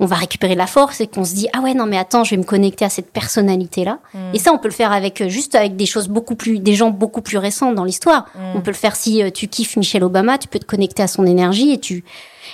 on 0.00 0.06
va 0.06 0.16
récupérer 0.16 0.54
de 0.54 0.58
la 0.58 0.66
force 0.66 1.00
et 1.02 1.06
qu'on 1.06 1.24
se 1.24 1.34
dit 1.34 1.46
ah 1.52 1.60
ouais 1.60 1.74
non 1.74 1.84
mais 1.86 1.98
attends 1.98 2.24
je 2.24 2.30
vais 2.30 2.38
me 2.38 2.44
connecter 2.44 2.86
à 2.86 2.88
cette 2.88 3.12
personnalité 3.12 3.84
là 3.84 3.98
et 4.32 4.38
ça 4.38 4.50
on 4.52 4.58
peut 4.58 4.68
le 4.68 4.74
faire 4.74 4.92
avec 4.92 5.20
euh, 5.20 5.28
juste 5.28 5.54
avec 5.54 5.76
des 5.76 5.86
choses 5.86 6.08
beaucoup 6.08 6.34
plus 6.34 6.58
des 6.58 6.74
gens 6.74 6.90
beaucoup 6.90 7.20
plus 7.20 7.36
récents 7.36 7.72
dans 7.72 7.84
l'histoire. 7.84 8.26
On 8.54 8.62
peut 8.62 8.70
le 8.70 8.76
faire 8.76 8.96
si 8.96 9.22
euh, 9.22 9.30
tu 9.30 9.46
kiffes 9.46 9.76
Michelle 9.76 10.02
Obama 10.02 10.38
tu 10.38 10.48
peux 10.48 10.58
te 10.58 10.64
connecter 10.64 11.02
à 11.02 11.06
son 11.06 11.26
énergie 11.26 11.70
et 11.72 11.78
tu 11.78 12.02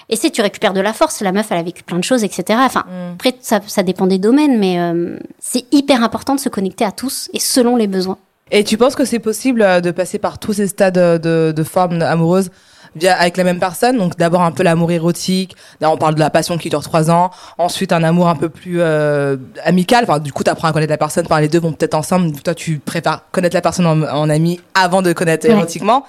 et 0.08 0.16
c'est 0.16 0.30
tu 0.30 0.42
récupères 0.42 0.72
de 0.72 0.80
la 0.80 0.92
force. 0.92 1.20
La 1.20 1.32
meuf 1.32 1.46
elle 1.50 1.58
a 1.58 1.62
vécu 1.62 1.84
plein 1.84 1.98
de 1.98 2.04
choses 2.04 2.24
etc 2.24 2.58
enfin 2.64 2.84
après 3.14 3.34
ça 3.40 3.60
ça 3.66 3.84
dépend 3.84 4.08
des 4.08 4.18
domaines 4.18 4.58
mais 4.58 4.80
euh, 4.80 5.18
c'est 5.38 5.72
hyper 5.72 6.02
important 6.02 6.34
de 6.34 6.40
se 6.40 6.48
connecter 6.48 6.84
à 6.84 6.90
tous 6.90 7.30
et 7.32 7.38
selon 7.38 7.76
les 7.76 7.86
besoins. 7.86 8.18
Et 8.50 8.64
tu 8.64 8.76
penses 8.76 8.94
que 8.94 9.04
c'est 9.04 9.18
possible 9.18 9.82
de 9.82 9.90
passer 9.90 10.18
par 10.18 10.38
tous 10.38 10.54
ces 10.54 10.68
stades 10.68 10.94
de, 10.94 11.52
de 11.52 11.62
formes 11.64 12.02
amoureuses 12.02 12.50
via, 12.96 13.16
avec 13.18 13.36
la 13.36 13.44
même 13.44 13.58
personne. 13.60 13.98
Donc 13.98 14.16
d'abord 14.16 14.42
un 14.42 14.50
peu 14.52 14.62
l'amour 14.62 14.90
érotique, 14.90 15.54
là 15.80 15.90
on 15.90 15.96
parle 15.96 16.14
de 16.14 16.20
la 16.20 16.30
passion 16.30 16.58
qui 16.58 16.68
dure 16.70 16.82
trois 16.82 17.10
ans, 17.10 17.30
ensuite 17.58 17.92
un 17.92 18.02
amour 18.02 18.28
un 18.28 18.34
peu 18.36 18.48
plus 18.48 18.78
euh, 18.80 19.36
amical, 19.64 20.04
enfin 20.08 20.18
du 20.18 20.32
coup 20.32 20.42
tu 20.42 20.50
apprends 20.50 20.68
à 20.68 20.72
connaître 20.72 20.90
la 20.90 20.98
personne, 20.98 21.26
par 21.26 21.40
les 21.40 21.48
deux 21.48 21.60
vont 21.60 21.72
peut-être 21.72 21.94
ensemble, 21.94 22.32
toi 22.40 22.54
tu 22.54 22.78
préfères 22.78 23.20
connaître 23.32 23.54
la 23.54 23.60
personne 23.62 23.86
en, 23.86 24.02
en 24.02 24.28
ami 24.28 24.60
avant 24.74 25.02
de 25.02 25.12
connaître 25.12 25.46
Ouais. 25.46 25.52
érotiquement. 25.52 26.04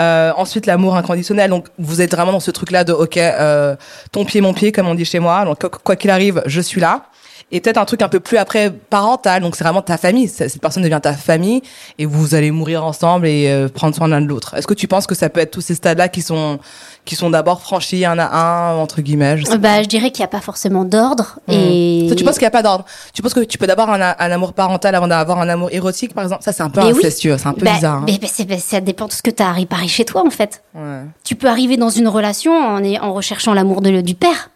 Euh, 0.00 0.32
ensuite 0.36 0.64
l'amour 0.66 0.96
inconditionnel, 0.96 1.50
donc 1.50 1.66
vous 1.78 2.00
êtes 2.00 2.12
vraiment 2.14 2.32
dans 2.32 2.40
ce 2.40 2.50
truc-là 2.50 2.82
de 2.84 2.92
ok, 2.92 3.16
euh, 3.18 3.76
ton 4.10 4.24
pied 4.24 4.40
mon 4.40 4.54
pied 4.54 4.72
comme 4.72 4.88
on 4.88 4.94
dit 4.94 5.04
chez 5.04 5.18
moi, 5.18 5.44
donc 5.44 5.58
quoi 5.84 5.96
qu'il 5.96 6.10
arrive 6.10 6.42
je 6.46 6.60
suis 6.60 6.80
là. 6.80 7.04
Et 7.52 7.60
peut-être 7.60 7.76
un 7.78 7.84
truc 7.84 8.02
un 8.02 8.08
peu 8.08 8.18
plus 8.18 8.38
après 8.38 8.70
parental. 8.90 9.42
Donc 9.42 9.54
c'est 9.54 9.62
vraiment 9.62 9.82
ta 9.82 9.96
famille. 9.98 10.26
Cette 10.26 10.60
personne 10.60 10.82
devient 10.82 10.98
ta 11.02 11.12
famille 11.12 11.62
et 11.98 12.06
vous 12.06 12.34
allez 12.34 12.50
mourir 12.50 12.84
ensemble 12.84 13.26
et 13.26 13.48
euh, 13.48 13.68
prendre 13.68 13.94
soin 13.94 14.08
l'un 14.08 14.20
de 14.20 14.26
l'autre. 14.26 14.54
Est-ce 14.54 14.66
que 14.66 14.74
tu 14.74 14.88
penses 14.88 15.06
que 15.06 15.14
ça 15.14 15.28
peut 15.28 15.40
être 15.40 15.50
tous 15.52 15.60
ces 15.60 15.74
stades-là 15.74 16.08
qui 16.08 16.22
sont 16.22 16.58
qui 17.04 17.16
sont 17.16 17.30
d'abord 17.30 17.60
franchis 17.60 18.04
un 18.04 18.18
à 18.18 18.26
un 18.36 18.76
entre 18.76 19.00
guillemets 19.02 19.36
je 19.36 19.56
Bah, 19.56 19.82
je 19.82 19.88
dirais 19.88 20.10
qu'il 20.10 20.20
n'y 20.22 20.26
a 20.26 20.28
pas 20.28 20.40
forcément 20.40 20.84
d'ordre. 20.84 21.38
Hmm. 21.48 21.52
Et 21.52 22.12
tu 22.16 22.24
penses 22.24 22.34
qu'il 22.34 22.42
n'y 22.44 22.46
a 22.48 22.50
pas 22.52 22.62
d'ordre? 22.62 22.84
Tu 23.12 23.22
penses 23.22 23.34
que 23.34 23.40
tu 23.40 23.58
peux 23.58 23.66
d'abord 23.66 23.90
un, 23.90 24.00
un 24.00 24.30
amour 24.30 24.52
parental 24.52 24.94
avant 24.94 25.08
d'avoir 25.08 25.40
un 25.40 25.48
amour 25.48 25.68
érotique, 25.72 26.14
par 26.14 26.24
exemple? 26.24 26.42
Ça, 26.44 26.52
c'est 26.52 26.62
un 26.62 26.70
peu 26.70 26.80
Mais 26.80 26.92
oui. 26.92 27.02
c'est 27.10 27.46
un 27.46 27.52
peu 27.52 27.64
Bah, 27.64 27.72
bizarre. 27.74 27.96
hein. 27.98 28.04
mais- 28.06 28.18
bah, 28.18 28.56
ça 28.58 28.80
dépend 28.80 29.06
de 29.06 29.12
ce 29.12 29.20
que 29.22 29.30
tu 29.30 29.42
as 29.42 29.48
à 29.48 29.52
réparer 29.52 29.88
chez 29.88 30.04
toi, 30.04 30.22
en 30.26 30.30
fait. 30.30 30.62
Ouais. 30.74 31.02
Tu 31.24 31.34
peux 31.34 31.48
arriver 31.48 31.76
dans 31.76 31.90
une 31.90 32.08
relation 32.08 32.52
en, 32.52 32.82
en 32.84 33.12
recherchant 33.12 33.52
l'amour 33.52 33.82
du 33.82 34.14
père 34.14 34.50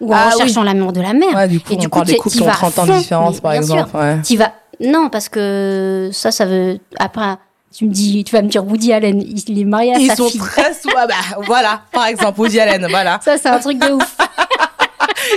ou 0.00 0.12
en 0.12 0.16
Ah 0.16 0.26
oui. 0.28 0.32
recherchant 0.42 0.62
l'amour 0.62 0.92
de 0.92 1.00
la 1.00 1.12
mère. 1.12 1.34
Ouais, 1.34 1.48
du 1.48 1.60
coup, 1.60 1.72
Et 1.72 1.78
on 1.84 1.88
parle 1.88 2.06
des 2.06 2.16
couples 2.16 2.34
qui 2.36 2.42
ont 2.42 2.46
vas 2.46 2.52
à 2.52 2.56
30 2.56 2.78
ans 2.80 2.86
de 2.86 2.92
différence, 2.98 3.40
par 3.40 3.52
exemple. 3.52 3.96
Ouais. 3.96 4.20
T'y 4.22 4.36
vas. 4.36 4.52
Non, 4.80 5.08
parce 5.10 5.28
que 5.28 6.08
ça, 6.12 6.30
ça 6.30 6.46
veut. 6.46 6.78
Après, 6.98 7.36
tu 7.76 7.84
me 7.84 7.90
dis, 7.90 8.24
tu 8.24 8.34
vas 8.34 8.42
me 8.42 8.48
dire 8.48 8.66
Woody 8.66 8.92
Allen, 8.92 9.20
il 9.22 9.58
est 9.60 9.64
marié 9.64 9.94
à 9.94 9.98
Ils 9.98 10.08
sa 10.08 10.16
sont 10.16 10.28
fille. 10.28 10.40
très 10.40 10.72
souvent. 10.74 11.06
Bah, 11.06 11.14
voilà, 11.46 11.82
par 11.92 12.06
exemple, 12.06 12.40
Woody 12.40 12.58
Allen, 12.60 12.86
voilà. 12.88 13.20
Ça, 13.22 13.36
c'est 13.36 13.48
un 13.48 13.58
truc 13.58 13.78
de 13.78 13.92
ouf. 13.92 14.16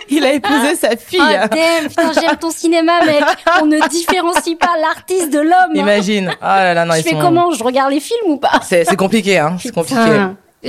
Il 0.10 0.24
a 0.26 0.34
épousé 0.34 0.76
sa 0.76 0.96
fille. 0.96 1.20
Ah, 1.22 1.48
damn, 1.48 1.88
putain, 1.90 2.12
j'aime 2.14 2.38
ton 2.38 2.50
cinéma, 2.52 2.94
mec. 3.06 3.22
On 3.62 3.66
ne 3.66 3.86
différencie 3.90 4.56
pas 4.58 4.72
l'artiste 4.82 5.32
de 5.32 5.40
l'homme. 5.40 5.76
Imagine. 5.76 6.30
Oh 6.42 6.46
là 6.46 6.74
là, 6.74 6.86
non, 6.86 6.94
Je 6.94 7.00
ils 7.00 7.04
fais 7.04 7.10
sont. 7.12 7.20
comment? 7.20 7.52
Je 7.52 7.64
regarde 7.64 7.92
les 7.92 8.00
films 8.00 8.28
ou 8.32 8.38
pas? 8.38 8.62
C'est 8.64 8.96
compliqué, 8.96 9.40
hein. 9.40 9.58
C'est 9.60 9.74
compliqué. 9.74 10.00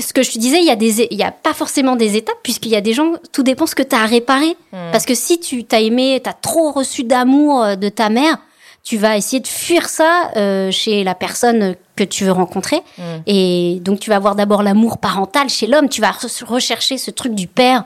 Ce 0.00 0.12
que 0.12 0.22
je 0.22 0.32
te 0.32 0.38
disais, 0.38 0.58
il 0.58 0.64
y 0.66 0.70
a 0.70 0.76
des, 0.76 1.06
il 1.10 1.16
y 1.18 1.22
a 1.22 1.30
pas 1.30 1.54
forcément 1.54 1.94
des 1.96 2.16
étapes 2.16 2.38
puisqu'il 2.42 2.70
y 2.72 2.76
a 2.76 2.80
des 2.80 2.92
gens, 2.92 3.12
tout 3.32 3.42
dépend 3.42 3.66
ce 3.66 3.74
que 3.74 3.82
tu 3.82 3.94
as 3.94 4.00
à 4.02 4.06
réparer. 4.06 4.56
Hmm. 4.72 4.90
Parce 4.92 5.04
que 5.06 5.14
si 5.14 5.38
tu 5.40 5.64
t'as 5.64 5.80
aimé, 5.80 6.20
t'as 6.22 6.32
trop 6.32 6.72
reçu 6.72 7.04
d'amour 7.04 7.62
euh, 7.62 7.76
de 7.76 7.88
ta 7.88 8.08
mère, 8.08 8.38
tu 8.82 8.96
vas 8.98 9.16
essayer 9.16 9.40
de 9.40 9.46
fuir 9.46 9.88
ça 9.88 10.30
euh, 10.36 10.70
chez 10.70 11.04
la 11.04 11.14
personne 11.14 11.74
que 11.96 12.04
tu 12.04 12.24
veux 12.24 12.32
rencontrer. 12.32 12.82
Hmm. 12.98 13.02
Et 13.26 13.78
donc 13.82 14.00
tu 14.00 14.10
vas 14.10 14.16
avoir 14.16 14.34
d'abord 14.34 14.62
l'amour 14.62 14.98
parental 14.98 15.48
chez 15.48 15.66
l'homme. 15.66 15.88
Tu 15.88 16.00
vas 16.00 16.10
re- 16.10 16.44
rechercher 16.44 16.98
ce 16.98 17.10
truc 17.10 17.34
du 17.34 17.46
père. 17.46 17.84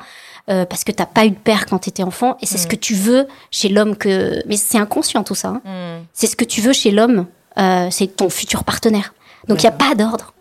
euh, 0.50 0.64
parce 0.64 0.82
que 0.82 0.92
t'as 0.92 1.04
pas 1.04 1.26
eu 1.26 1.30
de 1.30 1.36
père 1.36 1.66
quand 1.66 1.78
t'étais 1.80 2.02
enfant 2.02 2.38
et 2.40 2.46
c'est 2.46 2.56
ce 2.56 2.64
Hmm. 2.64 2.70
que 2.70 2.76
tu 2.76 2.94
veux 2.94 3.28
chez 3.50 3.68
l'homme 3.68 3.94
que 3.96 4.42
mais 4.46 4.56
c'est 4.56 4.78
inconscient 4.78 5.22
tout 5.22 5.34
ça 5.34 5.48
hein. 5.66 6.00
C'est 6.14 6.26
ce 6.26 6.36
que 6.36 6.44
tu 6.46 6.62
veux 6.62 6.72
chez 6.72 6.90
l'homme 6.90 7.26
euh, 7.58 7.88
c'est 7.90 8.06
ton 8.16 8.30
futur 8.30 8.64
partenaire 8.64 9.12
donc 9.46 9.60
il 9.60 9.64
y 9.64 9.68
a 9.68 9.72
pas 9.72 9.94
d'ordre 9.94 10.32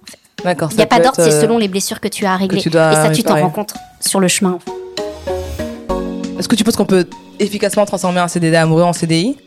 D'accord. 0.43 0.69
il 0.71 0.77
n'y 0.77 0.83
a 0.83 0.88
pas 0.88 0.99
d'ordre, 0.99 1.15
c'est 1.15 1.33
euh, 1.33 1.41
selon 1.41 1.57
les 1.57 1.67
blessures 1.67 1.99
que 1.99 2.07
tu 2.07 2.25
as 2.25 2.33
à 2.33 2.38
régler. 2.38 2.59
et 2.59 2.71
ça, 2.71 3.09
tu 3.13 3.23
t'en 3.23 3.39
rends 3.39 3.49
compte 3.49 3.73
sur 3.99 4.19
le 4.19 4.27
chemin. 4.27 4.59
Est-ce 6.39 6.47
que 6.47 6.55
tu 6.55 6.63
penses 6.63 6.75
qu'on 6.75 6.85
peut 6.85 7.07
efficacement 7.39 7.85
transformer 7.85 8.19
un 8.19 8.27
CDD 8.27 8.55
amoureux 8.55 8.83
en 8.83 8.93
CDI 8.93 9.38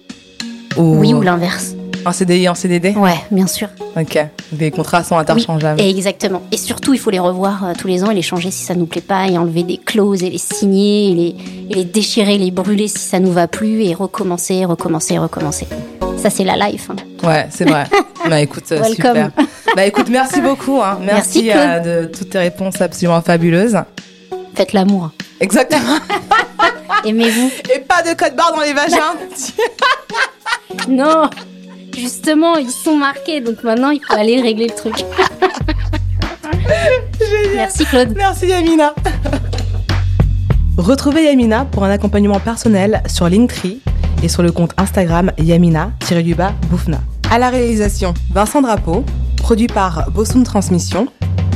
ou... 0.76 0.96
Oui, 0.96 1.14
ou 1.14 1.22
l'inverse. 1.22 1.74
Un 2.04 2.12
CDI 2.12 2.48
en 2.48 2.54
CDD 2.54 2.94
Ouais, 2.96 3.14
bien 3.30 3.46
sûr. 3.46 3.68
Ok. 3.96 4.18
Les 4.58 4.70
contrats 4.70 5.04
sont 5.04 5.18
interchangeables. 5.18 5.80
Exactement. 5.80 6.42
Et 6.50 6.56
surtout, 6.56 6.94
il 6.94 6.98
faut 6.98 7.10
les 7.10 7.18
revoir 7.18 7.64
euh, 7.64 7.72
tous 7.78 7.88
les 7.88 8.02
ans 8.04 8.10
et 8.10 8.14
les 8.14 8.22
changer 8.22 8.50
si 8.50 8.64
ça 8.64 8.74
nous 8.74 8.86
plaît 8.86 9.00
pas, 9.02 9.26
et 9.28 9.36
enlever 9.36 9.62
des 9.62 9.76
clauses 9.76 10.22
et 10.22 10.30
les 10.30 10.38
signer, 10.38 11.10
et 11.10 11.14
les, 11.14 11.36
et 11.70 11.74
les 11.74 11.84
déchirer, 11.84 12.38
les 12.38 12.50
brûler 12.50 12.88
si 12.88 12.98
ça 13.00 13.18
nous 13.20 13.32
va 13.32 13.48
plus, 13.48 13.82
et 13.84 13.94
recommencer, 13.94 14.64
recommencer, 14.64 15.18
recommencer. 15.18 15.66
Ça, 16.16 16.30
c'est 16.30 16.44
la 16.44 16.56
life. 16.56 16.88
hein. 16.90 17.26
Ouais, 17.26 17.46
c'est 17.50 17.68
vrai. 17.68 17.84
bah 18.28 18.40
écoute, 18.40 18.64
euh, 18.72 18.80
Welcome. 18.80 18.94
super. 18.94 19.30
Bah 19.76 19.86
écoute, 19.86 20.08
merci 20.10 20.40
beaucoup. 20.40 20.80
Hein. 20.82 20.98
Merci, 21.02 21.50
euh, 21.54 21.80
de 22.02 22.06
toutes 22.06 22.30
tes 22.30 22.38
réponses 22.38 22.80
absolument 22.80 23.20
fabuleuses. 23.20 23.76
Faites 24.54 24.72
l'amour. 24.72 25.10
Exactement. 25.40 25.98
Aimez-vous. 27.04 27.50
Et 27.74 27.78
pas 27.80 28.02
de 28.02 28.14
code 28.18 28.34
barre 28.36 28.52
dans 28.54 28.62
les 28.62 28.72
vagins. 28.72 29.14
non 30.88 31.28
Justement, 32.00 32.56
ils 32.56 32.70
sont 32.70 32.96
marqués, 32.96 33.42
donc 33.42 33.62
maintenant, 33.62 33.90
il 33.90 34.00
faut 34.00 34.14
aller 34.14 34.40
régler 34.40 34.68
le 34.68 34.74
truc. 34.74 34.94
Merci, 37.54 37.84
Claude. 37.84 38.14
Merci 38.16 38.46
Yamina. 38.46 38.94
Retrouvez 40.78 41.24
Yamina 41.24 41.66
pour 41.66 41.84
un 41.84 41.90
accompagnement 41.90 42.40
personnel 42.40 43.02
sur 43.06 43.28
Linktree 43.28 43.80
et 44.22 44.28
sur 44.28 44.42
le 44.42 44.50
compte 44.50 44.72
Instagram 44.78 45.30
Yamina-Boufna. 45.38 47.00
À 47.30 47.38
la 47.38 47.50
réalisation, 47.50 48.14
Vincent 48.32 48.62
Drapeau, 48.62 49.04
produit 49.36 49.66
par 49.66 50.10
Bosoum 50.10 50.42
Transmission. 50.42 51.06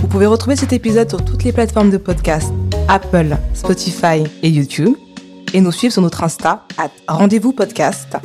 Vous 0.02 0.08
pouvez 0.08 0.26
retrouver 0.26 0.56
cet 0.56 0.74
épisode 0.74 1.08
sur 1.08 1.24
toutes 1.24 1.44
les 1.44 1.52
plateformes 1.52 1.90
de 1.90 1.96
podcast 1.96 2.52
Apple, 2.88 3.36
Spotify 3.54 4.24
et 4.42 4.50
YouTube 4.50 4.94
et 5.54 5.62
nous 5.62 5.72
suivre 5.72 5.92
sur 5.94 6.02
notre 6.02 6.22
Insta 6.22 6.66
rendez-vous 7.08 7.52
podcast, 7.52 8.18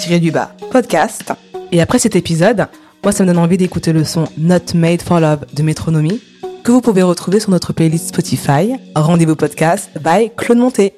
rendez-du-bas, 0.00 0.52
vous-du-bas 0.60 0.70
podcast. 0.70 1.32
Et 1.72 1.80
après 1.80 1.98
cet 1.98 2.16
épisode, 2.16 2.66
moi 3.02 3.12
ça 3.12 3.24
me 3.24 3.28
donne 3.28 3.38
envie 3.38 3.56
d'écouter 3.56 3.92
le 3.92 4.04
son 4.04 4.24
Not 4.38 4.74
Made 4.74 5.02
for 5.02 5.20
Love 5.20 5.46
de 5.54 5.62
Métronomie 5.62 6.20
que 6.62 6.72
vous 6.72 6.80
pouvez 6.80 7.02
retrouver 7.02 7.40
sur 7.40 7.50
notre 7.50 7.72
playlist 7.72 8.08
Spotify 8.08 8.74
Rendez-vous 8.94 9.36
podcast 9.36 9.90
by 10.02 10.30
Claude 10.36 10.58
Monté. 10.58 10.94